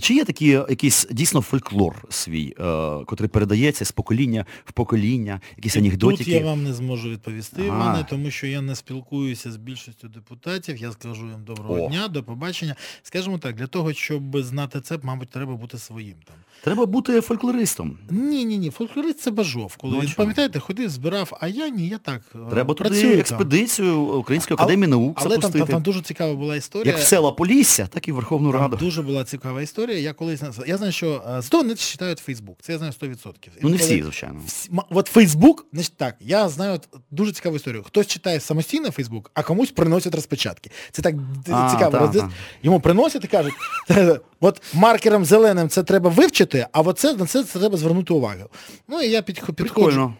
Чи 0.00 0.14
є 0.14 0.24
такий 0.24 0.48
якийсь 0.48 1.06
дійсно 1.10 1.40
фольклор 1.40 2.04
свій, 2.10 2.54
е, 2.60 3.04
котрий 3.06 3.28
передається 3.28 3.84
з 3.84 3.92
покоління 3.92 4.46
в 4.64 4.72
покоління, 4.72 5.40
якісь 5.56 5.76
анекдотики? 5.76 6.24
Тут 6.24 6.32
я 6.34 6.44
вам 6.44 6.64
не 6.64 6.72
зможу 6.72 7.10
відповісти. 7.10 7.64
Іване, 7.64 8.06
тому 8.10 8.30
що 8.30 8.46
я 8.46 8.60
не 8.60 8.74
спілкуюся 8.74 9.52
з 9.52 9.56
більшістю 9.56 10.08
депутатів. 10.08 10.76
Я 10.76 10.92
скажу 10.92 11.26
їм 11.26 11.44
доброго 11.44 11.88
дня, 11.88 12.08
до 12.08 12.22
побачення. 12.22 12.76
Скажімо 13.02 13.38
так, 13.38 13.56
для 13.56 13.66
того, 13.66 13.92
щоб 13.92 14.42
знати 14.42 14.80
це, 14.80 14.98
мабуть, 15.02 15.28
треба 15.30 15.56
бути 15.56 15.78
своїм 15.78 16.16
там. 16.24 16.36
Треба 16.62 16.86
бути 16.86 17.20
фольклористом. 17.20 17.98
Ні, 18.10 18.44
ні, 18.44 18.58
ні, 18.58 18.70
фольклорист 18.70 19.20
це 19.20 19.30
бажов. 19.30 19.76
Коли 19.76 19.94
Ну, 19.96 20.00
він? 20.00 20.08
Пам'ятаєте, 20.34 20.58
ходив, 20.60 20.90
збирав, 20.90 21.38
а 21.40 21.48
я 21.48 21.68
ні, 21.68 21.88
я 21.88 21.98
так 21.98 22.20
е, 22.34 22.38
Треба 22.50 22.74
туди 22.74 23.02
там. 23.02 23.18
експедицію 23.20 24.00
Української 24.00 24.56
Але- 24.58 24.64
академії 24.64 24.90
наук 24.90 25.18
Але 25.20 25.28
там, 25.30 25.40
запустити. 25.42 25.58
там, 25.58 25.68
там 25.68 25.82
дуже 25.82 26.00
цікава 26.00 26.34
була 26.34 26.56
історія. 26.56 26.92
Як 26.94 27.02
в 27.02 27.06
села 27.06 27.32
Полісся, 27.32 27.86
так 27.86 28.08
і 28.08 28.12
в 28.12 28.14
Верховну 28.14 28.52
Там 28.52 28.60
Раду. 28.60 28.76
дуже 28.76 29.02
була 29.02 29.24
цікава 29.24 29.62
історія. 29.62 29.98
Я 29.98 30.12
колись 30.12 30.42
я 30.66 30.76
знаю, 30.76 30.92
що 30.92 31.22
е, 31.36 31.40
зато 31.42 31.62
не 31.62 31.74
читають 31.74 32.18
Фейсбук. 32.18 32.58
Це 32.62 32.72
я 32.72 32.78
знаю 32.78 32.92
100%. 32.92 33.50
Ну 33.62 33.68
не 33.68 33.76
Інколи- 33.76 33.76
всі, 33.76 34.02
звичайно. 34.02 34.40
Всі- 34.46 34.70
От 34.90 35.06
Фейсбук, 35.06 35.66
значить 35.72 35.96
так, 35.96 36.16
я 36.20 36.48
знаю 36.48 36.74
от 36.74 36.88
дуже 37.10 37.32
цікаву 37.32 37.56
історію. 37.56 37.82
Хтось 37.82 38.06
читає 38.06 38.40
самостійно 38.40 38.90
Фейсбук, 38.90 39.30
а 39.34 39.42
комусь 39.42 39.70
приносять 39.70 40.14
розпечатки. 40.14 40.70
Це 40.92 41.02
так 41.02 41.14
А, 41.52 41.70
цікаво. 41.70 41.90
та, 41.90 42.08
та. 42.20 42.30
Йому 42.62 42.80
приносять 42.80 43.24
і 43.24 43.28
кажуть, 43.28 43.54
от 44.40 44.62
маркером 44.74 45.24
зеленим 45.24 45.68
це 45.68 45.82
треба 45.82 46.10
вивчити, 46.10 46.66
а 46.72 46.80
от 46.80 46.98
це, 46.98 47.14
на 47.14 47.26
це 47.26 47.44
треба 47.44 47.76
звернути 47.76 48.14
увагу. 48.14 48.44
Ну 48.88 49.00
і 49.02 49.08
я 49.10 49.20
підх- 49.20 49.52
підходжу. 49.52 50.12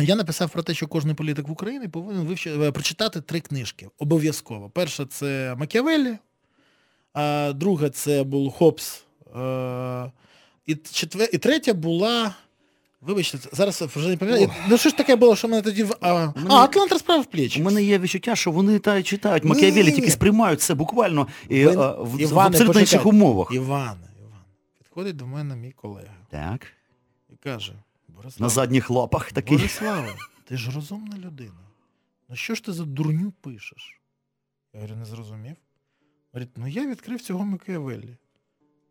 Я 0.00 0.16
написав 0.16 0.50
про 0.50 0.62
те, 0.62 0.74
що 0.74 0.86
кожен 0.86 1.14
політик 1.14 1.48
в 1.48 1.52
Україні 1.52 1.88
повинен 1.88 2.24
вивчити, 2.26 2.58
е, 2.60 2.72
прочитати 2.72 3.20
три 3.20 3.40
книжки. 3.40 3.88
Обов'язково. 3.98 4.70
Перша 4.70 5.06
це 5.06 5.54
Макіавеллі, 5.58 6.18
а 7.12 7.52
друга 7.56 7.90
це 7.90 8.22
був 8.24 8.52
Гоббс. 8.52 9.04
е, 9.36 10.10
І, 10.66 10.74
четвер... 10.74 11.28
і 11.32 11.38
третя 11.38 11.74
була. 11.74 12.34
Вибачте, 13.00 13.38
зараз 13.52 13.82
вже 13.82 14.08
не 14.08 14.16
пам'ятаю. 14.16 14.50
Ну 14.68 14.78
що 14.78 14.88
ж 14.88 14.96
таке 14.96 15.16
було, 15.16 15.36
що 15.36 15.48
мене 15.48 15.62
тоді 15.62 15.84
в. 15.84 15.96
А, 16.00 16.12
мене- 16.14 16.32
а 16.48 16.54
Атлант 16.54 16.92
розправив 16.92 17.26
плечі. 17.26 17.60
У 17.60 17.64
мене 17.64 17.82
є 17.82 17.98
відчуття, 17.98 18.36
що 18.36 18.50
вони 18.50 18.78
та 18.78 19.02
читають 19.02 19.44
Макіавелі, 19.44 19.92
тільки 19.92 20.10
сприймають 20.10 20.60
це 20.60 20.74
буквально 20.74 21.26
і, 21.48 21.64
Ви- 21.64 21.74
а, 21.82 21.90
в, 21.92 22.16
в 22.16 22.20
Іване, 22.20 22.48
абсолютно 22.48 22.80
інших 22.80 23.06
умовах. 23.06 23.48
Іване, 23.52 24.06
Іван, 24.20 24.40
підходить 24.78 25.16
до 25.16 25.26
мене 25.26 25.56
мій 25.56 25.70
колега 25.72 26.14
Так. 26.30 26.66
і 27.32 27.36
каже: 27.42 27.72
На 28.38 28.48
задніх 28.48 28.90
лапах 28.90 29.32
такий. 29.32 29.56
Бориславе, 29.56 30.14
ти 30.44 30.56
ж 30.56 30.70
розумна 30.70 31.16
людина. 31.18 31.60
Ну 32.28 32.36
що 32.36 32.54
ж 32.54 32.64
ти 32.64 32.72
за 32.72 32.84
дурню 32.84 33.32
пишеш? 33.40 34.00
Я 34.72 34.80
говорю, 34.80 34.96
не 34.96 35.04
зрозумів. 35.04 35.56
Говорить, 36.32 36.50
ну 36.56 36.68
я 36.68 36.86
відкрив 36.86 37.20
цього 37.22 37.44
Макіавеллі. 37.44 38.16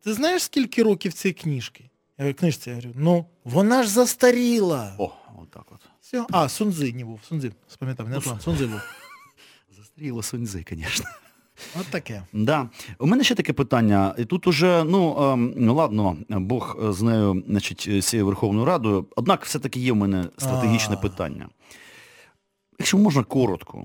Ти 0.03 0.13
знаєш, 0.13 0.43
скільки 0.43 0.84
років 0.84 1.13
цієї 1.13 1.34
книжки? 1.34 1.84
Я 2.17 2.25
говорю, 2.25 2.38
книжці, 2.39 2.69
я 2.69 2.75
говорю, 2.75 2.93
ну 2.95 3.25
вона 3.43 3.84
ж 3.84 3.89
застаріла. 3.89 4.95
О, 4.97 5.13
отак 5.41 5.71
от. 5.71 5.79
Все. 6.01 6.25
А, 6.31 6.49
Сунзи 6.49 6.93
не 6.93 7.05
був. 7.05 7.19
Сунзи, 7.23 7.51
спам'ятав, 7.67 8.09
не 8.09 8.17
Атлант, 8.17 8.41
Сунзи 8.41 8.65
був. 8.65 8.81
Застріло 9.77 10.23
Суньзи, 10.23 10.65
звісно. 10.69 11.05
От 11.80 11.86
таке. 11.88 12.24
Да. 12.34 12.70
У 12.99 13.07
мене 13.07 13.24
ще 13.24 13.36
таке 13.36 13.53
питання. 13.53 14.16
І 14.18 14.26
тут 14.26 14.47
уже, 14.47 14.84
ну, 14.84 15.18
ем, 15.22 15.53
ну 15.57 15.76
ладно, 15.76 16.18
Бог 16.30 16.78
з 16.89 17.01
нею, 17.01 17.43
значить, 17.47 17.89
з 17.99 18.05
цією 18.05 18.26
Верховною 18.26 18.66
Радою, 18.66 19.05
однак 19.16 19.45
все-таки 19.45 19.80
є 19.80 19.91
в 19.91 19.95
мене 19.95 20.26
стратегічне 20.38 20.97
питання. 20.97 21.47
Якщо 22.84 22.97
можна 22.97 23.23
коротко. 23.23 23.84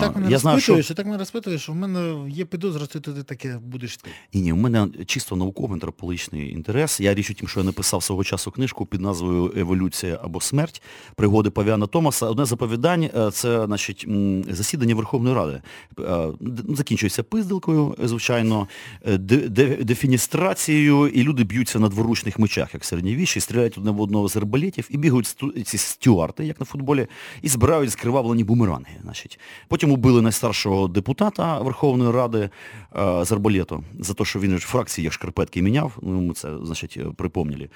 Так 0.00 0.16
мене 0.16 0.30
я 0.30 0.38
знаю, 0.38 0.60
що 0.60 0.94
так 0.94 1.06
мене 1.06 1.18
розпитуєш, 1.18 1.62
що 1.62 1.72
в 1.72 1.74
мене 1.76 2.30
є 2.30 2.44
підозра, 2.44 2.86
ти 2.86 3.00
таке 3.00 3.58
будеш 3.64 3.96
ти. 3.96 4.10
Ні, 4.34 4.40
ні, 4.40 4.52
у 4.52 4.56
мене 4.56 4.88
чисто 5.06 5.36
науковий 5.36 5.72
антропологічний 5.72 6.52
інтерес. 6.52 7.00
Я 7.00 7.14
річ 7.14 7.30
у 7.30 7.34
тім, 7.34 7.48
що 7.48 7.60
я 7.60 7.66
написав 7.66 8.02
свого 8.02 8.24
часу 8.24 8.50
книжку 8.50 8.86
під 8.86 9.00
назвою 9.00 9.52
Еволюція 9.56 10.20
або 10.22 10.40
смерть 10.40 10.82
пригоди 11.14 11.50
Павіана 11.50 11.86
Томаса. 11.86 12.26
Одне 12.26 12.44
з 12.44 12.52
оповідань 12.52 13.02
е, 13.02 13.30
це 13.30 13.66
значить, 13.66 14.06
засідання 14.50 14.94
Верховної 14.94 15.34
Ради. 15.36 15.62
Е, 16.00 16.28
Закінчується 16.76 17.22
пиздилкою, 17.22 17.94
е, 18.04 18.08
звичайно, 18.08 18.68
е, 19.06 19.18
де- 19.18 19.48
де- 19.48 19.76
дефіністрацією, 19.76 21.08
і 21.08 21.22
люди 21.22 21.44
б'ються 21.44 21.78
на 21.78 21.88
дворучних 21.88 22.38
мечах, 22.38 22.74
як 22.74 22.84
середньовіччі, 22.84 23.40
стріляють 23.40 23.78
одне 23.78 23.90
в 23.90 24.00
одного 24.00 24.28
з 24.28 24.36
арбалетів, 24.36 24.86
і 24.90 24.96
бігають 24.96 25.36
ці 25.64 25.78
стюарти, 25.78 26.46
як 26.46 26.60
на 26.60 26.66
футболі, 26.66 27.06
і 27.42 27.48
збирають 27.48 27.92
скривавлені 27.92 28.39
бумеранги. 28.44 28.92
Значить. 29.02 29.38
Потім 29.68 29.92
убили 29.92 30.22
найстаршого 30.22 30.88
депутата 30.88 31.58
Верховної 31.58 32.10
Ради 32.12 32.50
е, 32.96 33.24
з 33.24 33.32
арбалету 33.32 33.84
за 34.00 34.14
те, 34.14 34.24
що 34.24 34.40
він 34.40 34.58
ж 34.58 34.66
фракції 34.66 35.04
як 35.04 35.12
шкарпетки 35.12 35.62
міняв, 35.62 35.98
ну 36.02 36.20
ми 36.20 36.34
це, 36.34 36.56
значить, 36.62 36.96
е, 36.96 37.04
припомнили. 37.16 37.68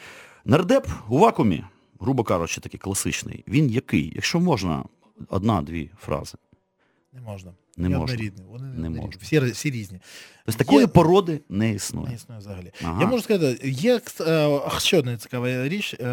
Нардеп 0.45 0.87
у 1.09 1.19
вакуумі, 1.19 1.65
грубо 2.01 2.25
кажучи, 2.25 2.61
такий 2.61 2.81
класичний, 2.81 3.45
він 3.49 3.71
який? 3.71 4.13
Якщо 4.15 4.41
можна, 4.41 4.85
одна-дві 5.29 5.91
фрази. 6.01 6.39
Не 7.13 7.21
можна. 7.21 7.53
Не 7.77 7.89
Ні 7.89 7.95
можна. 7.97 8.15
однорідні. 8.15 8.45
Вони 8.51 8.69
Не 8.79 8.91
можна. 8.91 9.21
Всі, 9.21 9.41
всі 9.41 9.71
різні. 9.71 10.01
Тобто 10.47 10.59
такої 10.59 10.81
Є- 10.81 10.87
породи 10.87 11.41
не 11.49 11.73
існує. 11.73 12.09
Не 12.09 12.15
існує 12.15 12.41
взагалі. 12.41 12.73
Ага. 12.85 13.01
Я 13.01 13.07
можу 13.07 13.23
сказати, 13.23 13.69
є 13.69 14.01
е, 14.21 14.61
ще 14.79 14.99
одна 14.99 15.17
цікава 15.17 15.69
річ. 15.69 15.95
Е, 15.95 16.05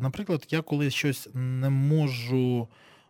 наприклад, 0.00 0.46
я 0.50 0.62
коли 0.62 0.90
щось 0.90 1.28
не 1.34 1.70
можу 1.70 2.68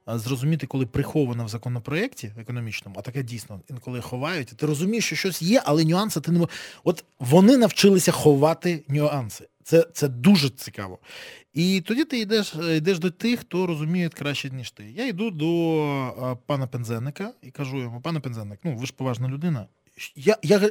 зрозуміти, 0.09 0.67
коли 0.67 0.87
приховано 0.87 1.45
в 1.45 1.49
законопроєкті 1.49 2.33
економічному, 2.39 2.97
а 2.99 3.03
таке 3.03 3.23
дійсно 3.23 3.61
інколи 3.71 4.01
ховають, 4.01 4.49
ти 4.49 4.67
розумієш, 4.67 5.05
що 5.07 5.17
щось 5.17 5.43
є, 5.43 5.63
але 5.65 5.85
нюанси 5.85 6.21
ти 6.21 6.33
не 6.33 6.39
можеш. 6.39 6.55
От 6.85 7.05
вони 7.19 7.57
навчилися 7.57 8.13
ховати 8.13 8.85
нюанси. 8.89 9.49
Це, 9.65 9.87
це 9.93 10.09
дуже 10.09 10.51
цікаво. 10.51 10.99
І 11.55 11.81
тоді 11.81 12.05
ти 12.05 12.19
йдеш, 12.19 12.55
е, 12.55 12.77
йдеш 12.77 12.99
до 12.99 13.11
тих, 13.11 13.41
хто 13.41 13.67
розуміє 13.67 14.09
краще, 14.09 14.51
ніж 14.51 14.71
ти. 14.71 14.85
Я 14.91 15.07
йду 15.07 15.31
до 15.31 16.37
пана 16.47 16.67
Пензенника 16.67 17.33
і 17.43 17.51
кажу 17.51 17.79
йому, 17.81 18.01
пане 18.01 18.21
Пензенник, 18.21 18.61
ну 18.65 18.77
ви 18.77 18.87
ж 18.87 18.93
поважна 18.97 19.29
людина. 19.29 19.67
Я, 20.17 20.37
я, 20.43 20.71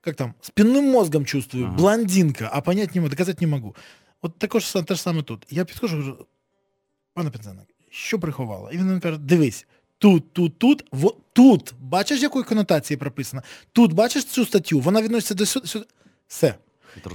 как 0.00 0.16
там, 0.16 0.34
спинным 0.40 0.90
мозгом 0.90 1.24
чувствую, 1.24 1.66
Ага. 1.66 1.74
блондинка, 1.76 2.50
а 2.52 2.60
понять 2.60 2.94
не 2.94 3.00
могу, 3.00 3.10
доказать 3.10 3.40
не 3.40 3.46
могу. 3.46 3.76
От 4.22 4.38
також 4.38 4.72
те 4.72 4.94
ж 4.94 5.02
саме 5.02 5.22
тут. 5.22 5.46
Я 5.50 5.64
підходжу, 5.64 5.96
кажу, 5.96 6.26
пане 7.14 7.30
Пензенник, 7.30 7.66
що 7.92 8.18
приховала? 8.18 8.70
І 8.72 8.76
він 8.76 8.86
мені 8.86 9.00
каже, 9.00 9.18
дивись, 9.18 9.66
тут, 9.98 10.32
тут, 10.32 10.58
тут, 10.58 10.84
во, 10.92 11.16
тут, 11.32 11.74
бачиш, 11.80 12.22
якої 12.22 12.44
конотації 12.44 12.96
прописано? 12.96 13.42
Тут 13.72 13.92
бачиш 13.92 14.24
цю 14.24 14.44
статтю, 14.44 14.80
вона 14.80 15.02
відноситься 15.02 15.34
до 15.34 15.46
сюди. 15.46 15.66
сюди. 15.66 15.84
Все. 16.28 16.54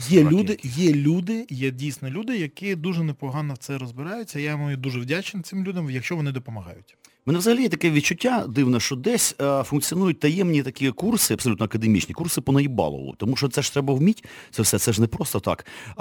Є 0.10 0.24
люди, 0.24 0.60
є 0.64 0.94
люди, 0.94 1.46
є 1.50 1.72
дійсно 1.72 2.10
люди, 2.10 2.38
які 2.38 2.76
дуже 2.76 3.04
непогано 3.04 3.54
в 3.54 3.58
це 3.58 3.78
розбираються. 3.78 4.40
Я 4.40 4.50
йому 4.52 4.76
дуже 4.76 5.00
вдячний 5.00 5.44
цим 5.44 5.64
людям, 5.64 5.90
якщо 5.90 6.16
вони 6.16 6.32
допомагають. 6.32 6.98
Мене 7.28 7.40
взагалі 7.40 7.62
є 7.62 7.70
таке 7.70 7.92
відчуття 7.92 8.46
дивне, 8.48 8.80
що 8.80 8.96
десь 8.96 9.36
е, 9.42 9.64
функціонують 9.64 10.20
таємні 10.20 10.64
такі 10.64 10.92
курси, 10.92 11.34
абсолютно 11.34 11.66
академічні, 11.66 12.14
курси 12.14 12.42
по 12.42 12.52
наїбалову. 12.52 13.16
Тому 13.18 13.36
що 13.36 13.48
це 13.48 13.62
ж 13.62 13.74
треба 13.74 13.94
вміти, 13.94 14.24
це 14.52 14.62
все, 14.62 14.80
це 14.80 14.94
ж 14.94 15.02
не 15.02 15.08
просто 15.08 15.40
так. 15.40 15.66
Е, 15.90 15.94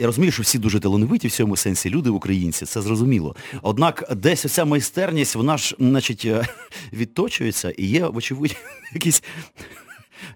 я 0.00 0.06
розумію, 0.06 0.32
що 0.32 0.42
всі 0.42 0.58
дуже 0.58 0.80
талановиті 0.80 1.28
в 1.28 1.30
цьому 1.30 1.56
сенсі, 1.56 1.90
люди 1.90 2.10
українці, 2.10 2.66
це 2.66 2.80
зрозуміло. 2.80 3.36
Однак 3.62 4.12
десь 4.16 4.44
оця 4.44 4.64
майстерність, 4.64 5.36
вона 5.36 5.56
ж, 5.56 5.76
значить, 5.78 6.24
е, 6.24 6.46
відточується 6.92 7.70
і 7.70 7.86
є, 7.86 8.06
вочевидь, 8.06 8.56
якісь. 8.94 9.22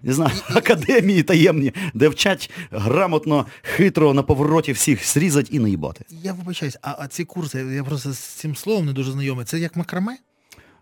Не 0.03 0.13
знаю, 0.13 0.31
академії 0.49 1.23
таємні, 1.23 1.73
де 1.93 2.09
вчать 2.09 2.51
грамотно, 2.71 3.45
хитро 3.61 4.13
на 4.13 4.23
повороті 4.23 4.71
всіх 4.71 5.07
зрізати 5.07 5.49
і 5.51 5.59
наїбати. 5.59 6.05
Я 6.09 6.33
вибачаюсь, 6.33 6.77
а, 6.81 6.95
а 6.99 7.07
ці 7.07 7.25
курси, 7.25 7.59
я 7.75 7.83
просто 7.83 8.13
з 8.13 8.17
цим 8.19 8.55
словом 8.55 8.85
не 8.85 8.93
дуже 8.93 9.11
знайомий, 9.11 9.45
це 9.45 9.59
як 9.59 9.75
макраме? 9.75 10.17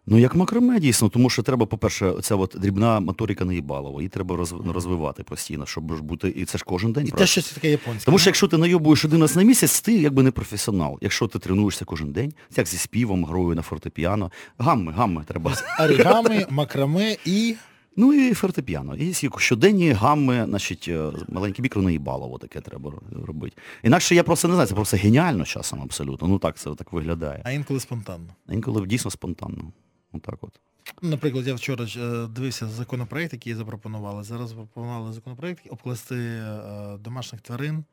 Ну, 0.06 0.18
як 0.18 0.36
макраме, 0.36 0.80
дійсно, 0.80 1.10
тому 1.10 1.30
що 1.30 1.43
треба, 1.43 1.66
по-перше, 1.66 2.06
оця 2.06 2.36
от 2.36 2.56
дрібна 2.60 2.99
моторика 2.99 3.45
наїбалова, 3.45 3.99
її 4.02 4.10
треба 4.10 4.36
розв- 4.36 4.72
розвивати 4.72 5.24
постійно, 5.24 5.66
щоб 5.66 5.84
бути, 6.02 6.34
і 6.36 6.45
це 6.45 6.58
ж 6.58 6.64
кожен 6.68 6.93
день. 6.93 7.04
І 7.04 7.06
те 7.06 7.12
правда? 7.12 7.26
щось 7.26 7.52
таке 7.52 7.70
японське. 7.72 8.06
Тому 8.06 8.20
що 8.20 8.30
якщо 8.30 8.47
ти 8.47 8.58
найобуєш 8.58 9.06
один 9.06 9.22
раз 9.22 9.36
на 9.36 9.43
місяць, 9.43 9.82
ти 9.82 9.93
якби 9.93 10.24
не 10.24 10.32
професіонал. 10.32 10.97
Якщо 11.02 11.28
ти 11.28 11.39
тренуєшся 11.39 11.86
кожен 11.86 12.12
день, 12.12 12.34
як 12.58 12.68
зі 12.68 12.78
співом, 12.78 13.26
грою 13.26 13.56
на 13.56 13.62
фортепіано, 13.62 14.32
гамми, 14.58 14.91
гамми 14.91 15.24
треба. 15.28 15.54
оригами, 15.80 16.45
макраме 16.49 17.18
і. 17.26 17.56
Ну 17.96 18.14
і 18.14 18.34
фортепіано. 18.34 18.96
І 18.96 19.14
щоденні 19.38 19.92
гамми, 19.92 20.46
значить, 20.50 20.86
е, 20.88 21.12
маленьке 21.30 21.62
мікро 21.62 21.82
наїбалово 21.82 22.38
таке 22.38 22.62
треба 22.62 22.94
робити. 23.26 23.58
Інакше 23.84 24.16
я 24.16 24.24
просто 24.24 24.48
не 24.48 24.54
знаю, 24.54 24.68
це 24.68 24.76
просто 24.76 24.98
геніально 24.98 25.46
часом 25.46 25.82
абсолютно. 25.82 26.28
Ну 26.28 26.39
так 26.39 26.58
це 26.58 26.76
так 26.76 26.94
виглядає. 26.94 27.42
А 27.44 27.52
інколи 27.52 27.80
спонтанно. 27.80 28.36
А 28.48 28.54
інколи 28.54 28.88
дійсно 28.88 29.12
спонтанно. 29.12 29.72
Отак 30.14 30.36
от. 30.42 30.60
Ну, 31.02 31.10
Наприклад, 31.10 31.48
я 31.48 31.54
вчора 31.54 31.86
е, 31.98 32.28
дивився 32.28 32.68
законопроект, 32.68 33.34
який 33.34 33.54
запропонували. 33.54 34.24
Зараз 34.24 34.50
запропонували 34.50 35.14
законопроект 35.14 35.64
обкласти 35.70 36.16
е, 36.16 36.98
домашніх 37.00 37.42
тварин 37.42 37.84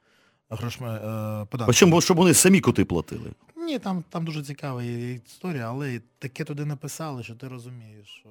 грошми 0.51 0.87
податками. 0.87 1.67
Причому, 1.67 2.01
щоб 2.01 2.17
вони 2.17 2.35
самі 2.35 2.61
коти 2.61 2.85
платили. 2.85 3.31
ні, 3.57 3.79
там, 3.79 4.05
там 4.11 4.25
дуже 4.25 4.43
цікава 4.43 4.83
історія, 4.83 5.69
але 5.69 6.01
таке 6.19 6.45
туди 6.45 6.65
написали, 6.65 7.23
що 7.23 7.35
ти 7.35 7.49
розумієш, 7.49 8.07
що 8.07 8.29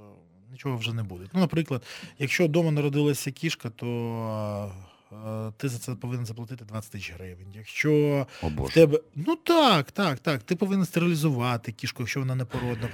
нічого 0.51 0.77
вже 0.77 0.93
не 0.93 1.03
буде. 1.03 1.25
Ну, 1.33 1.39
наприклад, 1.39 1.83
якщо 2.19 2.45
вдома 2.45 2.71
народилася 2.71 3.31
кішка, 3.31 3.69
то 3.69 4.71
Е, 5.11 5.51
ти 5.57 5.69
за 5.69 5.77
це 5.77 5.91
повинен 5.91 6.25
заплатити 6.25 6.65
20 6.65 6.91
тисяч 6.91 7.13
гривень. 7.17 7.47
Якщо 7.55 8.25
О, 8.43 8.49
Боже. 8.49 8.71
в 8.71 8.73
тебе. 8.73 8.99
Ну 9.15 9.35
так, 9.35 9.91
так, 9.91 10.19
так. 10.19 10.43
Ти 10.43 10.55
повинен 10.55 10.85
стерилізувати 10.85 11.71
кішку, 11.71 12.03
якщо 12.03 12.19
вона 12.19 12.35
не 12.35 12.45
породна. 12.45 12.89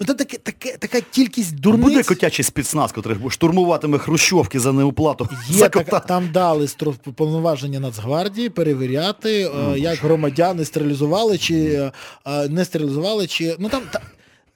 Ну 0.00 0.06
це 0.06 0.14
таке, 0.14 0.38
таке, 0.38 0.76
така 0.76 1.00
кількість 1.00 1.60
дурниць. 1.60 1.84
Буде 1.84 2.02
котячий 2.02 2.44
спецназ, 2.44 2.94
який 2.96 3.30
штурмуватиме 3.30 3.98
хрущовки 3.98 4.60
за 4.60 4.72
неуплату. 4.72 5.28
Є 5.48 5.58
за 5.58 5.68
кота. 5.68 6.00
там 6.00 6.30
дали 6.32 6.68
повноваження 7.14 7.80
Нацгвардії 7.80 8.48
перевіряти, 8.48 9.50
е, 9.74 9.78
як 9.78 9.98
громадяни 9.98 10.64
стерилізували 10.64 11.38
чи 11.38 11.92
е, 12.26 12.48
не 12.48 12.64
стерилізували, 12.64 13.26
чи. 13.26 13.56
Ну 13.58 13.68
там. 13.68 13.82
та- 13.92 14.02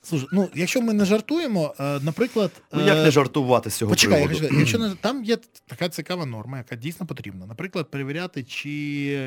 Слушай, 0.05 0.29
ну 0.33 0.49
якщо 0.55 0.81
ми 0.83 0.93
не 0.93 1.05
жартуємо, 1.05 1.75
е, 1.81 2.01
наприклад. 2.03 2.51
Ну 2.73 2.87
як 2.87 2.97
е, 2.97 3.03
не 3.03 3.11
жартувати 3.11 3.71
з 3.71 3.75
цього 3.75 3.91
Почекай, 3.91 4.25
приводу? 4.25 4.43
якщо, 4.45 4.59
якщо 4.61 4.79
не 4.79 4.91
там 5.01 5.25
є 5.25 5.39
така 5.67 5.89
цікава 5.89 6.27
норма, 6.27 6.59
яка 6.59 6.77
дійсно 6.77 7.07
потрібна. 7.07 7.47
Наприклад, 7.47 7.91
перевіряти, 7.91 8.43
чи 8.43 8.71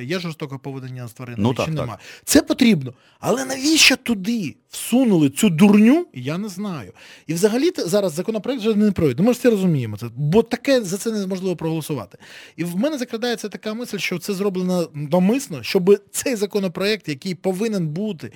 є 0.04 0.20
жорстоке 0.20 0.58
поведення 0.64 1.08
з 1.08 1.14
тваринами, 1.14 1.44
Ну, 1.44 1.50
чи 1.50 1.56
так, 1.58 1.66
так. 1.66 1.76
немає. 1.76 2.00
Це 2.24 2.42
потрібно. 2.42 2.94
Але 3.20 3.46
навіщо 3.46 3.96
туди 3.96 4.56
всунули 4.70 5.30
цю 5.30 5.50
дурню, 5.50 6.06
я 6.14 6.38
не 6.38 6.50
знаю. 6.50 6.92
І 7.28 7.34
взагалі 7.34 7.72
зараз 7.78 8.14
законопроект 8.14 8.62
вже 8.62 8.76
не 8.76 8.92
пройде. 8.92 9.24
Ми 9.24 9.34
ж 9.34 9.40
це 9.42 9.50
розуміємо. 9.50 9.98
Це, 9.98 10.06
бо 10.16 10.44
таке 10.44 10.82
за 10.84 10.98
це 10.98 11.12
неможливо 11.12 11.56
проголосувати. 11.56 12.18
І 12.56 12.64
в 12.64 12.76
мене 12.78 12.98
закрадається 12.98 13.50
така 13.50 13.74
мисль, 13.74 13.98
що 13.98 14.20
це 14.20 14.34
зроблено 14.34 14.90
домисно, 14.96 15.64
щоб 15.64 16.00
цей 16.12 16.36
законопроект, 16.36 17.10
який 17.10 17.36
повинен 17.36 17.88
бути, 17.88 18.32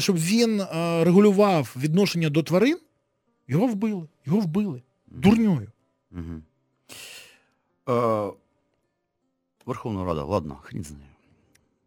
щоб 0.00 0.16
він 0.16 0.60
е, 0.60 1.04
регулював 1.04 1.74
відношення 1.76 2.30
до 2.30 2.42
тварин, 2.42 2.78
його 3.48 3.66
вбили. 3.66 4.08
Його 4.26 4.40
вбили. 4.40 4.82
Дурньою. 5.06 5.72
Угу. 6.12 6.42
Е, 7.88 8.32
Верховна 9.66 10.04
Рада, 10.04 10.24
ладно, 10.24 10.58
хрін 10.62 10.84
з 10.84 10.90
нею. 10.90 11.02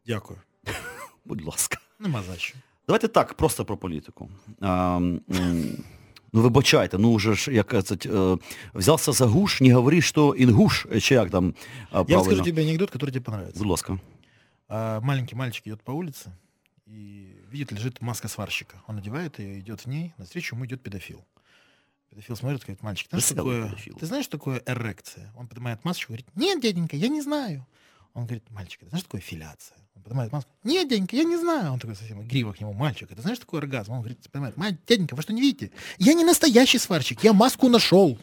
Дякую. 0.07 0.39
Будь 1.26 1.41
ласка. 1.41 1.78
Нема 1.99 2.24
за 2.24 2.38
що. 2.38 2.55
Давайте 2.88 3.07
так, 3.07 3.34
просто 3.34 3.66
про 3.66 3.78
політику. 3.78 4.30
Ну, 6.36 6.41
вибачайте, 6.41 6.97
ну 6.97 7.16
вже 7.16 7.34
ж, 7.34 7.53
як 7.53 7.86
це, 7.86 7.97
е, 8.05 8.38
взявся 8.74 9.11
за 9.11 9.26
гуш, 9.26 9.61
не 9.61 9.74
говори, 9.74 10.01
що 10.01 10.36
інгуш, 10.38 10.88
чи 11.01 11.16
як 11.16 11.30
там 11.30 11.53
а, 11.91 11.97
Я 11.97 12.03
правильно. 12.03 12.18
расскажу 12.18 12.43
тебе 12.43 12.61
анекдот, 12.61 12.91
который 12.91 13.11
тебе 13.11 13.22
понравится. 13.22 13.59
Будь 13.59 13.68
ласка. 13.68 13.99
Маленький 15.01 15.36
мальчик 15.36 15.68
идет 15.68 15.82
по 15.82 15.93
улице 15.93 16.32
и 16.86 17.39
видит, 17.49 17.71
лежит 17.71 18.01
маска 18.01 18.27
сварщика. 18.27 18.81
Он 18.88 18.95
надевает 18.95 19.39
ее, 19.39 19.59
идет 19.59 19.81
в 19.81 19.86
ней, 19.88 20.13
навстречу 20.17 20.55
ему 20.55 20.65
идет 20.65 20.81
педофил. 20.81 21.25
Педофил 22.09 22.36
смотрит, 22.36 22.61
говорит, 22.61 22.84
мальчик, 22.84 23.07
ты 23.07 23.17
знаешь, 23.17 23.25
что 23.25 23.36
такое, 23.36 23.69
педофил. 23.69 23.97
ты 23.97 24.05
знаешь, 24.05 24.25
что 24.25 24.38
такое 24.38 24.61
эрекция? 24.65 25.31
Он 25.36 25.47
поднимает 25.47 25.84
масочку, 25.86 26.11
говорит, 26.11 26.27
нет, 26.36 26.61
дяденька, 26.61 26.95
я 26.95 27.07
не 27.07 27.21
знаю. 27.21 27.65
Он 28.13 28.25
говорит, 28.25 28.49
мальчик, 28.51 28.81
ты 28.81 28.89
знаешь, 28.89 29.01
что 29.01 29.09
такое 29.09 29.21
филяция? 29.21 29.77
Он 29.95 30.03
поднимает 30.03 30.31
маску, 30.31 30.51
нет, 30.63 30.88
дяденька, 30.89 31.15
я 31.15 31.23
не 31.23 31.38
знаю. 31.38 31.73
Он 31.73 31.79
такой 31.79 31.95
совсем 31.95 32.21
игриво 32.21 32.53
к 32.53 32.59
нему, 32.59 32.73
мальчик, 32.73 33.09
ты 33.09 33.21
знаешь, 33.21 33.38
что 33.38 33.45
такое 33.45 33.61
оргазм? 33.61 33.93
Он 33.93 33.99
говорит, 33.99 34.19
понимает, 34.31 34.57
мать, 34.57 34.75
дяденька, 34.86 35.15
вы 35.15 35.21
что 35.21 35.34
не 35.34 35.41
видите? 35.41 35.71
Я 35.97 36.13
не 36.13 36.23
настоящий 36.23 36.77
сварщик, 36.77 37.23
я 37.23 37.34
маску 37.34 37.69
нашел. 37.69 38.19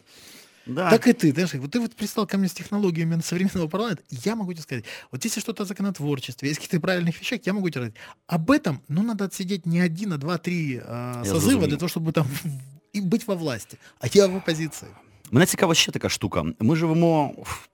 Да. 0.66 0.90
Так 0.90 1.06
и 1.06 1.12
ты, 1.12 1.32
знаешь, 1.32 1.54
вот 1.54 1.70
ты 1.70 1.80
вот 1.80 1.94
пристал 1.94 2.26
ко 2.26 2.38
мне 2.38 2.48
с 2.48 2.52
технологиями 2.52 3.20
современного 3.20 3.68
парламента, 3.68 4.02
и 4.10 4.16
я 4.24 4.34
могу 4.34 4.52
тебе 4.52 4.62
сказать, 4.62 4.84
вот 5.12 5.24
если 5.24 5.40
что-то 5.40 5.62
о 5.62 5.66
законотворчестве, 5.66 6.48
есть 6.48 6.60
какие-то 6.60 6.80
правильных 6.80 7.20
вещах, 7.20 7.40
я 7.44 7.52
могу 7.52 7.70
тебе 7.70 7.82
сказать, 7.82 7.94
об 8.26 8.50
этом, 8.50 8.80
ну, 8.88 9.02
надо 9.02 9.24
отсидеть 9.24 9.66
не 9.66 9.80
один, 9.80 10.12
а 10.12 10.18
два, 10.18 10.38
три 10.38 10.80
э, 10.84 11.24
созыва 11.24 11.40
зрозумів. 11.40 11.68
для 11.68 11.76
того, 11.76 11.88
чтобы 11.88 12.12
там 12.12 12.26
и 12.92 13.00
быть 13.00 13.26
во 13.26 13.34
власти, 13.34 13.78
а 14.00 14.08
я 14.12 14.26
в 14.26 14.36
оппозиции. 14.36 14.88
Мене 15.30 15.46
цікава 15.46 15.74
ще 15.74 15.92
така 15.92 16.08
штука. 16.08 16.44
Ми 16.60 16.76
живемо 16.76 17.28
в 17.28 17.68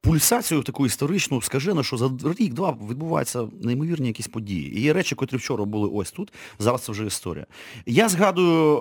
пульсацію 0.00 0.62
таку 0.62 0.86
історичну, 0.86 1.42
скажено, 1.42 1.82
що 1.82 1.96
за 1.96 2.10
рік-два 2.38 2.76
відбуваються 2.90 3.48
неймовірні 3.62 4.06
якісь 4.06 4.28
події. 4.28 4.78
І 4.78 4.80
є 4.80 4.92
речі, 4.92 5.14
котрі 5.14 5.36
вчора 5.36 5.64
були 5.64 5.88
ось 5.92 6.10
тут, 6.10 6.32
зараз 6.58 6.82
це 6.82 6.92
вже 6.92 7.06
історія. 7.06 7.46
Я 7.86 8.08
згадую 8.08 8.76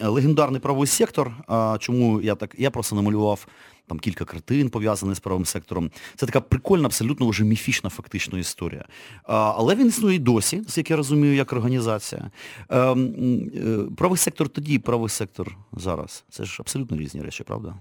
е, 0.00 0.06
легендарний 0.06 0.60
правий 0.60 0.86
сектор, 0.86 1.32
е, 1.50 1.76
чому 1.78 2.20
я 2.20 2.34
так, 2.34 2.54
я 2.58 2.70
просто 2.70 2.96
намалював 2.96 3.46
там 3.88 3.98
кілька 3.98 4.24
картин, 4.24 4.70
пов'язаних 4.70 5.16
з 5.16 5.20
правим 5.20 5.44
сектором. 5.44 5.90
Це 6.16 6.26
така 6.26 6.40
прикольна, 6.40 6.86
абсолютно 6.86 7.28
вже 7.28 7.44
міфічна 7.44 7.90
фактично 7.90 8.38
історія. 8.38 8.84
Але 9.22 9.74
він 9.74 9.86
існує 9.86 10.16
і 10.16 10.18
досі, 10.18 10.62
як 10.76 10.90
я 10.90 10.96
розумію, 10.96 11.34
як 11.34 11.52
організація. 11.52 12.30
Е, 12.68 12.78
е, 12.78 13.78
правий 13.96 14.18
сектор 14.18 14.48
тоді, 14.48 14.78
правий 14.78 15.08
сектор 15.08 15.56
зараз. 15.72 16.24
Це 16.30 16.44
ж 16.44 16.56
абсолютно 16.60 16.96
різні 16.96 17.22
речі, 17.22 17.44
правда? 17.44 17.74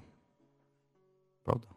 Правда? 1.44 1.68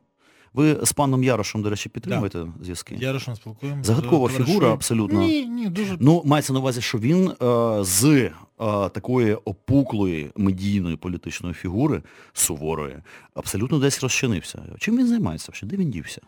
Ви 0.55 0.79
з 0.83 0.93
паном 0.93 1.25
Ярошем, 1.25 1.63
до 1.63 1.71
речі, 1.71 1.89
підтримуєте 1.89 2.47
зв'язки? 2.63 2.97
Я 3.01 3.13
Рошан 3.13 3.37
спілкуємося. 3.37 3.87
Загадкова 3.87 4.29
товаришую. 4.29 4.47
фігура 4.47 4.73
абсолютно. 4.73 5.21
Ні, 5.21 5.47
ні, 5.47 5.69
дуже... 5.69 5.97
Ну, 6.01 6.23
мається 6.25 6.53
на 6.53 6.59
увазі, 6.59 6.81
що 6.81 6.99
він 6.99 7.29
е, 7.29 7.35
з 7.85 8.05
е, 8.05 8.33
такої 8.89 9.35
опуклої 9.35 10.31
медійної 10.37 10.97
політичної 10.97 11.55
фігури, 11.55 12.03
суворої, 12.33 12.97
абсолютно 13.35 13.79
десь 13.79 14.03
розчинився. 14.03 14.63
Чим 14.79 14.99
він 14.99 15.07
займається? 15.07 15.53
Де 15.63 15.77
він 15.77 15.91
дівся? 15.91 16.21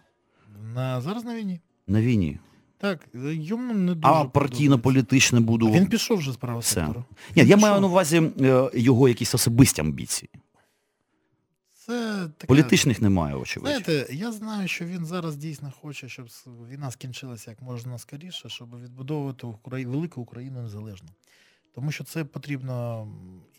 На, 0.74 1.00
зараз 1.00 1.24
на 1.24 1.34
війні. 1.34 1.60
На 1.86 2.00
війні. 2.00 2.38
Так, 2.78 3.08
йому 3.32 3.74
не 3.74 3.94
дуже 3.94 4.14
А 4.14 4.24
партійно-політичне 4.24 5.40
буду. 5.40 5.70
Він 5.70 5.86
пішов 5.86 6.18
вже 6.18 6.32
з 6.32 6.36
правого 6.36 6.62
сектору. 6.62 7.04
Ні, 7.36 7.42
я 7.42 7.44
Пішов. 7.44 7.60
маю 7.60 7.80
на 7.80 7.86
увазі 7.86 8.22
е, 8.40 8.70
його 8.74 9.08
якісь 9.08 9.34
особисті 9.34 9.80
амбіції. 9.80 10.30
Це 11.92 12.28
таке... 12.38 12.46
Політичних 12.46 13.02
немає, 13.02 13.34
очевидь. 13.34 13.68
Знаєте, 13.68 14.14
я 14.14 14.32
знаю, 14.32 14.68
що 14.68 14.84
він 14.84 15.06
зараз 15.06 15.36
дійсно 15.36 15.72
хоче, 15.80 16.08
щоб 16.08 16.26
війна 16.70 16.90
скінчилася 16.90 17.50
як 17.50 17.62
можна 17.62 17.98
скоріше, 17.98 18.48
щоб 18.48 18.82
відбудовувати 18.82 19.46
Украї... 19.46 19.86
велику 19.86 20.20
Україну 20.20 20.62
незалежно. 20.62 21.08
Тому 21.74 21.92
що 21.92 22.04
це 22.04 22.24
потрібно 22.24 23.08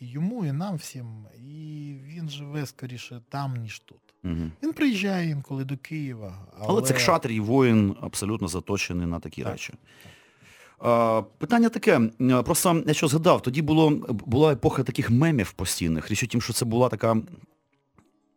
і 0.00 0.06
йому, 0.06 0.44
і 0.44 0.52
нам 0.52 0.76
всім, 0.76 1.26
і 1.38 1.94
він 2.04 2.28
живе 2.28 2.66
скоріше 2.66 3.20
там, 3.28 3.56
ніж 3.56 3.78
тут. 3.78 3.98
Угу. 4.24 4.50
Він 4.62 4.72
приїжджає 4.72 5.30
інколи 5.30 5.64
до 5.64 5.76
Києва. 5.76 6.46
Але, 6.58 6.66
Але 6.68 6.82
це 6.82 6.94
кшатрій 6.94 7.40
воїн 7.40 7.96
абсолютно 8.00 8.48
заточений 8.48 9.06
на 9.06 9.20
такі 9.20 9.42
Так. 9.42 9.52
речі. 9.52 9.74
Питання 11.38 11.68
таке, 11.68 12.00
просто 12.44 12.82
я 12.86 12.94
що 12.94 13.08
згадав, 13.08 13.42
тоді 13.42 13.62
було, 13.62 13.90
була 14.08 14.52
епоха 14.52 14.82
таких 14.82 15.10
мемів 15.10 15.52
постійних. 15.52 16.10
Річ 16.10 16.22
у 16.22 16.26
тім, 16.26 16.40
що 16.40 16.52
це 16.52 16.64
була 16.64 16.88
така 16.88 17.16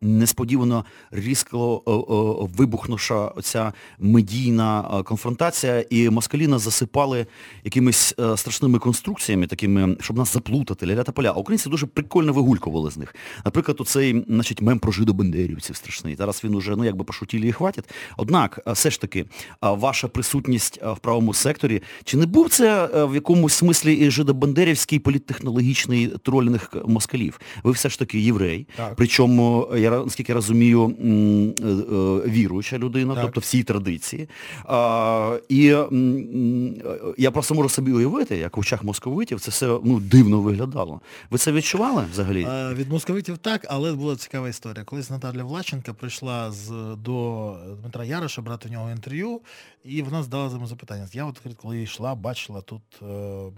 несподівано 0.02 0.86
різко 1.12 1.84
е, 1.88 1.92
е, 1.92 2.58
вибухнувша 2.58 3.28
оця 3.28 3.74
медійна 4.00 4.92
е, 5.00 5.04
конфронтація, 5.04 5.86
і 5.90 6.10
москалі 6.10 6.48
нас 6.48 6.62
засипали 6.62 7.26
якимись 7.64 8.16
страшними 8.36 8.80
конструкціями, 8.80 9.48
такими, 9.48 9.98
щоб 10.00 10.18
нас 10.18 10.34
заплутати, 10.34 10.88
ля 10.88 11.04
та 11.04 11.12
поля. 11.12 11.30
А 11.30 11.40
українці 11.40 11.70
дуже 11.70 11.86
прикольно 11.86 12.34
вигулькували 12.34 12.92
з 12.92 12.98
них. 12.98 13.16
Наприклад, 13.46 13.82
оцей 13.82 14.26
значить, 14.28 14.62
мем 14.62 14.80
про 14.80 14.92
жидобендерівців 14.92 15.76
страшний. 15.76 16.16
Зараз 16.16 16.44
він 16.44 16.56
уже, 16.56 16.76
ну 16.76 16.86
якби 16.86 17.04
пошутілі 17.04 17.50
і 17.50 17.52
хватить. 17.52 17.86
Однак, 18.18 18.60
все 18.68 18.92
ж 18.92 19.02
таки, 19.02 19.26
ваша 19.62 20.08
присутність 20.08 20.80
в 20.84 21.00
правому 21.00 21.34
секторі, 21.34 21.84
чи 22.04 22.18
не 22.18 22.26
був 22.26 22.50
це 22.50 22.90
в 23.06 23.16
якомусь 23.16 23.54
смислі 23.54 23.94
і 23.94 24.12
жидобендерівський 24.12 25.00
політтехнологічний 25.00 26.08
тролінг 26.08 26.72
москалів? 26.86 27.40
Ви 27.64 27.72
все 27.72 27.90
ж 27.90 28.00
таки 28.00 28.20
єврей, 28.20 28.68
Так. 28.76 28.94
причому, 28.96 29.68
я 29.92 30.04
наскільки 30.04 30.34
розумію, 30.34 30.86
е, 30.90 31.68
е, 31.68 32.30
віруюча 32.30 32.78
людина, 32.78 33.14
Так. 33.16 33.24
тобто 33.24 33.40
всій 33.42 33.64
традиції. 33.64 34.30
А, 34.66 35.38
і 35.50 35.70
м, 35.70 36.76
я 37.18 37.32
просто 37.32 37.56
можу 37.56 37.70
собі 37.70 37.92
уявити, 37.92 38.38
як 38.38 38.58
в 38.58 38.60
очах 38.60 38.84
московитів 38.84 39.40
це 39.40 39.52
все 39.52 39.80
ну, 39.84 40.00
дивно 40.00 40.42
виглядало. 40.42 41.02
Ви 41.30 41.38
це 41.38 41.52
відчували 41.52 42.06
взагалі? 42.12 42.48
Е, 42.50 42.74
Від 42.74 42.90
московитів 42.90 43.38
так, 43.38 43.66
але 43.70 43.94
була 43.94 44.16
цікава 44.16 44.50
історія. 44.50 44.84
Колись 44.84 45.10
Наталя 45.10 45.44
Влаченка 45.44 45.94
прийшла 45.94 46.52
з, 46.52 46.96
до 46.98 47.56
Дмитра 47.82 48.06
Яроша 48.06 48.42
брати 48.42 48.70
в 48.70 48.72
нього 48.72 48.92
інтерв'ю, 48.92 49.42
і 49.86 50.02
вона 50.02 50.24
задала 50.24 50.52
йому 50.52 50.68
запитання. 50.68 51.08
Я 51.14 51.26
от 51.26 51.42
коли 51.58 51.82
йшла, 51.82 52.16
бачила, 52.16 52.62
тут 52.62 52.82
е, 53.02 53.52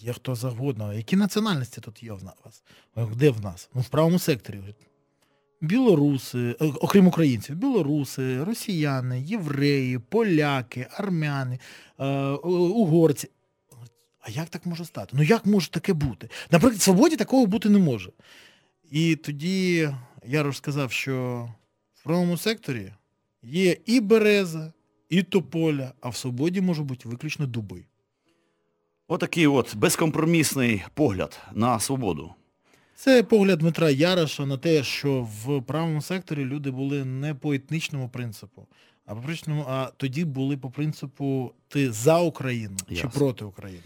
є 0.00 0.12
хто 0.12 0.34
завгодно. 0.34 0.94
Які 0.94 1.16
національності 1.16 1.80
тут 1.80 2.02
є 2.02 2.12
в 2.12 2.24
нас? 2.24 2.62
Де 3.16 3.30
в 3.30 3.40
нас? 3.40 3.68
Ну, 3.74 3.80
в 3.80 3.88
правому 3.88 4.18
секторі. 4.18 4.60
Білоруси, 5.60 6.56
е, 6.60 6.64
окрім 6.80 7.06
українців, 7.06 7.56
білоруси, 7.56 8.44
росіяни, 8.44 9.20
євреї, 9.20 9.98
поляки, 9.98 10.86
армяни, 10.90 11.58
е, 11.98 12.06
угорці. 12.42 13.28
А 14.20 14.30
як 14.30 14.48
так 14.48 14.66
може 14.66 14.84
стати? 14.84 15.16
Ну 15.16 15.22
як 15.22 15.46
може 15.46 15.70
таке 15.70 15.92
бути? 15.92 16.28
Наприклад, 16.50 16.78
в 16.78 16.82
свободі 16.82 17.16
такого 17.16 17.46
бути 17.46 17.68
не 17.68 17.78
може. 17.78 18.12
І 18.90 19.16
тоді 19.16 19.88
Ярош 20.26 20.56
сказав, 20.56 20.92
що 20.92 21.48
в 21.94 22.02
правому 22.04 22.36
секторі 22.36 22.92
є 23.42 23.76
і 23.86 24.00
береза, 24.00 24.72
і 25.08 25.22
тополя, 25.22 25.92
а 26.00 26.08
в 26.08 26.16
свободі 26.16 26.60
можуть 26.60 26.86
бути 26.86 27.08
виключно 27.08 27.46
дуби. 27.46 27.84
Отакий 29.08 29.46
от 29.46 29.76
безкомпромісний 29.76 30.84
погляд 30.94 31.40
на 31.52 31.80
свободу. 31.80 32.34
Це 33.00 33.22
погляд 33.22 33.58
Дмитра 33.58 33.90
Яроша 33.90 34.46
на 34.46 34.56
те, 34.56 34.82
що 34.82 35.28
в 35.44 35.62
правому 35.62 36.02
секторі 36.02 36.44
люди 36.44 36.70
були 36.70 37.04
не 37.04 37.34
по 37.34 37.52
етнічному 37.52 38.08
принципу, 38.08 38.66
а 39.06 39.14
по 39.14 39.20
причиному, 39.20 39.64
а 39.68 39.90
тоді 39.96 40.24
були 40.24 40.56
по 40.56 40.70
принципу 40.70 41.52
ти 41.68 41.92
за 41.92 42.18
Україну 42.18 42.76
чи 42.88 42.94
Ясно. 42.94 43.10
проти 43.10 43.44
України. 43.44 43.82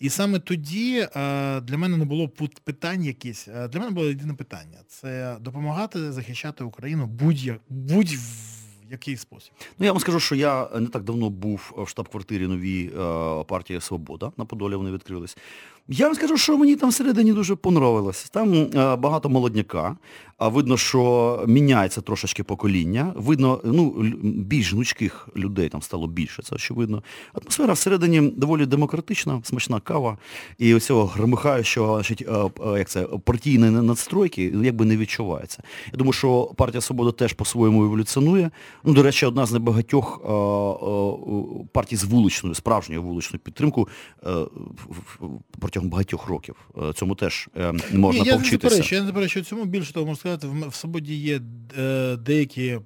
І 0.00 0.08
саме 0.10 0.38
тоді 0.38 1.08
а, 1.14 1.60
для 1.64 1.78
мене 1.78 1.96
не 1.96 2.04
було 2.04 2.28
питань 2.64 3.04
якісь. 3.04 3.48
А, 3.48 3.68
Для 3.68 3.80
мене 3.80 3.92
було 3.92 4.06
єдине 4.06 4.34
питання 4.34 4.78
це 4.88 5.36
допомагати 5.40 6.12
захищати 6.12 6.64
Україну 6.64 7.06
будь-як 7.06 7.60
будь-який 7.68 9.16
спосіб. 9.16 9.52
Ну 9.78 9.86
я 9.86 9.92
вам 9.92 10.00
скажу, 10.00 10.20
що 10.20 10.34
я 10.34 10.68
не 10.80 10.86
так 10.86 11.02
давно 11.02 11.30
був 11.30 11.72
в 11.76 11.88
штаб-квартирі 11.88 12.46
новій 12.46 12.86
е, 12.86 13.44
партії 13.44 13.80
Свобода 13.80 14.32
на 14.36 14.44
Подолі 14.44 14.74
вони 14.74 14.90
відкрились. 14.90 15.36
Я 15.88 16.06
вам 16.06 16.14
скажу, 16.14 16.36
що 16.36 16.58
мені 16.58 16.76
там 16.76 16.90
всередині 16.90 17.32
дуже 17.32 17.54
понравилось. 17.54 18.30
Там 18.30 18.54
е, 18.54 18.96
багато 18.96 19.28
молодняка, 19.28 19.96
а 20.38 20.48
видно, 20.48 20.76
що 20.76 21.44
міняється 21.46 22.00
трошечки 22.00 22.42
покоління. 22.42 23.12
Видно, 23.16 23.60
ну, 23.64 23.90
більш 24.22 24.72
гнучких 24.72 25.28
людей 25.36 25.68
там 25.68 25.82
стало 25.82 26.06
більше, 26.06 26.42
це 26.42 26.54
очевидно. 26.54 27.02
Атмосфера 27.32 27.72
всередині 27.72 28.20
доволі 28.20 28.66
демократична, 28.66 29.40
смачна 29.44 29.80
кава. 29.80 30.18
І 30.58 30.74
оцього 30.74 31.06
громихаючого, 31.06 32.00
е, 32.00 32.14
е, 32.66 32.78
як 32.78 32.88
це, 32.88 33.02
партійної 33.02 33.72
надстройки 33.72 34.52
якби 34.62 34.84
не 34.84 34.96
відчувається. 34.96 35.62
Я 35.92 35.98
думаю, 35.98 36.12
що 36.12 36.44
партія 36.44 36.80
Свобода 36.80 37.12
теж 37.12 37.32
по-своєму 37.32 37.84
еволюціонує. 37.84 38.50
Ну, 38.84 38.92
до 38.92 39.02
речі, 39.02 39.26
одна 39.26 39.46
з 39.46 39.52
небагатьох 39.52 40.20
партій 41.72 41.96
з 41.96 42.04
вуличною, 42.04 42.54
справжньою 42.54 43.02
вуличною 43.02 43.40
підтримкою 43.44 43.88
протягом 45.76 45.90
багатьох 45.90 46.26
років. 46.26 46.56
Е, 46.82 46.92
Цьому 46.92 47.14
теж 47.14 47.48
е, 47.56 47.72
можна 47.92 48.22
Ні, 48.22 48.28
я 48.28 48.32
не 48.32 48.38
повчитися. 48.38 48.68
заперечую, 48.68 48.98
я 48.98 49.02
не 49.02 49.06
заперечую 49.06 49.44
цьому. 49.44 49.64
Більше 49.64 49.92
того, 49.92 50.06
можу 50.06 50.18
сказати, 50.18 50.46
в, 50.46 50.74
свободі 50.74 51.14
є 51.14 51.40
е, 51.78 52.16
деякі 52.16 52.78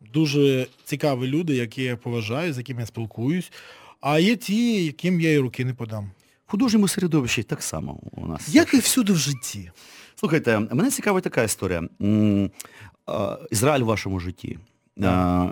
дуже 0.00 0.66
цікаві 0.84 1.26
люди, 1.26 1.54
які 1.54 1.82
я 1.82 1.96
поважаю, 1.96 2.52
з 2.52 2.58
якими 2.58 2.80
я 2.80 2.86
спілкуюсь, 2.86 3.52
а 4.00 4.18
є 4.18 4.36
ті, 4.36 4.84
яким 4.84 5.20
я 5.20 5.32
і 5.32 5.38
руки 5.38 5.64
не 5.64 5.74
подам. 5.74 6.10
В 6.46 6.50
художньому 6.50 6.88
середовищі 6.88 7.42
так 7.42 7.62
само 7.62 8.00
у 8.12 8.26
нас. 8.26 8.54
Як 8.54 8.74
і 8.74 8.78
всюди 8.78 9.12
в 9.12 9.16
житті. 9.16 9.70
Слухайте, 10.14 10.58
мене 10.58 10.90
цікавить 10.90 11.24
така 11.24 11.42
історія. 11.42 11.88
Ізраїль 13.50 13.82
в 13.82 13.86
вашому 13.86 14.20
житті. 14.20 14.58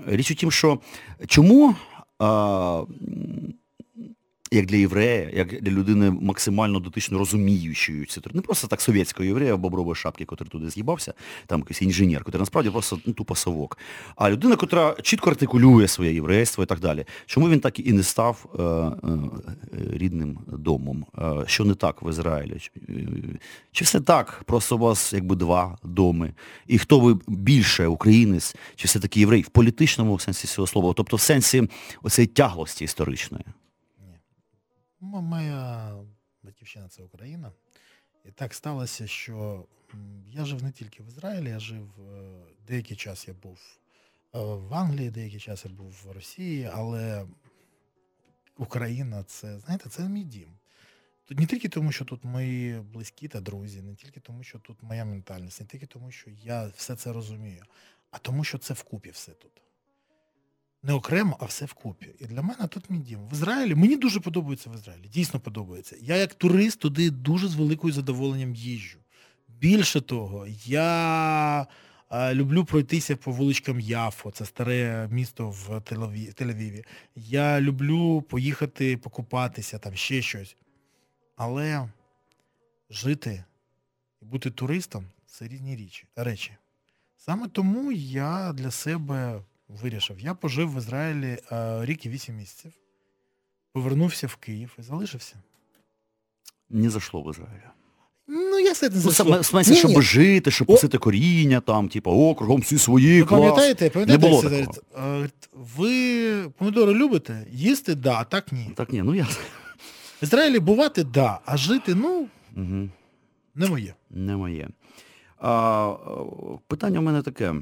Річ 0.07 0.31
у 0.31 0.35
тім, 0.35 0.51
що 0.51 0.79
чому, 1.27 1.75
як 4.53 4.67
для 4.67 4.77
єврея, 4.77 5.31
як 5.33 5.63
для 5.63 5.73
людини 5.73 6.11
максимально 6.11 6.81
дотично 6.81 7.19
розуміючої 7.19 8.05
цю 8.05 8.23
не 8.33 8.41
просто 8.41 8.67
так 8.67 8.81
совєтського 8.81 9.25
єврея 9.25 9.55
в 9.55 9.59
бобрової 9.59 9.95
шапки, 9.95 10.27
який 10.31 10.49
туди 10.49 10.71
з'їбався, 10.71 11.15
там 11.47 11.61
якийсь 11.61 11.83
інженер, 11.83 12.23
який 12.27 12.41
насправді 12.41 12.71
просто 12.71 12.99
ну, 13.07 13.13
тупо 13.13 13.35
совок, 13.35 13.79
а 14.17 14.31
людина, 14.31 14.57
яка 14.61 15.03
чітко 15.03 15.31
артикулює 15.31 15.89
своє 15.89 16.15
єврейство 16.15 16.65
і 16.65 16.67
так 16.67 16.81
далі. 16.81 17.05
Чому 17.27 17.49
він 17.49 17.61
так 17.61 17.79
і 17.79 17.93
не 17.93 18.03
став 18.03 18.47
е, 18.55 18.63
е, 18.63 19.19
рідним 19.91 20.39
домом? 20.47 21.07
Е, 21.19 21.45
що 21.47 21.65
не 21.65 21.75
так 21.75 22.03
в 22.03 22.11
Ізраїлі? 22.11 22.59
Чи, 22.59 22.71
е, 22.89 22.93
чи 23.73 23.85
все 23.85 24.01
так? 24.01 24.43
Просто 24.47 24.77
у 24.77 24.79
вас 24.79 25.13
якби 25.13 25.37
два 25.37 25.79
доми. 25.85 26.35
І 26.67 26.79
хто 26.79 27.01
ви 27.01 27.19
більше 27.27 27.87
українець, 27.87 28.57
чи 28.77 28.87
все-таки 28.89 29.21
єврей 29.21 29.43
в 29.43 29.49
політичному 29.49 30.19
сенсі 30.19 30.49
цього 30.49 30.67
слова, 30.67 30.93
тобто 30.97 31.17
в 31.17 31.21
сенсі 31.21 31.69
оцеї 32.03 32.27
тяглості 32.27 32.85
історичної? 32.85 33.45
Моя 35.05 35.95
батьківщина 36.43 36.89
це 36.89 37.03
Україна. 37.03 37.53
І 38.25 38.31
так 38.31 38.55
сталося, 38.55 39.07
що 39.07 39.65
я 40.31 40.45
жив 40.45 40.63
не 40.63 40.73
тільки 40.73 41.03
в 41.03 41.07
Ізраїлі, 41.07 41.49
я 41.49 41.59
жив 41.59 41.91
е, 42.01 42.41
деякий 42.67 42.97
час 42.97 43.29
я 43.29 43.35
був 43.35 43.79
е, 44.35 44.39
в 44.41 44.75
Англії, 44.75 45.11
деякий 45.11 45.41
час 45.41 45.65
я 45.65 45.71
був 45.71 46.03
в 46.05 46.11
Росії, 46.11 46.71
але 46.73 47.27
Україна 48.59 49.25
це, 49.25 49.59
знаєте, 49.59 49.89
це 49.89 50.09
мій 50.09 50.25
дім. 50.25 50.49
Тут 51.25 51.39
не 51.39 51.47
тільки 51.47 51.69
тому, 51.69 51.93
що 51.93 52.05
тут 52.05 52.25
мої 52.25 52.81
близькі 52.81 53.29
та 53.29 53.41
друзі, 53.41 53.83
не 53.83 53.95
тільки 53.95 54.21
тому, 54.21 54.43
що 54.43 54.59
тут 54.59 54.83
моя 54.83 55.05
ментальність, 55.05 55.61
не 55.61 55.67
тільки 55.67 55.87
тому, 55.87 56.11
що 56.11 56.31
я 56.31 56.67
все 56.67 56.97
це 56.97 57.13
розумію, 57.13 57.65
а 58.11 58.19
тому, 58.19 58.45
що 58.45 58.59
це 58.59 58.75
вкупі 58.75 59.11
все 59.11 59.33
тут. 59.33 59.63
Не 60.83 60.93
окремо, 60.93 61.37
а 61.41 61.45
все 61.45 61.65
вкупі. 61.65 62.15
І 62.19 62.25
для 62.25 62.43
мене 62.43 62.67
тут 62.67 62.91
мій 62.91 62.99
дім. 62.99 63.29
В 63.29 63.33
Ізраїлі 63.33 63.75
мені 63.75 63.97
дуже 63.97 64.21
подобається 64.21 64.71
в 64.71 64.75
Ізраїлі. 64.75 65.09
Дійсно 65.09 65.41
подобається. 65.41 65.97
Я 66.01 66.17
як 66.17 66.35
турист 66.35 66.79
туди 66.79 67.11
дуже 67.11 67.49
з 67.49 67.55
великою 67.55 67.93
задоволенням 67.93 68.55
їжджу. 68.55 68.99
Більше 69.49 70.01
того, 70.01 70.47
я 70.65 71.67
е, 72.11 72.35
люблю 72.35 72.65
пройтися 72.65 73.17
по 73.17 73.33
вуличкам 73.33 73.81
Яфо, 73.81 74.31
це 74.31 74.45
старе 74.47 75.09
місто 75.11 75.51
в 75.51 75.69
Тель-Аві- 75.71 76.43
Тель-Авіві. 76.43 76.85
Я 77.17 77.61
люблю 77.61 78.23
поїхати 78.23 78.97
покупатися, 78.97 79.79
там 79.79 79.95
ще 79.95 80.23
щось. 80.23 80.57
Але 81.37 81.89
жити 82.91 83.45
і 84.23 84.25
бути 84.25 84.51
туристом 84.51 85.07
це 85.27 85.49
різні 85.49 85.91
речі. 86.17 86.53
Саме 87.17 87.49
тому 87.49 87.93
я 87.93 88.53
для 88.53 88.71
себе 88.71 89.41
вирішив. 89.83 90.21
Я 90.21 90.35
пожив 90.35 90.75
в 90.75 90.79
Ізраїлі 90.79 91.39
е, 91.53 91.85
рік 91.85 92.07
і 92.07 92.09
вісім 92.09 92.37
місяців, 92.37 92.73
повернувся 93.73 94.27
в 94.27 94.37
Київ 94.37 94.77
і 94.79 94.83
залишився. 94.83 95.35
Не 96.71 96.91
зайшло 96.91 97.23
в 97.23 97.31
Ізраїль. 97.31 97.61
Ну, 98.29 98.59
я 98.59 98.75
це 98.75 98.91
Ну, 98.95 99.01
зайшло. 99.01 99.43
смислі, 99.43 99.75
щоб 99.75 99.91
ні. 99.91 100.03
жити, 100.03 100.51
щоб 100.51 100.71
О. 100.71 100.73
посити 100.73 100.99
коріння, 100.99 101.61
там, 101.61 101.89
типу, 101.89 102.11
о, 102.11 102.35
кругом 102.35 102.61
всі 102.61 102.79
свої, 102.79 103.23
Ви 103.23 103.29
клас. 103.29 103.41
пам'ятаєте, 103.41 103.91
пам'ятаєте, 103.91 104.25
Не 104.27 104.31
було 104.31 104.43
це 104.43 104.67
такого. 104.67 105.07
Е, 105.23 105.31
Ви 105.53 106.51
помідори 106.59 106.95
любите? 106.95 107.47
Їсти? 107.51 107.95
Да, 107.95 108.15
а 108.21 108.25
так 108.25 108.53
ні. 108.53 108.71
Так, 108.77 108.93
ні, 108.93 109.03
ну 109.03 109.15
я... 109.15 109.25
В 109.25 110.25
Ізраїлі 110.25 110.59
бувати, 110.59 111.05
да, 111.05 111.39
а 111.45 111.57
жити, 111.57 111.95
ну, 111.95 112.27
Угу. 112.57 112.89
не 113.55 113.69
моє. 113.69 113.95
Не 114.11 114.37
моє. 114.37 114.69
А, 115.39 115.93
е, 115.93 116.59
питання 116.67 117.01
в 117.01 117.03
мене 117.03 117.23
таке. 117.23 117.55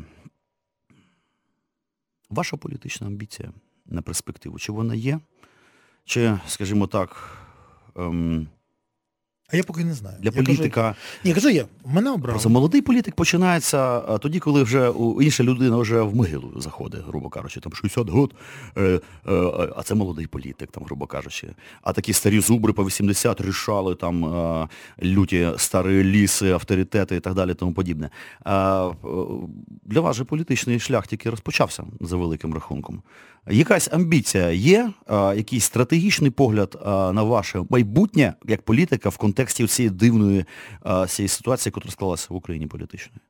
Ваша 2.30 2.56
політична 2.56 3.06
амбіція 3.06 3.52
на 3.86 4.02
перспективу, 4.02 4.58
чи 4.58 4.72
вона 4.72 4.94
є? 4.94 5.20
Чи, 6.04 6.38
скажімо 6.46 6.86
так, 6.86 7.38
ем, 7.96 8.48
А 9.52 9.56
я 9.56 9.62
поки 9.64 9.84
не 9.84 9.94
знаю. 9.94 10.16
для 10.20 10.30
Я 10.34 10.42
кажу, 10.42 10.92
ні, 11.24 11.34
кажу 11.34 11.48
я, 11.48 11.64
мене 11.84 12.10
обрали. 12.10 12.32
Просто 12.32 12.48
молодий 12.48 12.82
політик 12.82 13.14
починається 13.14 14.00
тоді, 14.00 14.38
коли 14.38 14.62
вже 14.62 14.92
інша 15.20 15.44
людина 15.44 15.76
вже 15.76 16.00
в 16.00 16.16
могилу 16.16 16.52
заходить, 16.56 17.00
грубо 17.06 17.28
кажучи, 17.28 17.60
там 17.60 17.72
60 17.72 18.08
год, 18.08 18.34
е, 18.76 18.82
е, 18.82 19.00
а 19.76 19.82
це 19.82 19.94
молодий 19.94 20.26
політик, 20.26 20.70
там, 20.70 20.84
грубо 20.84 21.06
кажучи. 21.06 21.48
А 21.82 21.92
такі 21.92 22.12
старі 22.12 22.40
зубри 22.40 22.72
по 22.72 22.84
80 22.84 23.40
рішали 23.40 23.94
там 23.94 24.24
е, 24.24 24.68
люті 25.02 25.48
старі 25.56 26.04
ліси, 26.04 26.50
авторитети 26.50 27.16
і 27.16 27.20
так 27.20 27.34
далі, 27.34 27.54
тому 27.54 27.72
подібне. 27.72 28.10
Для 29.84 30.00
вас 30.00 30.16
же 30.16 30.24
політичний 30.24 30.80
шлях 30.80 31.06
тільки 31.06 31.30
розпочався 31.30 31.84
за 32.00 32.16
великим 32.16 32.54
рахунком. 32.54 33.02
Якась 33.50 33.88
амбіція 33.92 34.50
є, 34.50 34.92
якийсь 35.10 35.64
стратегічний 35.64 36.30
погляд 36.30 36.78
на 36.86 37.22
ваше 37.22 37.64
майбутнє 37.70 38.34
як 38.46 38.62
політика 38.62 39.08
в 39.08 39.16
контексті 39.16 39.39
цієї 39.48 39.90
дивної 39.90 40.44
цієї 41.08 41.28
ситуації, 41.28 41.72
яка 41.76 41.90
склалася 41.90 42.26
в 42.30 42.34
Україні 42.36 42.66
політичної? 42.66 43.20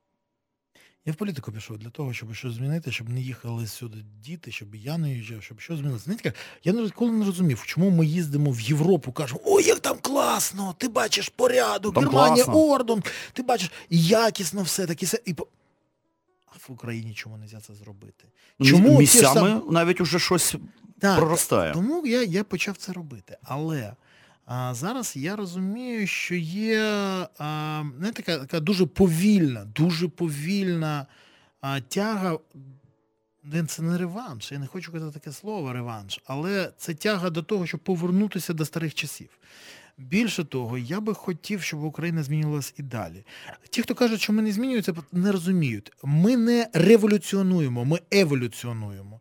Я 1.06 1.12
в 1.12 1.16
політику 1.16 1.52
пішов 1.52 1.78
для 1.78 1.90
того, 1.90 2.12
щоб 2.12 2.34
щось 2.34 2.52
змінити, 2.52 2.92
щоб 2.92 3.08
не 3.08 3.20
їхали 3.20 3.66
сюди 3.66 3.98
діти, 4.22 4.52
щоб 4.52 4.74
я 4.74 4.98
не 4.98 5.12
їжджав, 5.14 5.42
щоб 5.42 5.60
щось 5.60 5.78
змінилося. 5.78 6.04
Знаєте, 6.04 6.32
я 6.64 6.72
ніколи 6.72 7.12
не 7.12 7.24
розумів, 7.24 7.62
чому 7.66 7.90
ми 7.90 8.06
їздимо 8.06 8.50
в 8.50 8.60
Європу, 8.60 9.12
кажемо, 9.12 9.40
ой, 9.44 9.64
як 9.64 9.80
там 9.80 9.96
класно, 10.00 10.74
ти 10.78 10.88
бачиш 10.88 11.28
порядок, 11.28 11.94
Там 11.94 12.04
Германія, 12.04 12.44
класно. 12.44 12.62
ордон, 12.62 13.02
ти 13.32 13.42
бачиш, 13.42 13.70
якісно 13.90 14.62
все 14.62 14.86
таке. 14.86 15.06
все. 15.06 15.18
І... 15.24 15.34
А 16.46 16.56
в 16.68 16.72
Україні 16.72 17.14
чому 17.14 17.36
не 17.36 17.42
можна 17.42 17.60
це 17.60 17.74
зробити? 17.74 18.24
Чому 18.62 18.98
місцями 18.98 19.48
сам- 19.50 19.62
навіть 19.70 20.00
уже 20.00 20.18
щось 20.18 20.54
Так, 21.00 21.18
проростає? 21.18 21.72
Тому 21.72 22.06
я, 22.06 22.22
я 22.22 22.44
почав 22.44 22.76
це 22.76 22.92
робити. 22.92 23.36
Але 23.42 23.92
а, 24.52 24.74
зараз 24.74 25.16
я 25.16 25.36
розумію, 25.36 26.06
що 26.06 26.34
є 26.34 26.82
а, 27.38 27.82
не, 27.98 28.12
така, 28.12 28.38
така 28.38 28.60
дуже 28.60 28.86
повільна, 28.86 29.64
дуже 29.64 30.08
повільна 30.08 31.06
а, 31.60 31.80
тяга. 31.80 32.38
Це 33.68 33.82
не 33.82 33.98
реванш, 33.98 34.52
я 34.52 34.58
не 34.58 34.66
хочу 34.66 34.92
казати 34.92 35.18
таке 35.18 35.32
слово 35.32 35.72
реванш, 35.72 36.20
але 36.24 36.72
це 36.76 36.94
тяга 36.94 37.30
до 37.30 37.42
того, 37.42 37.66
щоб 37.66 37.80
повернутися 37.80 38.52
до 38.52 38.64
старих 38.64 38.94
часів. 38.94 39.28
Більше 39.98 40.44
того, 40.44 40.78
я 40.78 41.00
би 41.00 41.14
хотів, 41.14 41.62
щоб 41.62 41.84
Україна 41.84 42.22
змінювалась 42.22 42.74
і 42.78 42.82
далі. 42.82 43.24
Ті, 43.70 43.82
хто 43.82 43.94
кажуть, 43.94 44.20
що 44.20 44.32
ми 44.32 44.42
не 44.42 44.52
змінюємося, 44.52 44.94
не 45.12 45.32
розуміють. 45.32 45.92
Ми 46.02 46.36
не 46.36 46.68
революціонуємо, 46.72 47.84
ми 47.84 47.98
еволюціонуємо. 48.10 49.20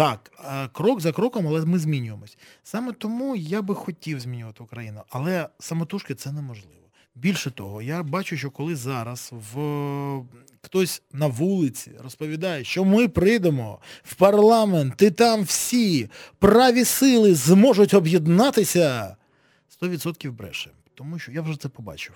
Так, 0.00 0.30
крок 0.72 1.00
за 1.00 1.12
кроком, 1.12 1.46
але 1.46 1.64
ми 1.64 1.78
змінюємось. 1.78 2.38
Саме 2.62 2.92
тому 2.92 3.36
я 3.36 3.62
би 3.62 3.74
хотів 3.74 4.20
змінювати 4.20 4.62
Україну, 4.62 5.02
але 5.08 5.48
самотужки 5.58 6.14
це 6.14 6.32
неможливо. 6.32 6.76
Більше 7.14 7.50
того, 7.50 7.82
я 7.82 8.02
бачу, 8.02 8.36
що 8.36 8.50
коли 8.50 8.76
зараз 8.76 9.30
в 9.32 10.22
хтось 10.62 11.02
на 11.12 11.26
вулиці 11.26 11.92
розповідає, 12.02 12.64
що 12.64 12.84
ми 12.84 13.08
прийдемо 13.08 13.78
в 14.02 14.14
парламент, 14.14 15.02
і 15.02 15.10
там 15.10 15.42
всі 15.42 16.10
праві 16.38 16.84
сили 16.84 17.34
зможуть 17.34 17.94
об'єднатися, 17.94 19.16
100% 19.82 20.32
бреше. 20.32 20.70
Тому 20.94 21.18
що 21.18 21.32
я 21.32 21.42
вже 21.42 21.60
це 21.60 21.68
побачив. 21.68 22.14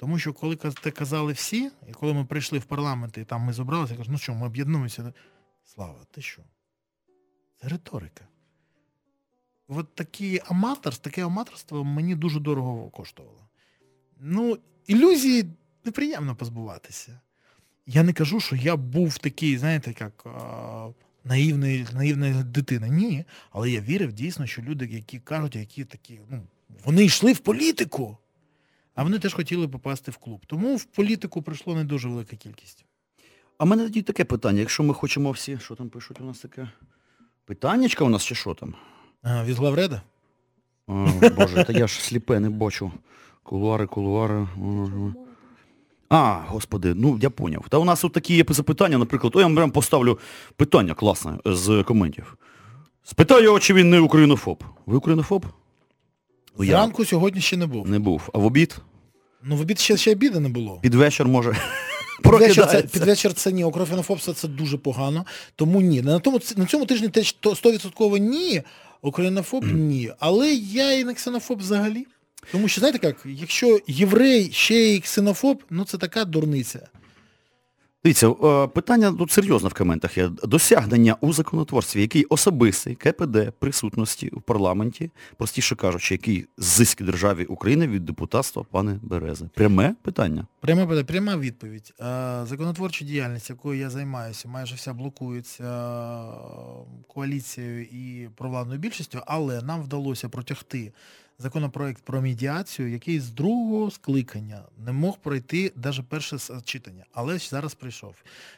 Тому 0.00 0.18
що 0.18 0.32
коли 0.32 0.56
те 0.56 0.90
казали 0.90 1.32
всі, 1.32 1.70
і 1.88 1.92
коли 1.92 2.14
ми 2.14 2.24
прийшли 2.24 2.58
в 2.58 2.64
парламент 2.64 3.18
і 3.18 3.24
там 3.24 3.40
ми 3.40 3.52
зібралися, 3.52 3.92
я 3.92 3.98
кажу, 3.98 4.12
ну 4.12 4.18
що, 4.18 4.34
ми 4.34 4.46
об'єднуємося. 4.46 5.12
Слава, 5.64 5.98
ти 6.10 6.22
що? 6.22 6.42
Риторика. 7.62 8.24
От 9.68 9.94
такі 9.94 10.40
аматор, 10.44 10.96
таке 10.96 11.24
аматорство 11.24 11.84
мені 11.84 12.14
дуже 12.14 12.40
дорого 12.40 12.90
коштувало. 12.90 13.48
Ну, 14.20 14.58
ілюзії 14.86 15.46
неприємно 15.84 16.36
позбуватися. 16.36 17.20
Я 17.86 18.02
не 18.02 18.12
кажу, 18.12 18.40
що 18.40 18.56
я 18.56 18.76
був 18.76 19.18
такий, 19.18 19.58
знаєте, 19.58 19.94
як 20.00 20.26
наївний, 21.24 21.86
наївна 21.92 22.42
дитина. 22.42 22.88
Ні. 22.88 23.24
Але 23.50 23.70
я 23.70 23.80
вірив 23.80 24.12
дійсно, 24.12 24.46
що 24.46 24.62
люди, 24.62 24.86
які 24.86 25.18
кажуть, 25.18 25.56
які 25.56 25.84
такі, 25.84 26.20
ну, 26.30 26.42
вони 26.84 27.04
йшли 27.04 27.32
в 27.32 27.38
політику, 27.38 28.18
а 28.94 29.02
вони 29.02 29.18
теж 29.18 29.34
хотіли 29.34 29.68
попасти 29.68 30.10
в 30.10 30.16
клуб. 30.16 30.46
Тому 30.46 30.76
в 30.76 30.84
політику 30.84 31.42
прийшло 31.42 31.74
не 31.74 31.84
дуже 31.84 32.08
велика 32.08 32.36
кількість. 32.36 32.84
А 33.58 33.64
в 33.64 33.66
мене 33.66 33.82
тоді 33.82 34.02
таке 34.02 34.24
питання, 34.24 34.60
якщо 34.60 34.82
ми 34.82 34.94
хочемо 34.94 35.30
всі, 35.30 35.58
що 35.58 35.74
там 35.74 35.88
пишуть 35.88 36.20
у 36.20 36.24
нас 36.24 36.38
таке? 36.38 36.68
Питаннячка 37.50 38.04
у 38.04 38.08
нас 38.08 38.24
чи 38.24 38.34
що 38.34 38.54
там? 38.54 38.74
А, 39.22 39.44
Від 39.44 39.56
Главреда? 39.56 40.02
О, 40.86 41.06
Боже, 41.36 41.64
та 41.64 41.72
я 41.72 41.86
ж 41.86 42.02
сліпе 42.02 42.40
не 42.40 42.50
бачу. 42.50 42.92
Кулуари, 43.42 43.86
кулуари. 43.86 44.46
А, 46.08 46.40
господи, 46.46 46.94
ну 46.94 47.18
я 47.22 47.30
поняв. 47.30 47.64
Та 47.68 47.78
у 47.78 47.84
нас 47.84 48.04
от 48.04 48.12
такі 48.12 48.34
є 48.36 48.44
запитання, 48.48 48.98
наприклад, 48.98 49.36
о, 49.36 49.40
я 49.40 49.46
вам 49.46 49.56
прям 49.56 49.70
поставлю 49.70 50.18
питання 50.56 50.94
класне 50.94 51.38
з 51.44 51.82
коментів. 51.82 52.36
Спитаю 53.02 53.44
його, 53.44 53.60
чи 53.60 53.74
він 53.74 53.90
не 53.90 54.00
українофоб. 54.00 54.64
Ви 54.86 54.96
українофоб? 54.96 55.46
Зранку 56.58 57.04
сьогодні 57.04 57.40
ще 57.40 57.56
не 57.56 57.66
був. 57.66 57.88
Не 57.88 57.98
був. 57.98 58.28
А 58.32 58.38
в 58.38 58.44
обід? 58.44 58.76
Ну, 59.42 59.56
в 59.56 59.60
обід 59.60 59.78
ще 59.78 59.96
ще 59.96 60.12
обіду 60.12 60.40
не 60.40 60.48
було. 60.48 60.78
Під 60.82 60.94
вечір, 60.94 61.28
може. 61.28 61.56
Під 62.22 62.32
вечір 62.32 62.66
це, 62.66 62.82
під 62.82 63.04
вечір 63.04 63.34
це 63.34 63.52
ні, 63.52 63.64
українофобство 63.64 64.34
це 64.34 64.48
дуже 64.48 64.78
погано. 64.78 65.26
Тому 65.56 65.80
ні. 65.80 66.02
На 66.02 66.18
тому, 66.18 66.40
на 66.56 66.66
цьому 66.66 66.86
тижні 66.86 67.08
теж 67.08 67.36
100% 67.42 68.18
ні. 68.18 68.62
Українофоб 69.02 69.64
ні. 69.64 70.12
Але 70.18 70.52
я 70.54 70.92
і 70.92 71.04
не 71.04 71.14
ксенофоб 71.14 71.58
взагалі. 71.58 72.06
Тому 72.52 72.68
що, 72.68 72.80
знаєте 72.80 73.06
як, 73.06 73.16
якщо 73.24 73.78
єврей 73.86 74.50
ще 74.52 74.74
й 74.74 75.00
ксенофоб, 75.00 75.62
ну 75.70 75.84
це 75.84 75.98
така 75.98 76.24
дурниця. 76.24 76.88
Дивіться, 78.04 78.28
е, 78.28 78.66
питання 78.66 79.12
тут 79.12 79.30
серйозне 79.30 79.68
в 79.68 79.74
коментах 79.74 80.18
є. 80.18 80.28
Досягнення 80.28 81.16
у 81.20 81.32
законотворстві, 81.32 82.00
який 82.00 82.24
особистий 82.24 82.94
КПД 82.94 83.52
присутності 83.58 84.30
в 84.32 84.42
парламенті, 84.42 85.10
простіше 85.36 85.76
кажучи, 85.76 86.14
який 86.14 86.46
зиск 86.56 87.02
державі 87.02 87.44
України 87.44 87.86
від 87.86 88.04
депутатства 88.04 88.64
пане 88.70 88.98
Берези. 89.02 89.48
Пряме 89.54 89.94
питання? 90.02 90.46
Пряме 90.60 90.86
питання, 90.86 91.04
пряма 91.04 91.36
відповідь. 91.36 91.94
Е, 92.00 92.04
законотворча 92.46 93.04
діяльність, 93.04 93.50
якою 93.50 93.80
я 93.80 93.90
займаюся, 93.90 94.48
майже 94.48 94.74
вся 94.74 94.94
блокується 94.94 95.64
е, 95.64 97.04
коаліцією 97.08 97.82
і 97.82 98.28
провладною 98.36 98.80
більшістю, 98.80 99.20
але 99.26 99.62
нам 99.62 99.82
вдалося 99.82 100.28
протягти 100.28 100.92
законопроект 101.40 102.02
про 102.04 102.22
медіацію, 102.22 102.90
який 102.90 103.20
з 103.20 103.30
другого 103.30 103.90
скликання 103.90 104.62
не 104.78 104.92
мог 104.92 105.18
пройти 105.18 105.72
навіть 105.76 106.08
перше 106.08 106.38
читання, 106.64 107.04
але 107.12 107.38
зараз 107.38 107.74
прийшов. 107.74 108.14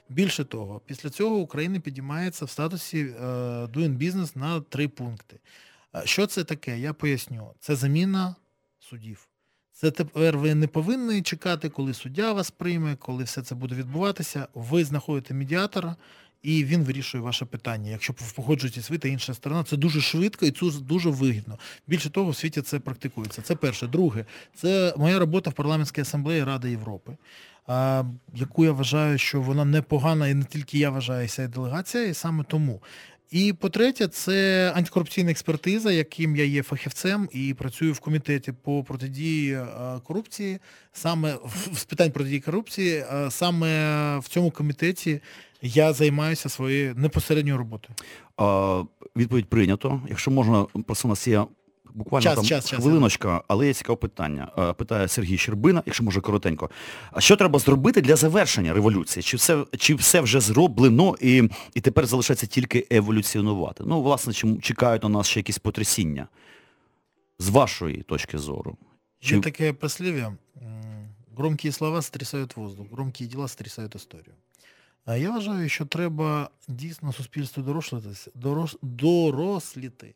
Більше 0.09 0.45
того, 0.45 0.81
після 0.87 1.11
цього 1.11 1.37
Україна 1.37 1.81
підіймається 1.81 2.45
в 2.45 2.51
статусі 2.51 2.99
е, 2.99 3.25
Doing 3.65 3.99
Business 3.99 4.39
на 4.39 4.61
три 4.61 4.89
пункти. 4.89 5.41
Е, 5.95 6.03
що 6.05 6.27
це 6.27 6.45
таке? 6.45 6.79
Я 6.79 6.93
поясню. 6.93 7.55
Це 7.61 7.77
заміна 7.77 8.35
судів. 8.81 9.29
Це 9.73 9.91
тепер 9.91 10.39
ви 10.39 10.55
не 10.55 10.67
повинні 10.67 11.23
чекати, 11.23 11.69
коли 11.69 11.95
суддя 11.95 12.33
вас 12.33 12.51
прийме, 12.51 12.97
коли 12.97 13.25
все 13.25 13.43
це 13.43 13.55
буде 13.55 13.75
відбуватися. 13.75 14.49
Ви 14.55 14.85
знаходите 14.85 15.35
медіатора, 15.35 15.97
і 16.43 16.65
він 16.65 16.83
вирішує 16.83 17.23
ваше 17.25 17.45
питання. 17.45 17.91
Якщо 17.91 18.15
погоджуєтесь 18.35 18.91
ви 18.91 18.99
та 18.99 19.09
інша 19.09 19.35
сторона, 19.35 19.65
це 19.65 19.77
дуже 19.77 20.01
швидко 20.01 20.47
і 20.47 20.51
це 20.51 20.67
дуже 20.81 21.11
вигідно. 21.11 21.59
Більше 21.87 22.11
того, 22.11 22.31
в 22.31 22.37
світі 22.37 22.63
це 22.63 22.79
практикується. 22.79 23.43
Це 23.43 23.55
перше. 23.55 23.87
Друге, 23.87 24.25
це 24.55 24.95
моя 24.97 25.19
робота 25.19 25.51
в 25.51 25.53
парламентській 25.53 26.01
асамблеї 26.01 26.45
Ради 26.45 26.71
Європи, 26.71 27.17
яку 28.35 28.65
я 28.65 28.73
вважаю, 28.73 29.19
що 29.19 29.41
вона 29.41 29.65
непогана, 29.65 30.29
і 30.29 30.35
не 30.35 30.45
тільки 30.45 30.79
я 30.79 30.91
вважаю, 30.91 31.29
і 31.39 31.47
делегація, 31.47 32.05
і 32.05 32.15
саме 32.15 32.45
тому. 32.45 32.83
І 33.31 33.53
по-третє, 33.53 34.09
це 34.09 34.73
антикорупційна 34.77 35.31
експертиза, 35.31 35.93
яким 35.93 36.37
я 36.37 36.45
є 36.45 36.63
фахівцем 36.63 37.29
і 37.33 37.55
працюю 37.55 37.93
в 37.93 38.01
комітеті 38.01 38.53
по 38.53 38.85
протидії 38.85 39.59
корупції, 40.05 40.59
саме 40.93 41.37
з 41.75 41.85
питань 41.85 42.11
протидії 42.11 42.41
корупції, 42.41 43.05
саме 43.31 44.19
в 44.19 44.29
цьому 44.29 44.51
комітеті 44.51 45.21
я 45.63 45.93
займаюся 45.93 46.49
своєю 46.49 46.95
непосередньою 46.95 47.59
роботою. 47.59 47.95
А, 48.37 48.83
Відповідь 49.17 49.49
прийнято. 49.49 50.01
Якщо 50.09 50.31
можна, 50.31 50.67
просто 50.87 51.09
у 51.09 51.11
нас 51.11 51.29
є 51.29 51.45
буквально 51.95 52.23
час, 52.23 52.35
там 52.35 52.45
час, 52.45 52.71
хвилиночка, 52.71 53.37
час. 53.37 53.45
але 53.49 53.67
є 53.67 53.75
цікаве 53.75 53.97
питання. 53.97 54.47
Питає 54.79 55.09
Сергій 55.09 55.39
Щербина, 55.39 55.83
якщо 55.87 56.05
може 56.05 56.21
коротенько. 56.21 56.71
А 57.13 57.21
що 57.21 57.37
треба 57.37 57.59
зробити 57.59 58.01
для 58.01 58.17
завершення 58.17 58.73
революції? 58.73 59.23
Чи 59.23 59.37
все 59.37 59.65
чи 59.79 59.95
все 59.95 60.21
вже 60.21 60.41
зроблено 60.41 61.17
і 61.21 61.49
і 61.75 61.81
тепер 61.81 62.07
залишається 62.07 62.47
тільки 62.47 62.87
еволюціонувати? 62.91 63.85
Ну, 63.87 64.03
власне, 64.03 64.33
чи 64.33 64.57
чекають 64.63 65.03
на 65.03 65.09
нас 65.09 65.29
ще 65.29 65.41
якісь 65.41 65.59
потрясіння? 65.59 66.29
З 67.39 67.49
вашої 67.49 68.03
точки 68.03 68.39
зору. 68.39 68.77
Чи... 69.21 69.35
Є 69.35 69.41
таке 69.41 69.73
прислів'я. 69.73 70.37
Громкі 71.37 71.73
слова 71.73 72.03
стрясають 72.03 72.57
воздух, 72.57 72.87
громкі 72.93 73.27
діла 73.27 73.49
стрясають 73.49 73.95
історію. 73.95 74.35
Я 75.07 75.31
вважаю, 75.31 75.69
що 75.69 75.87
треба 75.87 76.51
дійсно 76.69 77.13
суспільству 77.13 77.63
дорослитися, 77.63 78.31
дорос, 78.35 78.77
доросліти. 78.83 80.15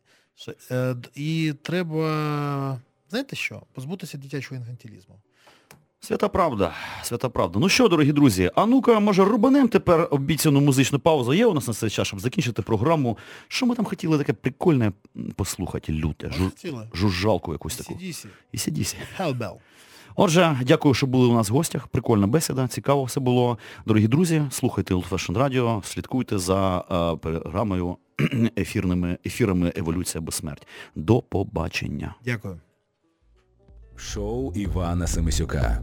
Е, 0.71 0.97
і 1.15 1.55
треба, 1.63 2.81
знаєте 3.11 3.37
що, 3.37 3.63
позбутися 3.73 4.19
дитячого 4.19 4.57
інфантилізму. 4.57 5.15
Свята 6.01 6.29
правда, 6.29 6.75
свята 7.03 7.29
правда. 7.29 7.59
Ну 7.59 7.69
що, 7.69 7.89
дорогі 7.89 8.13
друзі, 8.13 8.51
а 8.55 8.67
ну-ка, 8.67 9.01
може, 9.01 9.25
рубанем 9.25 9.69
тепер 9.69 10.09
обіцяну 10.11 10.61
музичну 10.61 10.99
паузу 10.99 11.35
є 11.35 11.47
у 11.47 11.55
нас 11.55 11.69
на 11.69 11.75
цей 11.75 11.91
час, 11.91 12.09
щоб 12.09 12.21
закінчити 12.21 12.63
програму. 12.63 13.19
Що 13.49 13.67
ми 13.67 13.75
там 13.75 13.85
хотіли 13.85 14.19
таке 14.19 14.33
прикольне 14.33 14.93
послухати, 15.37 15.93
люте, 15.93 16.31
жу... 16.31 16.53
жужжалку 16.95 17.53
якусь 17.53 17.77
таку. 17.77 17.99
І 18.53 18.59
сідісі. 18.59 18.97
Hellbell. 19.19 19.55
Отже, 20.17 20.59
дякую, 20.67 20.95
що 20.95 21.07
були 21.07 21.27
у 21.29 21.35
нас 21.35 21.51
в 21.51 21.53
гостях. 21.53 21.89
Прикольна 21.89 22.27
бесіда, 22.27 22.69
цікаво 22.69 23.05
все 23.05 23.21
було. 23.21 23.59
Дорогі 23.87 24.09
друзі, 24.09 24.43
слухайте 24.51 24.95
Old 24.95 25.09
Fashion 25.09 25.39
Radio, 25.39 25.85
слідкуйте 25.85 26.39
за 26.39 26.79
е, 26.79 27.17
програмою 27.17 27.97
ефірними 28.59 29.19
ефірами 29.27 29.73
Еволюція 29.77 30.23
без 30.23 30.35
смерть. 30.35 30.67
До 30.95 31.23
побачення. 31.23 32.15
Дякую. 32.25 32.61
Шоу 33.97 34.53
Івана 34.53 35.07
Семисюка. 35.07 35.83